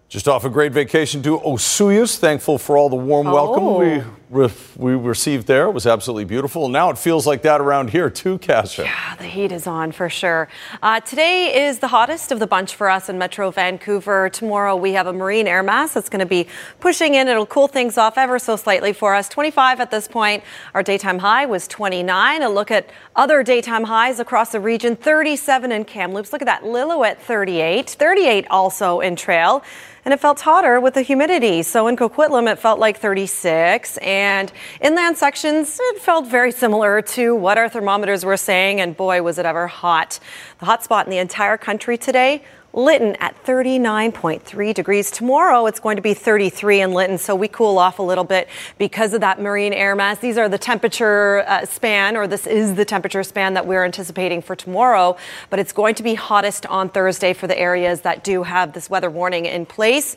Just 0.09 0.29
off 0.29 0.45
a 0.45 0.49
great 0.49 0.71
vacation 0.71 1.25
to 1.25 1.41
Osoyoos. 1.41 2.17
Thankful 2.19 2.57
for 2.57 2.77
all 2.77 2.89
the 2.89 2.95
warm 2.95 3.27
welcome 3.27 3.65
Oh. 3.65 3.79
we 3.81 4.01
we 4.35 4.95
received 4.95 5.47
there 5.47 5.71
was 5.71 5.87
absolutely 5.87 6.25
beautiful. 6.25 6.69
Now 6.69 6.91
it 6.91 6.99
feels 6.99 7.25
like 7.25 7.43
that 7.43 7.61
around 7.61 7.91
here 7.91 8.11
too, 8.11 8.39
Kasia. 8.39 8.83
Yeah, 8.83 9.15
the 9.17 9.25
heat 9.25 9.53
is 9.53 9.69
on 9.69 9.93
for 9.93 10.11
sure. 10.11 10.49
Uh, 10.83 10.99
today 11.01 11.67
is 11.67 11.79
the 11.79 11.87
hottest 11.87 12.33
of 12.33 12.41
the 12.41 12.47
bunch 12.47 12.75
for 12.75 12.91
us 12.91 13.09
in 13.09 13.17
Metro 13.17 13.53
Vancouver. 13.53 14.29
Tomorrow 14.29 14.75
we 14.75 14.95
have 14.95 15.07
a 15.07 15.13
marine 15.13 15.47
air 15.47 15.63
mass 15.63 15.95
that's 15.95 16.09
going 16.09 16.21
to 16.21 16.27
be 16.27 16.49
pushing 16.81 17.15
in. 17.15 17.29
It'll 17.29 17.47
cool 17.47 17.69
things 17.69 17.97
off 17.97 18.19
ever 18.19 18.41
so 18.41 18.57
slightly 18.57 18.93
for 18.93 19.15
us. 19.15 19.29
25 19.29 19.79
at 19.79 19.93
this 19.93 20.09
point. 20.09 20.43
Our 20.75 20.83
daytime 20.83 21.21
high 21.21 21.47
was 21.47 21.69
29. 21.69 22.43
A 22.43 22.49
look 22.49 22.73
at 22.73 22.91
other 23.15 23.45
daytime 23.45 23.85
highs 23.85 24.19
across 24.19 24.51
the 24.51 24.61
region 24.61 24.97
37 24.97 25.71
in 25.71 25.85
Kamloops. 25.85 26.33
Look 26.33 26.43
at 26.43 26.47
that. 26.47 26.65
Lillooet 26.65 27.19
38. 27.19 27.89
38 27.91 28.47
also 28.51 28.99
in 28.99 29.15
Trail 29.15 29.63
and 30.05 30.13
it 30.13 30.21
felt 30.21 30.41
hotter 30.41 30.81
with 30.81 30.95
the 30.95 31.03
humidity. 31.03 31.63
So 31.63 31.87
in 31.87 31.97
Coquitlam, 31.97 32.51
it 32.51 32.59
felt 32.59 32.79
like 32.79 32.99
36, 32.99 33.97
and 33.99 34.24
inland 34.81 35.17
sections, 35.17 35.79
it 35.81 36.01
felt 36.01 36.27
very 36.27 36.53
similar 36.53 37.03
to 37.03 37.35
what 37.35 37.59
our 37.59 37.69
thermometers 37.69 38.25
were 38.25 38.37
saying, 38.37 38.81
and 38.81 38.97
boy, 38.97 39.23
was 39.23 39.39
it 39.39 39.47
ever 39.47 39.67
hot. 39.67 40.19
The 40.59 40.67
hot 40.67 40.83
spot 40.83 41.07
in 41.07 41.11
the 41.11 41.19
entire 41.19 41.57
country 41.57 41.97
today 41.99 42.43
Lytton 42.75 43.17
at 43.21 43.43
39.3 43.45 44.75
degrees. 44.75 45.11
Tomorrow 45.11 45.67
it's 45.67 45.79
going 45.79 45.97
to 45.97 46.03
be 46.03 46.13
33 46.13 46.81
in 46.81 46.93
Lytton, 46.93 47.19
so 47.19 47.35
we 47.35 47.47
cool 47.47 47.79
off 47.79 48.01
a 48.01 48.03
little 48.03 48.25
bit 48.25 48.49
because 48.79 49.15
of 49.15 49.21
that 49.21 49.41
marine 49.41 49.73
air 49.73 49.95
mass. 49.95 50.19
These 50.19 50.37
are 50.37 50.49
the 50.49 50.59
temperature 50.59 51.45
uh, 51.47 51.67
span, 51.67 52.17
or 52.17 52.27
this 52.27 52.47
is 52.47 52.75
the 52.75 52.85
temperature 52.85 53.23
span 53.23 53.55
that 53.55 53.67
we're 53.67 53.85
anticipating 53.85 54.43
for 54.43 54.57
tomorrow, 54.57 55.17
but 55.51 55.61
it's 55.61 55.73
going 55.73 55.95
to 55.97 56.03
be 56.03 56.15
hottest 56.15 56.67
on 56.67 56.89
Thursday 56.89 57.33
for 57.33 57.47
the 57.47 57.59
areas 57.59 58.01
that 58.01 58.25
do 58.25 58.43
have 58.43 58.73
this 58.73 58.91
weather 58.91 59.11
warning 59.11 59.47
in 59.47 59.67
place. 59.67 60.17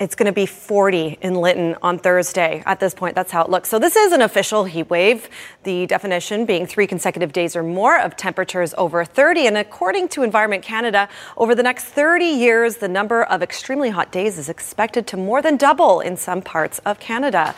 It's 0.00 0.14
going 0.14 0.28
to 0.28 0.32
be 0.32 0.46
40 0.46 1.18
in 1.20 1.34
Lytton 1.34 1.76
on 1.82 1.98
Thursday. 1.98 2.62
At 2.64 2.80
this 2.80 2.94
point, 2.94 3.14
that's 3.14 3.30
how 3.30 3.44
it 3.44 3.50
looks. 3.50 3.68
So 3.68 3.78
this 3.78 3.96
is 3.96 4.12
an 4.12 4.22
official 4.22 4.64
heat 4.64 4.88
wave. 4.88 5.28
The 5.64 5.86
definition 5.86 6.46
being 6.46 6.64
three 6.64 6.86
consecutive 6.86 7.34
days 7.34 7.54
or 7.54 7.62
more 7.62 8.00
of 8.00 8.16
temperatures 8.16 8.72
over 8.78 9.04
30. 9.04 9.46
And 9.48 9.58
according 9.58 10.08
to 10.08 10.22
Environment 10.22 10.62
Canada, 10.62 11.06
over 11.36 11.54
the 11.54 11.62
next 11.62 11.84
30 11.84 12.24
years, 12.24 12.78
the 12.78 12.88
number 12.88 13.24
of 13.24 13.42
extremely 13.42 13.90
hot 13.90 14.10
days 14.10 14.38
is 14.38 14.48
expected 14.48 15.06
to 15.08 15.18
more 15.18 15.42
than 15.42 15.58
double 15.58 16.00
in 16.00 16.16
some 16.16 16.40
parts 16.40 16.78
of 16.86 16.98
Canada. 16.98 17.54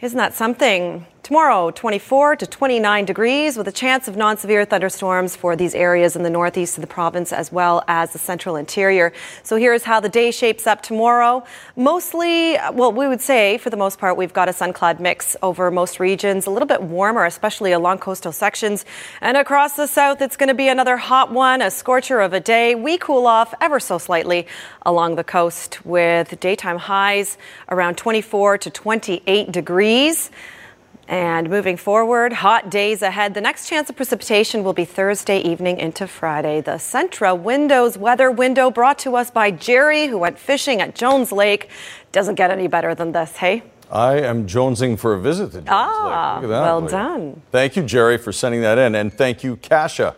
Isn't 0.00 0.16
that 0.16 0.32
something? 0.32 1.06
Tomorrow, 1.24 1.70
24 1.70 2.36
to 2.36 2.46
29 2.46 3.06
degrees 3.06 3.56
with 3.56 3.66
a 3.66 3.72
chance 3.72 4.08
of 4.08 4.14
non 4.14 4.36
severe 4.36 4.66
thunderstorms 4.66 5.34
for 5.34 5.56
these 5.56 5.74
areas 5.74 6.16
in 6.16 6.22
the 6.22 6.28
northeast 6.28 6.76
of 6.76 6.82
the 6.82 6.86
province 6.86 7.32
as 7.32 7.50
well 7.50 7.82
as 7.88 8.12
the 8.12 8.18
central 8.18 8.56
interior. 8.56 9.10
So 9.42 9.56
here's 9.56 9.84
how 9.84 10.00
the 10.00 10.10
day 10.10 10.30
shapes 10.30 10.66
up 10.66 10.82
tomorrow. 10.82 11.42
Mostly, 11.76 12.58
well, 12.74 12.92
we 12.92 13.08
would 13.08 13.22
say 13.22 13.56
for 13.56 13.70
the 13.70 13.76
most 13.78 13.98
part, 13.98 14.18
we've 14.18 14.34
got 14.34 14.50
a 14.50 14.52
sun 14.52 14.74
cloud 14.74 15.00
mix 15.00 15.34
over 15.40 15.70
most 15.70 15.98
regions, 15.98 16.46
a 16.46 16.50
little 16.50 16.68
bit 16.68 16.82
warmer, 16.82 17.24
especially 17.24 17.72
along 17.72 18.00
coastal 18.00 18.30
sections. 18.30 18.84
And 19.22 19.38
across 19.38 19.76
the 19.76 19.86
south, 19.86 20.20
it's 20.20 20.36
going 20.36 20.50
to 20.50 20.54
be 20.54 20.68
another 20.68 20.98
hot 20.98 21.32
one, 21.32 21.62
a 21.62 21.70
scorcher 21.70 22.20
of 22.20 22.34
a 22.34 22.40
day. 22.40 22.74
We 22.74 22.98
cool 22.98 23.26
off 23.26 23.54
ever 23.62 23.80
so 23.80 23.96
slightly 23.96 24.46
along 24.82 25.16
the 25.16 25.24
coast 25.24 25.86
with 25.86 26.38
daytime 26.38 26.76
highs 26.76 27.38
around 27.70 27.96
24 27.96 28.58
to 28.58 28.68
28 28.68 29.50
degrees. 29.50 30.30
And 31.06 31.50
moving 31.50 31.76
forward, 31.76 32.32
hot 32.32 32.70
days 32.70 33.02
ahead. 33.02 33.34
The 33.34 33.40
next 33.40 33.68
chance 33.68 33.90
of 33.90 33.96
precipitation 33.96 34.64
will 34.64 34.72
be 34.72 34.86
Thursday 34.86 35.38
evening 35.40 35.78
into 35.78 36.06
Friday. 36.06 36.62
The 36.62 36.72
Centra 36.72 37.38
Windows 37.38 37.98
weather 37.98 38.30
window 38.30 38.70
brought 38.70 38.98
to 39.00 39.14
us 39.16 39.30
by 39.30 39.50
Jerry, 39.50 40.06
who 40.06 40.18
went 40.18 40.38
fishing 40.38 40.80
at 40.80 40.94
Jones 40.94 41.30
Lake. 41.30 41.68
Doesn't 42.12 42.36
get 42.36 42.50
any 42.50 42.68
better 42.68 42.94
than 42.94 43.12
this, 43.12 43.36
hey? 43.36 43.64
I 43.90 44.20
am 44.20 44.46
jonesing 44.46 44.98
for 44.98 45.12
a 45.12 45.20
visit 45.20 45.52
to 45.52 45.58
Jones 45.58 45.68
ah, 45.68 46.38
Lake. 46.40 46.50
well 46.50 46.80
done. 46.80 47.42
Thank 47.52 47.76
you, 47.76 47.82
Jerry, 47.82 48.16
for 48.16 48.32
sending 48.32 48.62
that 48.62 48.78
in. 48.78 48.94
And 48.94 49.12
thank 49.12 49.44
you, 49.44 49.56
Kasia. 49.56 50.16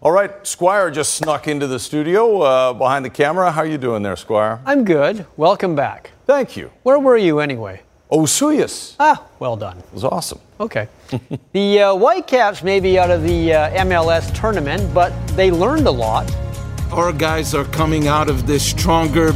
All 0.00 0.12
right, 0.12 0.46
Squire 0.46 0.90
just 0.90 1.14
snuck 1.14 1.48
into 1.48 1.66
the 1.66 1.78
studio 1.78 2.40
uh, 2.40 2.72
behind 2.72 3.04
the 3.04 3.10
camera. 3.10 3.50
How 3.50 3.62
are 3.62 3.66
you 3.66 3.76
doing 3.78 4.02
there, 4.02 4.16
Squire? 4.16 4.60
I'm 4.64 4.84
good. 4.84 5.26
Welcome 5.36 5.74
back. 5.74 6.12
Thank 6.24 6.56
you. 6.56 6.70
Where 6.84 6.98
were 6.98 7.18
you 7.18 7.40
anyway? 7.40 7.82
Osoyoos. 8.10 8.96
Ah, 8.98 9.24
well 9.38 9.56
done. 9.56 9.78
It 9.78 9.92
was 9.92 10.04
awesome. 10.04 10.40
Okay. 10.58 10.88
the 11.52 11.80
uh, 11.80 11.94
Whitecaps 11.94 12.62
may 12.62 12.80
be 12.80 12.98
out 12.98 13.10
of 13.10 13.22
the 13.22 13.52
uh, 13.52 13.84
MLS 13.84 14.34
tournament, 14.34 14.92
but 14.92 15.12
they 15.36 15.50
learned 15.50 15.86
a 15.86 15.90
lot. 15.90 16.30
Our 16.90 17.12
guys 17.12 17.54
are 17.54 17.64
coming 17.66 18.08
out 18.08 18.28
of 18.28 18.46
this 18.46 18.68
stronger. 18.68 19.32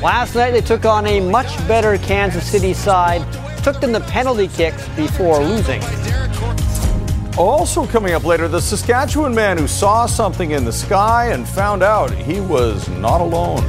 Last 0.00 0.36
night 0.36 0.52
they 0.52 0.60
took 0.60 0.84
on 0.84 1.06
a 1.06 1.20
much 1.20 1.56
better 1.66 1.98
Kansas 1.98 2.48
City 2.48 2.72
side, 2.72 3.20
took 3.64 3.80
them 3.80 3.90
the 3.92 4.00
penalty 4.00 4.46
kicks 4.46 4.88
before 4.90 5.40
losing. 5.40 5.82
Also 7.36 7.86
coming 7.86 8.14
up 8.14 8.24
later, 8.24 8.46
the 8.48 8.60
Saskatchewan 8.60 9.34
man 9.34 9.58
who 9.58 9.66
saw 9.66 10.06
something 10.06 10.52
in 10.52 10.64
the 10.64 10.72
sky 10.72 11.32
and 11.32 11.48
found 11.48 11.82
out 11.82 12.12
he 12.12 12.40
was 12.40 12.88
not 12.88 13.20
alone. 13.20 13.64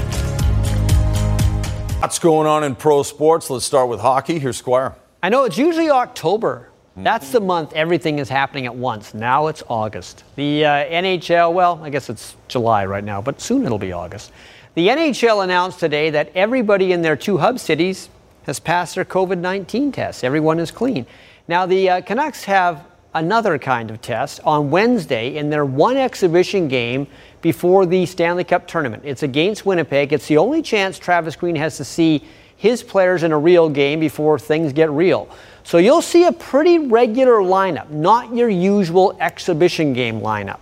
What's 2.02 2.18
going 2.18 2.47
on 2.47 2.64
in 2.64 2.74
pro 2.76 3.04
sports? 3.04 3.52
Let's 3.52 3.64
start 3.64 3.88
with 3.88 3.99
hockey. 3.99 4.39
Here's 4.39 4.58
Squire. 4.58 4.95
I 5.22 5.30
know 5.30 5.43
it's 5.43 5.60
usually 5.60 5.91
October. 5.91 6.70
That's 6.97 7.32
the 7.32 7.39
month 7.39 7.74
everything 7.74 8.18
is 8.18 8.28
happening 8.28 8.66
at 8.66 8.76
once. 8.76 9.14
Now 9.14 9.45
it's 9.45 9.62
August. 9.70 10.24
The 10.36 10.66
uh, 10.66 10.70
NHL, 10.86 11.54
well, 11.54 11.80
I 11.84 11.91
guess 11.91 12.10
it's 12.10 12.36
July 12.47 12.88
right 12.88 13.04
now, 13.04 13.22
but 13.22 13.39
soon 13.39 13.66
it'll 13.66 13.78
be 13.78 13.91
August. 13.91 14.32
The 14.74 14.88
NHL 14.88 15.43
announced 15.43 15.80
today 15.80 16.10
that 16.10 16.32
everybody 16.34 16.91
in 16.91 17.04
their 17.04 17.16
two 17.16 17.38
hub 17.38 17.60
cities 17.60 18.10
has 18.47 18.60
passed 18.60 18.95
their 18.95 19.06
COVID 19.06 19.38
19 19.38 19.91
tests. 19.91 20.24
Everyone 20.24 20.58
is 20.58 20.72
clean. 20.72 21.06
Now, 21.47 21.68
the 21.68 21.88
uh, 21.88 22.02
Canucks 22.02 22.43
have 22.45 22.84
another 23.14 23.60
kind 23.60 23.91
of 23.91 24.02
test 24.02 24.39
on 24.43 24.72
Wednesday 24.72 25.36
in 25.36 25.52
their 25.52 25.66
one 25.66 25.97
exhibition 25.97 26.68
game 26.68 27.06
before 27.42 27.86
the 27.86 28.06
Stanley 28.06 28.44
Cup 28.44 28.68
tournament. 28.68 29.04
It's 29.06 29.24
against 29.24 29.66
Winnipeg. 29.66 30.14
It's 30.14 30.28
the 30.28 30.38
only 30.38 30.62
chance 30.62 31.00
Travis 31.00 31.36
Green 31.36 31.56
has 31.56 31.78
to 31.78 31.84
see 31.84 32.24
his 32.58 32.84
players 32.84 33.24
in 33.24 33.32
a 33.32 33.38
real 33.39 33.70
game 33.70 34.00
before 34.00 34.38
things 34.38 34.72
get 34.72 34.89
real. 34.92 35.28
So 35.64 35.78
you'll 35.78 36.02
see 36.02 36.26
a 36.26 36.32
pretty 36.32 36.78
regular 36.78 37.39
lineup, 37.39 37.89
not 37.89 38.36
your 38.36 38.50
usual 38.50 39.18
exhibition 39.20 39.94
game 39.94 40.22
lineup. 40.22 40.60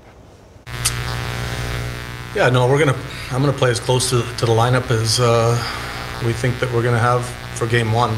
Yeah, 2.35 2.49
no, 2.49 2.67
we're 2.67 2.79
gonna. 2.79 2.97
I'm 3.31 3.41
gonna 3.41 3.57
play 3.57 3.71
as 3.71 3.79
close 3.79 4.09
to, 4.11 4.21
to 4.37 4.45
the 4.45 4.51
lineup 4.51 4.89
as 4.91 5.19
uh, 5.19 5.55
we 6.25 6.31
think 6.31 6.59
that 6.59 6.71
we're 6.71 6.83
gonna 6.83 6.99
have 6.99 7.25
for 7.55 7.67
game 7.67 7.91
one. 7.91 8.11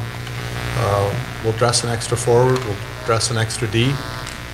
Uh, 0.78 1.39
we'll 1.43 1.53
dress 1.53 1.84
an 1.84 1.89
extra 1.89 2.18
forward. 2.18 2.59
We'll 2.66 2.78
dress 3.05 3.32
an 3.32 3.38
extra 3.38 3.68
D. 3.70 3.93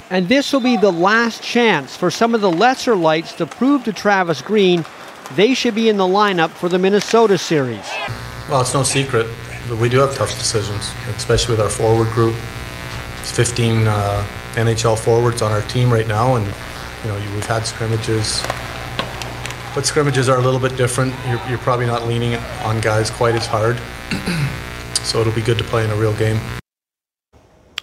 And 0.09 0.27
this 0.29 0.53
will 0.53 0.61
be 0.61 0.77
the 0.77 0.91
last 0.91 1.43
chance 1.43 1.95
for 1.95 2.09
some 2.09 2.33
of 2.33 2.41
the 2.41 2.51
lesser 2.51 2.95
lights 2.95 3.33
to 3.33 3.45
prove 3.45 3.83
to 3.83 3.93
Travis 3.93 4.41
Green 4.41 4.85
they 5.35 5.53
should 5.53 5.75
be 5.75 5.89
in 5.89 5.97
the 5.97 6.05
lineup 6.05 6.49
for 6.51 6.69
the 6.69 6.79
Minnesota 6.79 7.37
series. 7.37 7.85
Well, 8.49 8.61
it's 8.61 8.73
no 8.73 8.83
secret 8.83 9.27
that 9.67 9.75
we 9.75 9.89
do 9.89 9.97
have 9.97 10.15
tough 10.15 10.29
decisions, 10.29 10.91
especially 11.17 11.53
with 11.53 11.59
our 11.59 11.69
forward 11.69 12.07
group. 12.09 12.35
It's 13.19 13.31
15 13.31 13.87
uh, 13.87 14.25
NHL 14.53 14.97
forwards 14.97 15.41
on 15.41 15.51
our 15.51 15.61
team 15.63 15.91
right 15.91 16.07
now, 16.07 16.35
and 16.35 16.45
you 16.45 17.11
know 17.11 17.35
we've 17.35 17.45
had 17.45 17.65
scrimmages. 17.65 18.41
But 19.75 19.85
scrimmages 19.85 20.29
are 20.29 20.37
a 20.37 20.41
little 20.41 20.59
bit 20.59 20.77
different. 20.77 21.13
You're, 21.27 21.41
you're 21.49 21.57
probably 21.59 21.85
not 21.85 22.07
leaning 22.07 22.35
on 22.63 22.79
guys 22.79 23.09
quite 23.11 23.35
as 23.35 23.45
hard, 23.45 23.77
so 25.03 25.19
it'll 25.19 25.33
be 25.33 25.41
good 25.41 25.57
to 25.57 25.63
play 25.65 25.83
in 25.83 25.91
a 25.91 25.95
real 25.95 26.13
game. 26.15 26.39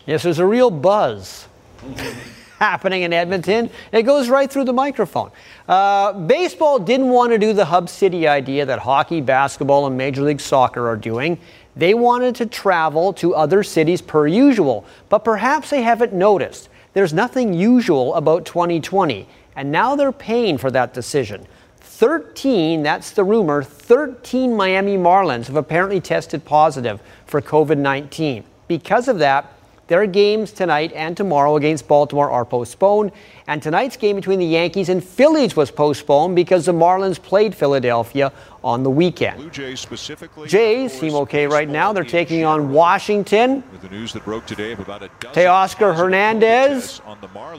Yes, 0.07 0.23
there's 0.23 0.39
a 0.39 0.47
real 0.47 0.71
buzz 0.71 1.47
happening 2.59 3.03
in 3.03 3.13
Edmonton. 3.13 3.71
It 3.93 4.03
goes 4.03 4.29
right 4.29 4.51
through 4.51 4.65
the 4.65 4.73
microphone. 4.73 5.31
Uh, 5.69 6.13
baseball 6.13 6.79
didn't 6.79 7.09
want 7.09 7.33
to 7.33 7.39
do 7.39 7.53
the 7.53 7.65
hub 7.65 7.89
city 7.89 8.27
idea 8.27 8.65
that 8.67 8.79
hockey, 8.79 9.21
basketball, 9.21 9.87
and 9.87 9.97
Major 9.97 10.23
League 10.23 10.41
Soccer 10.41 10.89
are 10.89 10.97
doing. 10.97 11.39
They 11.77 11.95
wanted 11.95 12.35
to 12.37 12.47
travel 12.47 13.13
to 13.15 13.35
other 13.35 13.63
cities 13.63 14.01
per 14.01 14.27
usual, 14.27 14.85
but 15.09 15.25
perhaps 15.25 15.71
they 15.71 15.83
haven't 15.83 16.13
noticed. 16.13 16.69
There's 16.93 17.13
nothing 17.13 17.53
usual 17.53 18.15
about 18.15 18.45
2020, 18.45 19.29
and 19.57 19.73
now 19.73 19.97
they're 19.97 20.13
paying 20.13 20.57
for 20.57 20.71
that 20.71 20.95
decision. 20.95 21.47
13, 21.81 22.83
that's 22.83 23.11
the 23.11 23.25
rumor, 23.25 23.63
13 23.63 24.57
Miami 24.57 24.97
Marlins 24.97 25.47
have 25.47 25.57
apparently 25.57 26.01
tested 26.01 26.45
positive 26.45 27.01
for 27.27 27.41
COVID 27.41 27.79
19. 27.79 28.45
Because 28.69 29.09
of 29.09 29.19
that, 29.19 29.54
their 29.87 30.07
games 30.07 30.53
tonight 30.53 30.93
and 30.95 31.17
tomorrow 31.17 31.57
against 31.57 31.87
Baltimore 31.87 32.31
are 32.31 32.45
postponed. 32.45 33.13
And 33.47 33.63
tonight's 33.63 33.97
game 33.97 34.17
between 34.17 34.39
the 34.39 34.47
Yankees 34.47 34.89
and 34.89 35.05
Phillies 35.05 35.55
was 35.55 35.71
postponed 35.71 36.35
because 36.35 36.65
the 36.65 36.73
Marlins 36.73 37.21
played 37.21 37.55
Philadelphia 37.55 38.33
on 38.63 38.83
the 38.83 38.89
weekend. 38.89 39.37
Blue 39.37 39.51
Jays 39.51 39.81
specifically. 39.81 40.49
Jays 40.49 40.99
seem 40.99 41.15
okay 41.15 41.47
right 41.47 41.69
now. 41.69 41.93
They're 41.93 42.03
taking 42.03 42.45
on 42.45 42.73
Washington. 42.73 43.63
With 43.71 43.83
the 43.83 43.91
news 43.91 44.15
that 44.15 44.25
broke 44.25 44.47
today 44.47 44.73
of 44.73 44.81
about 44.81 45.03
a 45.03 45.09
Teoscar 45.21 45.95
Hernandez 45.95 47.03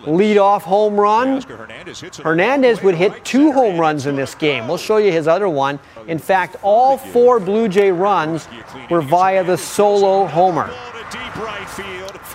lead 0.07 0.39
off 0.39 0.63
home 0.63 0.99
run. 0.99 1.41
Hernandez, 1.41 2.01
Hernandez 2.17 2.81
would 2.81 2.95
hit 2.95 3.23
two 3.23 3.51
home 3.51 3.79
runs 3.79 4.07
in 4.07 4.15
this 4.15 4.33
game. 4.33 4.67
We'll 4.67 4.77
show 4.77 4.97
you 4.97 5.11
his 5.11 5.27
other 5.27 5.47
one. 5.47 5.79
In 6.07 6.17
uh, 6.17 6.21
fact, 6.21 6.55
all 6.63 6.97
four 6.97 7.39
Blue 7.39 7.67
Jay 7.67 7.91
runs 7.91 8.47
were 8.89 9.01
via 9.01 9.43
the 9.43 9.57
solo 9.57 10.25
homer. 10.25 10.73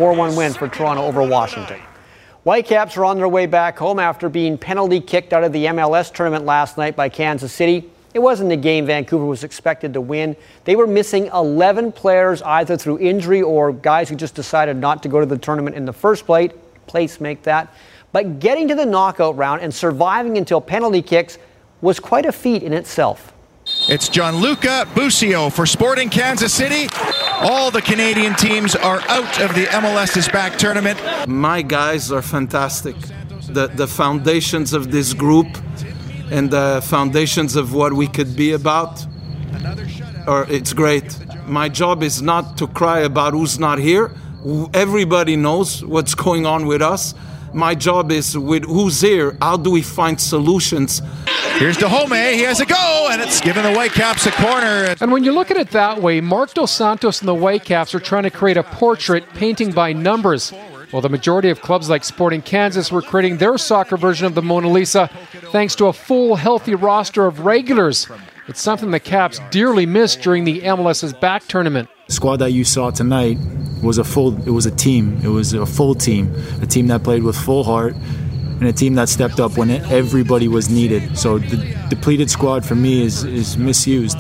4 0.01 0.15
1 0.15 0.37
win 0.37 0.53
for 0.53 0.69
Toronto 0.69 1.03
over 1.03 1.23
Washington. 1.23 1.81
Whitecaps 2.45 2.97
are 2.97 3.05
on 3.05 3.19
their 3.19 3.29
way 3.29 3.45
back 3.45 3.79
home 3.79 3.99
after 3.99 4.31
being 4.31 4.57
penalty 4.57 5.01
kicked 5.01 5.35
out 5.35 5.45
of 5.45 5.53
the 5.53 5.67
MLS 5.67 6.13
tournament 6.13 6.47
last 6.47 6.79
night 6.79 6.97
by 6.97 7.11
Kansas 7.11 7.53
City. 7.53 7.91
It 8.15 8.19
wasn't 8.19 8.51
a 8.51 8.57
game 8.57 8.87
Vancouver 8.87 9.27
was 9.27 9.45
expected 9.45 9.93
to 9.93 10.01
win. 10.01 10.35
They 10.65 10.75
were 10.75 10.87
missing 10.87 11.27
11 11.27 11.93
players 11.93 12.41
either 12.43 12.77
through 12.77 12.99
injury 12.99 13.43
or 13.43 13.73
guys 13.73 14.09
who 14.09 14.17
just 14.17 14.35
decided 14.35 14.77
not 14.79 15.03
to 15.03 15.09
go 15.09 15.21
to 15.21 15.27
the 15.27 15.37
tournament 15.37 15.77
in 15.77 15.85
the 15.85 15.93
first 15.93 16.25
place. 16.25 16.53
Place 16.87 17.21
make 17.21 17.43
that. 17.43 17.73
But 18.13 18.41
getting 18.41 18.69
to 18.69 18.75
the 18.75 18.87
knockout 18.87 19.37
round 19.37 19.61
and 19.61 19.73
surviving 19.73 20.39
until 20.39 20.61
penalty 20.61 21.03
kicks 21.03 21.39
was 21.83 22.01
quite 22.01 22.27
a 22.27 22.33
feat 22.33 22.63
in 22.63 22.73
itself. 22.73 23.33
It's 23.89 24.09
Gianluca 24.09 24.87
Busio 24.95 25.49
for 25.49 25.65
Sporting 25.65 26.11
Kansas 26.11 26.53
City. 26.53 26.89
All 27.41 27.71
the 27.71 27.81
Canadian 27.81 28.35
teams 28.35 28.77
are 28.77 29.01
out 29.09 29.41
of 29.41 29.55
the 29.55 29.65
MLS's 29.65 30.29
back 30.29 30.59
tournament. 30.59 31.01
My 31.27 31.63
guys 31.63 32.13
are 32.13 32.21
fantastic. 32.21 32.95
The, 33.49 33.69
the 33.69 33.87
foundations 33.87 34.75
of 34.75 34.93
this 34.93 35.15
group 35.15 35.47
and 36.31 36.51
the 36.51 36.83
foundations 36.85 37.57
of 37.57 37.73
what 37.73 37.95
we 37.95 38.07
could 38.07 38.37
be 38.37 38.53
about 38.53 39.07
are 40.27 40.47
it's 40.51 40.73
great. 40.75 41.19
My 41.47 41.69
job 41.69 42.03
is 42.03 42.21
not 42.21 42.59
to 42.59 42.67
cry 42.67 43.01
about 43.01 43.33
who's 43.33 43.59
not 43.59 43.79
here. 43.79 44.13
Everybody 44.75 45.37
knows 45.37 45.83
what's 45.85 46.15
going 46.15 46.45
on 46.45 46.67
with 46.67 46.83
us. 46.83 47.15
My 47.53 47.75
job 47.75 48.13
is 48.13 48.39
with 48.39 48.65
who's 48.65 49.01
here, 49.01 49.37
how 49.41 49.57
do 49.57 49.71
we 49.71 49.83
find 49.83 50.21
solutions? 50.21 51.03
Here's 51.59 51.77
Dajome. 51.77 52.13
Eh? 52.13 52.33
He 52.35 52.43
has 52.43 52.61
a 52.61 52.67
go, 52.67 53.09
and 53.11 53.21
it's 53.21 53.41
given 53.41 53.65
the 53.65 53.73
Whitecaps 53.73 54.27
a 54.27 54.31
corner. 54.31 54.95
And 55.01 55.11
when 55.11 55.25
you 55.25 55.33
look 55.33 55.51
at 55.51 55.57
it 55.57 55.71
that 55.71 56.01
way, 56.01 56.21
Marc 56.21 56.55
Dos 56.55 56.71
Santos 56.71 57.21
and 57.21 57.29
the 57.29 57.35
Whitecaps 57.35 57.95
are 57.95 58.01
trying 58.01 58.23
to 58.23 58.31
create 58.31 58.57
a 58.57 58.63
portrait 58.63 59.29
painting 59.35 59.73
by 59.73 59.93
numbers. 59.93 60.53
While 60.91 61.03
the 61.03 61.09
majority 61.09 61.51
of 61.51 61.61
clubs 61.61 61.89
like 61.89 62.05
Sporting 62.05 62.43
Kansas 62.43 62.91
were 62.91 63.03
creating 63.03 63.37
their 63.37 63.59
soccer 63.59 63.97
version 63.97 64.27
of 64.27 64.35
the 64.35 64.43
Mona 64.43 64.69
Lisa 64.69 65.09
thanks 65.53 65.75
to 65.77 65.87
a 65.87 65.93
full, 65.93 66.37
healthy 66.37 66.75
roster 66.75 67.27
of 67.27 67.41
regulars. 67.41 68.09
It's 68.49 68.61
something 68.61 68.91
the 68.91 68.99
Caps 68.99 69.41
dearly 69.51 69.87
missed 69.87 70.23
during 70.23 70.45
the 70.45 70.63
MLS's 70.63 71.13
back 71.13 71.47
tournament. 71.47 71.89
The 72.07 72.15
squad 72.15 72.37
that 72.39 72.53
you 72.53 72.65
saw 72.65 72.91
tonight 72.91 73.39
was 73.83 73.99
a 73.99 74.05
full 74.05 74.37
it 74.47 74.51
was 74.51 74.67
a 74.67 74.71
team. 74.71 75.21
It 75.23 75.29
was 75.29 75.53
a 75.53 75.67
full 75.67 75.95
team. 75.95 76.35
A 76.63 76.67
team 76.67 76.89
that 76.89 77.03
played 77.03 77.23
with 77.23 77.37
full 77.37 77.65
heart 77.65 77.95
and 78.61 78.69
a 78.69 78.73
team 78.73 78.95
that 78.95 79.09
stepped 79.09 79.41
up 79.41 79.57
when 79.57 79.71
everybody 79.71 80.49
was 80.49 80.69
needed. 80.69 81.17
So 81.17 81.39
the 81.39 81.57
depleted 81.89 82.31
squad 82.31 82.65
for 82.65 82.75
me 82.75 83.03
is 83.03 83.25
is 83.25 83.57
misused. 83.57 84.19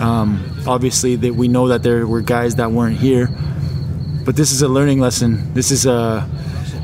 Um, 0.00 0.62
obviously, 0.66 1.16
that 1.16 1.34
we 1.34 1.46
know 1.46 1.68
that 1.68 1.82
there 1.82 2.06
were 2.06 2.22
guys 2.22 2.56
that 2.56 2.72
weren't 2.72 2.96
here, 2.96 3.28
but 4.24 4.34
this 4.34 4.50
is 4.50 4.62
a 4.62 4.68
learning 4.68 4.98
lesson. 4.98 5.52
This 5.54 5.70
is 5.70 5.86
a 5.86 6.28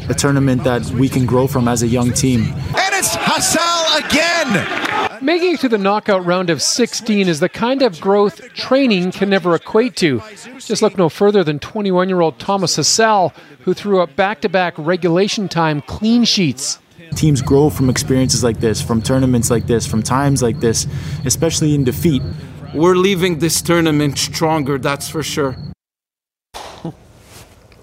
a 0.09 0.15
tournament 0.15 0.63
that 0.65 0.85
we 0.91 1.09
can 1.09 1.27
grow 1.27 1.47
from 1.47 1.67
as 1.67 1.83
a 1.83 1.89
young 1.89 2.13
team. 2.13 2.43
And 2.43 2.95
it's 2.95 3.17
Hasal 3.17 4.07
again. 4.07 4.86
Making 5.21 5.55
it 5.55 5.61
to 5.61 5.69
the 5.69 5.79
knockout 5.79 6.25
round 6.25 6.51
of 6.51 6.63
16 6.63 7.29
is 7.29 7.41
the 7.41 7.49
kind 7.49 7.83
of 7.83 8.01
growth 8.01 8.53
training 8.55 9.13
can 9.13 9.31
never 9.31 9.55
equate 9.55 9.97
to. 9.97 10.23
Just 10.59 10.83
look 10.83 10.99
no 10.99 11.09
further 11.09 11.45
than 11.45 11.59
21 11.59 12.09
year 12.09 12.21
old 12.21 12.39
Thomas 12.39 12.77
Hasal, 12.77 13.35
who 13.61 13.75
threw 13.75 14.01
up 14.01 14.17
back 14.17 14.41
to 14.43 14.49
back 14.49 14.75
regulation 14.77 15.49
time 15.49 15.83
clean 15.83 16.25
sheets. 16.25 16.79
Teams 17.15 17.41
grow 17.41 17.71
from 17.71 17.89
experiences 17.89 18.43
like 18.43 18.61
this, 18.61 18.83
from 18.83 19.01
tournaments 19.01 19.51
like 19.51 19.67
this, 19.67 19.87
from 19.87 20.03
times 20.03 20.43
like 20.43 20.61
this, 20.61 20.87
especially 21.25 21.75
in 21.75 21.85
defeat. 21.85 22.23
We're 22.75 22.97
leaving 22.97 23.39
this 23.39 23.63
tournament 23.63 24.19
stronger, 24.19 24.79
that's 24.79 25.09
for 25.09 25.23
sure. 25.23 25.57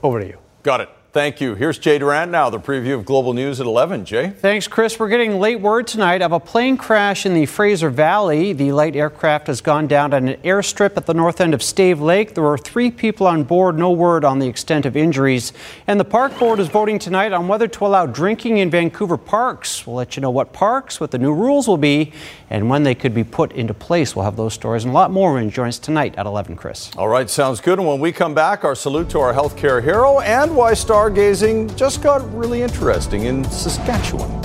Over 0.03 0.19
to 0.19 0.27
you. 0.27 0.38
Got 0.63 0.81
it. 0.81 0.89
Thank 1.14 1.39
you. 1.39 1.53
Here's 1.53 1.78
Jay 1.78 1.99
Durant 1.99 2.32
now, 2.32 2.49
the 2.49 2.59
preview 2.59 2.95
of 2.95 3.05
Global 3.05 3.36
News 3.36 3.61
at 3.61 3.68
11. 3.68 4.03
Jay? 4.03 4.32
Thanks, 4.32 4.68
Chris. 4.68 4.97
We're 4.97 5.09
getting 5.09 5.39
late 5.39 5.59
word 5.59 5.86
tonight 5.86 6.24
of 6.24 6.32
a 6.32 6.39
plane 6.39 6.76
crash 6.76 7.24
in 7.24 7.36
the 7.36 7.45
Fraser 7.45 7.91
Valley. 7.91 8.51
The 8.51 8.72
light 8.72 8.95
aircraft 8.95 9.45
has 9.45 9.61
gone 9.61 9.86
down 9.86 10.11
at 10.16 10.24
an 10.24 10.34
airstrip 10.41 10.97
at 10.97 11.05
the 11.05 11.14
north 11.14 11.39
end 11.39 11.53
of 11.53 11.61
Stave 11.61 12.01
Lake. 12.01 12.34
There 12.34 12.43
were 12.43 12.57
three 12.57 12.89
people 12.89 13.28
on 13.28 13.43
board, 13.43 13.78
no 13.78 13.91
word 13.91 14.26
on 14.26 14.39
the 14.39 14.47
extent 14.47 14.88
of 14.88 14.97
injuries. 14.97 15.53
And 15.86 15.99
the 15.99 16.03
park 16.03 16.36
board 16.39 16.59
is 16.59 16.68
voting 16.68 16.97
tonight 16.97 17.32
on 17.32 17.47
whether 17.47 17.68
to 17.68 17.86
allow 17.86 18.07
drinking 18.07 18.57
in 18.57 18.72
Vancouver 18.72 19.18
parks. 19.18 19.86
We'll 19.86 19.97
let 19.97 20.16
you 20.16 20.22
know 20.22 20.32
what 20.32 20.51
parks, 20.51 20.99
what 20.99 21.11
the 21.11 21.20
new 21.20 21.36
rules 21.36 21.68
will 21.68 21.78
be, 21.78 22.11
and 22.49 22.72
when 22.72 22.82
they 22.82 22.95
could 22.95 23.14
be 23.14 23.24
put 23.24 23.51
into 23.51 23.76
place. 23.76 24.16
We'll 24.16 24.26
have 24.26 24.36
those 24.36 24.55
stories 24.55 24.84
and 24.84 24.89
a 24.89 24.95
lot 24.95 25.11
more 25.11 25.34
when 25.36 25.43
you 25.43 25.51
join 25.51 25.68
us 25.68 25.78
tonight 25.78 26.16
at 26.18 26.26
11, 26.26 26.55
Chris. 26.55 26.89
All 26.97 27.07
right, 27.07 27.30
sounds 27.30 27.61
good. 27.61 27.78
And 27.78 27.88
when 27.88 27.99
we 27.99 28.11
come 28.11 28.34
back, 28.34 28.64
our 28.64 28.74
salute 28.74 29.11
to 29.11 29.20
our 29.20 29.32
healthcare 29.32 29.84
hero 29.84 30.20
and 30.20 30.55
why 30.55 30.74
stargazing 31.03 31.75
just 31.75 32.01
got 32.01 32.21
really 32.33 32.61
interesting 32.61 33.23
in 33.23 33.43
Saskatchewan. 33.43 34.41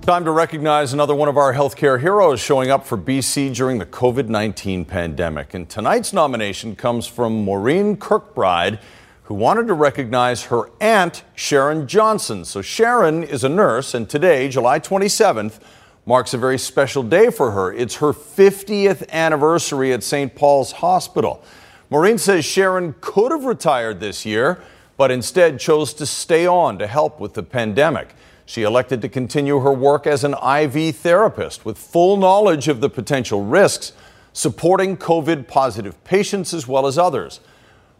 Time 0.00 0.24
to 0.24 0.30
recognize 0.30 0.94
another 0.94 1.14
one 1.14 1.28
of 1.28 1.36
our 1.36 1.52
healthcare 1.52 2.00
heroes 2.00 2.40
showing 2.40 2.70
up 2.70 2.86
for 2.86 2.96
BC 2.96 3.54
during 3.54 3.76
the 3.76 3.84
COVID 3.84 4.28
19 4.28 4.86
pandemic. 4.86 5.52
And 5.52 5.68
tonight's 5.68 6.14
nomination 6.14 6.74
comes 6.74 7.06
from 7.06 7.44
Maureen 7.44 7.98
Kirkbride, 7.98 8.80
who 9.24 9.34
wanted 9.34 9.66
to 9.66 9.74
recognize 9.74 10.44
her 10.44 10.70
aunt, 10.80 11.24
Sharon 11.34 11.86
Johnson. 11.86 12.46
So, 12.46 12.62
Sharon 12.62 13.22
is 13.22 13.44
a 13.44 13.50
nurse, 13.50 13.92
and 13.92 14.08
today, 14.08 14.48
July 14.48 14.80
27th, 14.80 15.60
marks 16.06 16.32
a 16.32 16.38
very 16.38 16.56
special 16.56 17.02
day 17.02 17.30
for 17.30 17.50
her. 17.50 17.70
It's 17.70 17.96
her 17.96 18.14
50th 18.14 19.06
anniversary 19.10 19.92
at 19.92 20.02
St. 20.02 20.34
Paul's 20.34 20.72
Hospital. 20.72 21.44
Maureen 21.90 22.16
says 22.16 22.46
Sharon 22.46 22.94
could 23.02 23.30
have 23.30 23.44
retired 23.44 24.00
this 24.00 24.24
year, 24.24 24.62
but 25.02 25.10
instead 25.10 25.58
chose 25.58 25.92
to 25.92 26.06
stay 26.06 26.46
on 26.46 26.78
to 26.78 26.86
help 26.86 27.18
with 27.18 27.34
the 27.34 27.42
pandemic. 27.42 28.14
She 28.46 28.62
elected 28.62 29.02
to 29.02 29.08
continue 29.08 29.58
her 29.58 29.72
work 29.72 30.06
as 30.06 30.22
an 30.22 30.34
IV 30.34 30.94
therapist 30.94 31.64
with 31.64 31.76
full 31.76 32.16
knowledge 32.16 32.68
of 32.68 32.80
the 32.80 32.88
potential 32.88 33.44
risks, 33.44 33.94
supporting 34.32 34.96
COVID 34.96 35.48
positive 35.48 36.04
patients 36.04 36.54
as 36.54 36.68
well 36.68 36.86
as 36.86 36.98
others. 36.98 37.40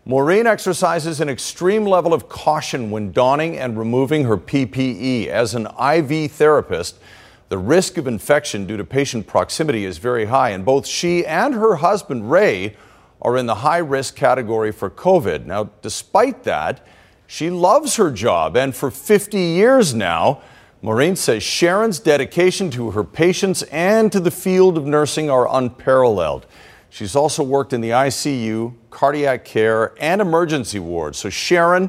Maureen 0.05 0.47
exercises 0.47 1.21
an 1.21 1.29
extreme 1.29 1.85
level 1.85 2.15
of 2.15 2.29
caution 2.29 2.93
when 2.93 3.11
donning 3.11 3.59
and 3.59 3.77
removing 3.77 4.23
her 4.27 4.37
PPE. 4.37 5.27
As 5.27 5.57
an 5.57 5.67
IV 5.67 6.31
therapist, 6.31 7.01
the 7.49 7.59
risk 7.59 7.99
of 7.99 8.07
infection 8.07 8.65
due 8.65 8.77
to 8.77 8.85
patient 8.85 9.27
proximity 9.27 9.85
is 9.85 9.99
very 9.99 10.27
high, 10.27 10.51
and 10.51 10.65
both 10.65 10.87
she 10.87 11.27
and 11.27 11.55
her 11.55 11.75
husband, 11.75 12.31
Ray, 12.31 12.77
are 13.23 13.37
in 13.37 13.47
the 13.47 13.55
high 13.57 13.79
risk 13.79 14.17
category 14.17 14.73
for 14.73 14.91
COVID. 14.91 15.47
Now, 15.47 15.71
despite 15.81 16.43
that, 16.43 16.85
she 17.27 17.49
loves 17.49 17.97
her 17.97 18.11
job, 18.11 18.57
and 18.57 18.75
for 18.75 18.91
50 18.91 19.39
years 19.39 19.95
now, 19.95 20.43
Maureen 20.83 21.15
says 21.15 21.45
Sharon's 21.45 22.01
dedication 22.01 22.71
to 22.73 22.91
her 22.91 23.05
patients 23.05 23.63
and 23.65 24.11
to 24.11 24.19
the 24.19 24.33
field 24.33 24.77
of 24.77 24.85
nursing 24.85 25.31
are 25.31 25.49
unparalleled. 25.49 26.45
She's 26.91 27.15
also 27.15 27.45
worked 27.45 27.73
in 27.73 27.81
the 27.81 27.91
ICU, 27.91 28.75
cardiac 28.91 29.45
care, 29.45 29.95
and 29.99 30.21
emergency 30.21 30.81
wards. 30.81 31.19
So, 31.19 31.31
Sharon, 31.31 31.89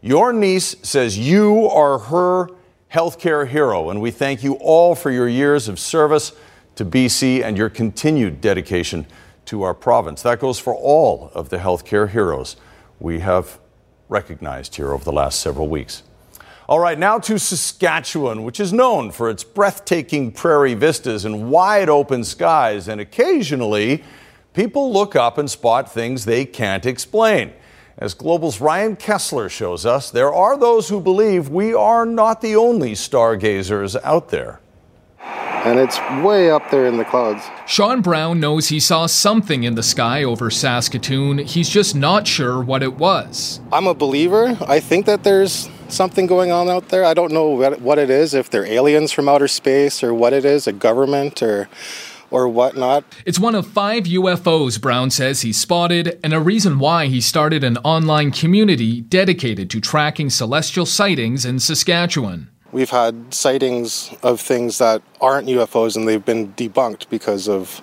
your 0.00 0.32
niece 0.32 0.74
says 0.82 1.18
you 1.18 1.68
are 1.68 1.98
her 1.98 2.48
healthcare 2.92 3.46
hero, 3.46 3.90
and 3.90 4.00
we 4.00 4.10
thank 4.10 4.42
you 4.42 4.54
all 4.54 4.94
for 4.94 5.10
your 5.10 5.28
years 5.28 5.68
of 5.68 5.78
service 5.78 6.32
to 6.76 6.84
BC 6.84 7.44
and 7.44 7.56
your 7.56 7.68
continued 7.68 8.40
dedication 8.40 9.06
to 9.50 9.62
our 9.64 9.74
province. 9.74 10.22
That 10.22 10.38
goes 10.38 10.60
for 10.60 10.72
all 10.74 11.32
of 11.34 11.48
the 11.48 11.58
healthcare 11.58 12.08
heroes 12.08 12.56
we 13.00 13.18
have 13.18 13.58
recognized 14.08 14.76
here 14.76 14.92
over 14.92 15.02
the 15.02 15.12
last 15.12 15.40
several 15.40 15.66
weeks. 15.66 16.04
All 16.68 16.78
right, 16.78 16.96
now 16.96 17.18
to 17.18 17.36
Saskatchewan, 17.36 18.44
which 18.44 18.60
is 18.60 18.72
known 18.72 19.10
for 19.10 19.28
its 19.28 19.42
breathtaking 19.42 20.30
prairie 20.30 20.74
vistas 20.74 21.24
and 21.24 21.50
wide 21.50 21.88
open 21.88 22.22
skies, 22.22 22.86
and 22.86 23.00
occasionally 23.00 24.04
people 24.54 24.92
look 24.92 25.16
up 25.16 25.36
and 25.36 25.50
spot 25.50 25.92
things 25.92 26.24
they 26.24 26.44
can't 26.44 26.86
explain. 26.86 27.52
As 27.98 28.14
Global's 28.14 28.60
Ryan 28.60 28.94
Kessler 28.94 29.48
shows 29.48 29.84
us, 29.84 30.12
there 30.12 30.32
are 30.32 30.56
those 30.56 30.88
who 30.88 31.00
believe 31.00 31.48
we 31.48 31.74
are 31.74 32.06
not 32.06 32.40
the 32.40 32.54
only 32.54 32.94
stargazers 32.94 33.96
out 33.96 34.28
there. 34.28 34.59
And 35.62 35.78
it's 35.78 35.98
way 36.24 36.50
up 36.50 36.70
there 36.70 36.86
in 36.86 36.96
the 36.96 37.04
clouds. 37.04 37.44
Sean 37.66 38.00
Brown 38.00 38.40
knows 38.40 38.68
he 38.68 38.80
saw 38.80 39.04
something 39.04 39.62
in 39.62 39.74
the 39.74 39.82
sky 39.82 40.24
over 40.24 40.50
Saskatoon. 40.50 41.38
He's 41.38 41.68
just 41.68 41.94
not 41.94 42.26
sure 42.26 42.62
what 42.62 42.82
it 42.82 42.94
was. 42.94 43.60
I'm 43.70 43.86
a 43.86 43.92
believer. 43.92 44.56
I 44.66 44.80
think 44.80 45.04
that 45.04 45.22
there's 45.22 45.68
something 45.88 46.26
going 46.26 46.50
on 46.50 46.70
out 46.70 46.88
there. 46.88 47.04
I 47.04 47.12
don't 47.12 47.32
know 47.32 47.48
what 47.50 47.98
it 47.98 48.08
is, 48.08 48.32
if 48.32 48.48
they're 48.48 48.64
aliens 48.64 49.12
from 49.12 49.28
outer 49.28 49.48
space 49.48 50.02
or 50.02 50.14
what 50.14 50.32
it 50.32 50.46
is, 50.46 50.66
a 50.66 50.72
government 50.72 51.42
or 51.42 51.68
or 52.30 52.48
whatnot. 52.48 53.04
It's 53.26 53.40
one 53.40 53.54
of 53.54 53.66
five 53.66 54.04
UFOs 54.04 54.80
Brown 54.80 55.10
says 55.10 55.42
he 55.42 55.52
spotted, 55.52 56.18
and 56.22 56.32
a 56.32 56.40
reason 56.40 56.78
why 56.78 57.06
he 57.06 57.20
started 57.20 57.64
an 57.64 57.76
online 57.78 58.30
community 58.30 59.00
dedicated 59.00 59.68
to 59.70 59.80
tracking 59.80 60.30
celestial 60.30 60.86
sightings 60.86 61.44
in 61.44 61.58
Saskatchewan. 61.58 62.48
We've 62.72 62.90
had 62.90 63.34
sightings 63.34 64.14
of 64.22 64.40
things 64.40 64.78
that 64.78 65.02
aren't 65.20 65.48
UFOs 65.48 65.96
and 65.96 66.06
they've 66.06 66.24
been 66.24 66.52
debunked 66.54 67.08
because 67.08 67.48
of 67.48 67.82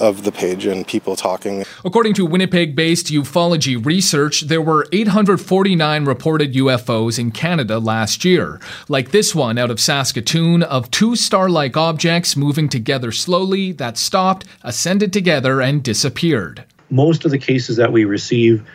of 0.00 0.24
the 0.24 0.32
page 0.32 0.66
and 0.66 0.86
people 0.86 1.16
talking. 1.16 1.64
According 1.84 2.14
to 2.14 2.26
Winnipeg 2.26 2.74
based 2.74 3.06
ufology 3.06 3.84
research, 3.84 4.42
there 4.42 4.62
were 4.62 4.86
849 4.92 6.04
reported 6.04 6.54
UFOs 6.54 7.18
in 7.18 7.30
Canada 7.30 7.78
last 7.78 8.24
year, 8.24 8.60
like 8.88 9.10
this 9.10 9.34
one 9.34 9.58
out 9.58 9.70
of 9.70 9.80
Saskatoon 9.80 10.62
of 10.62 10.90
two 10.90 11.16
star 11.16 11.48
like 11.48 11.76
objects 11.76 12.36
moving 12.36 12.68
together 12.68 13.12
slowly 13.12 13.72
that 13.72 13.96
stopped, 13.96 14.44
ascended 14.62 15.12
together, 15.12 15.60
and 15.60 15.82
disappeared. 15.82 16.64
Most 16.90 17.24
of 17.24 17.30
the 17.30 17.38
cases 17.38 17.76
that 17.76 17.92
we 17.92 18.04
receive 18.04 18.68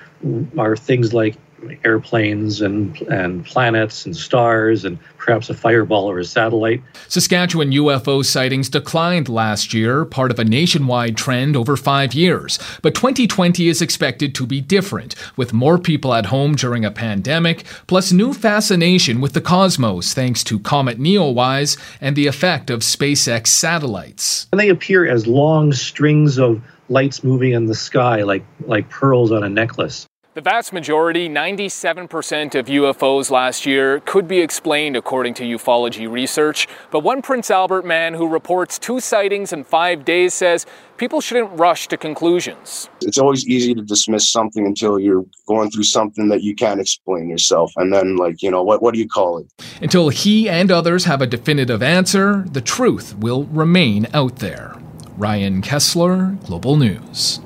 are 0.58 0.76
things 0.76 1.14
like 1.14 1.36
airplanes 1.84 2.62
and 2.62 3.00
and 3.04 3.46
planets 3.46 4.06
and 4.06 4.16
stars 4.16 4.86
and 4.86 4.98
perhaps 5.18 5.50
a 5.50 5.54
fireball 5.54 6.10
or 6.10 6.20
a 6.20 6.26
satellite. 6.26 6.82
Saskatchewan 7.08 7.72
UFO 7.72 8.26
sightings 8.26 8.70
declined 8.70 9.30
last 9.30 9.74
year, 9.74 10.06
part 10.06 10.32
of 10.32 10.40
a 10.40 10.44
nationwide 10.44 11.18
trend 11.18 11.56
over 11.56 11.76
5 11.76 12.14
years. 12.14 12.58
But 12.82 12.96
2020 12.96 13.68
is 13.68 13.82
expected 13.82 14.34
to 14.36 14.46
be 14.46 14.62
different, 14.62 15.16
with 15.36 15.54
more 15.54 15.78
people 15.78 16.14
at 16.14 16.28
home 16.28 16.56
during 16.56 16.86
a 16.86 16.92
pandemic, 16.92 17.66
plus 17.88 18.12
new 18.12 18.34
fascination 18.34 19.22
with 19.22 19.34
the 19.34 19.42
cosmos 19.42 20.14
thanks 20.14 20.44
to 20.46 20.60
Comet 20.60 21.00
Neowise 21.00 21.78
and 22.02 22.16
the 22.16 22.28
effect 22.28 22.70
of 22.70 22.80
SpaceX 22.80 23.48
satellites. 23.48 24.48
And 24.52 24.60
they 24.60 24.70
appear 24.70 25.08
as 25.08 25.28
long 25.28 25.74
strings 25.74 26.40
of 26.40 26.62
lights 26.90 27.24
moving 27.24 27.52
in 27.52 27.68
the 27.68 27.76
sky 27.76 28.24
like 28.24 28.44
like 28.66 28.90
pearls 28.90 29.32
on 29.32 29.44
a 29.44 29.50
necklace. 29.50 30.08
The 30.40 30.44
vast 30.50 30.72
majority, 30.72 31.28
97% 31.28 32.56
of 32.56 32.68
UFOs 32.68 33.30
last 33.30 33.66
year, 33.66 34.00
could 34.06 34.26
be 34.26 34.40
explained 34.40 34.96
according 34.96 35.34
to 35.34 35.44
ufology 35.44 36.10
research. 36.10 36.66
But 36.92 37.02
one 37.02 37.22
Prince 37.22 37.52
Albert 37.52 37.86
man 37.86 38.14
who 38.14 38.26
reports 38.26 38.80
two 38.80 39.02
sightings 39.02 39.52
in 39.52 39.66
five 39.66 40.06
days 40.06 40.34
says 40.34 40.66
people 40.96 41.20
shouldn't 41.20 41.60
rush 41.60 41.90
to 41.90 41.98
conclusions. 41.98 42.90
It's 43.02 43.18
always 43.18 43.46
easy 43.50 43.76
to 43.76 43.82
dismiss 43.82 44.30
something 44.30 44.66
until 44.66 44.98
you're 44.98 45.26
going 45.46 45.72
through 45.72 45.84
something 45.84 46.30
that 46.30 46.42
you 46.42 46.56
can't 46.56 46.80
explain 46.80 47.28
yourself. 47.28 47.74
And 47.76 47.92
then, 47.92 48.16
like, 48.16 48.42
you 48.42 48.50
know, 48.50 48.64
what, 48.64 48.82
what 48.82 48.94
do 48.94 49.02
you 49.02 49.10
call 49.10 49.40
it? 49.40 49.52
Until 49.82 50.08
he 50.08 50.48
and 50.48 50.72
others 50.72 51.04
have 51.04 51.22
a 51.22 51.28
definitive 51.28 51.84
answer, 51.84 52.46
the 52.50 52.62
truth 52.62 53.14
will 53.18 53.44
remain 53.48 54.08
out 54.14 54.38
there. 54.38 54.78
Ryan 55.18 55.62
Kessler, 55.62 56.38
Global 56.46 56.78
News. 56.78 57.42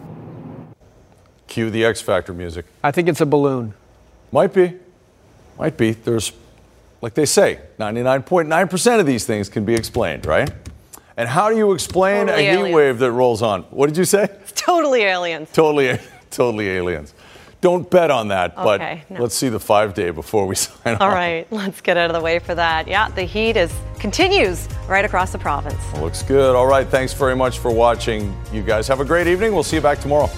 Cue 1.53 1.69
the 1.69 1.85
X 1.85 2.01
Factor 2.01 2.33
music. 2.33 2.65
I 2.83 2.89
think 2.89 3.07
it's 3.07 3.21
a 3.21 3.27
balloon. 3.27 3.75
Might 4.31 4.53
be. 4.53 4.73
Might 5.59 5.77
be. 5.77 5.91
There's, 5.91 6.31
like 6.99 7.13
they 7.13 7.27
say, 7.27 7.59
99.9% 7.79 8.99
of 8.99 9.05
these 9.05 9.27
things 9.27 9.49
can 9.49 9.63
be 9.63 9.75
explained, 9.75 10.25
right? 10.25 10.51
And 11.15 11.29
how 11.29 11.49
do 11.51 11.55
you 11.55 11.73
explain 11.73 12.25
Totally 12.25 12.47
a 12.47 12.51
heat 12.51 12.57
aliens. 12.57 12.75
wave 12.75 12.97
that 12.97 13.11
rolls 13.11 13.43
on? 13.43 13.61
What 13.69 13.85
did 13.85 13.97
you 13.97 14.03
say? 14.05 14.23
It's 14.23 14.51
totally 14.55 15.03
aliens. 15.03 15.51
Totally, 15.53 15.99
totally 16.31 16.69
aliens. 16.69 17.13
Don't 17.61 17.87
bet 17.87 18.09
on 18.09 18.29
that, 18.29 18.55
but 18.55 18.79
no. 19.11 19.21
let's 19.21 19.35
see 19.35 19.49
the 19.49 19.59
five 19.59 19.93
day 19.93 20.09
before 20.09 20.47
we 20.47 20.55
sign 20.65 20.95
All 20.95 21.07
off. 21.09 21.13
right, 21.13 21.45
let's 21.51 21.81
get 21.81 21.97
out 21.97 22.09
of 22.09 22.15
the 22.15 22.19
way 22.21 22.39
for 22.39 22.55
that. 22.55 22.87
Yeah, 22.87 23.09
the 23.09 23.25
heat 23.25 23.57
is 23.57 23.71
continues 23.99 24.67
right 24.87 25.05
across 25.05 25.31
the 25.31 25.37
province. 25.37 25.79
Looks 25.99 26.23
good. 26.23 26.55
All 26.55 26.65
right. 26.65 26.87
Thanks 26.87 27.13
very 27.13 27.35
much 27.35 27.59
for 27.59 27.69
watching. 27.71 28.35
You 28.51 28.63
guys 28.63 28.87
have 28.87 29.01
a 29.01 29.05
great 29.05 29.27
evening. 29.27 29.53
We'll 29.53 29.61
see 29.61 29.75
you 29.75 29.83
back 29.83 29.99
tomorrow. 29.99 30.31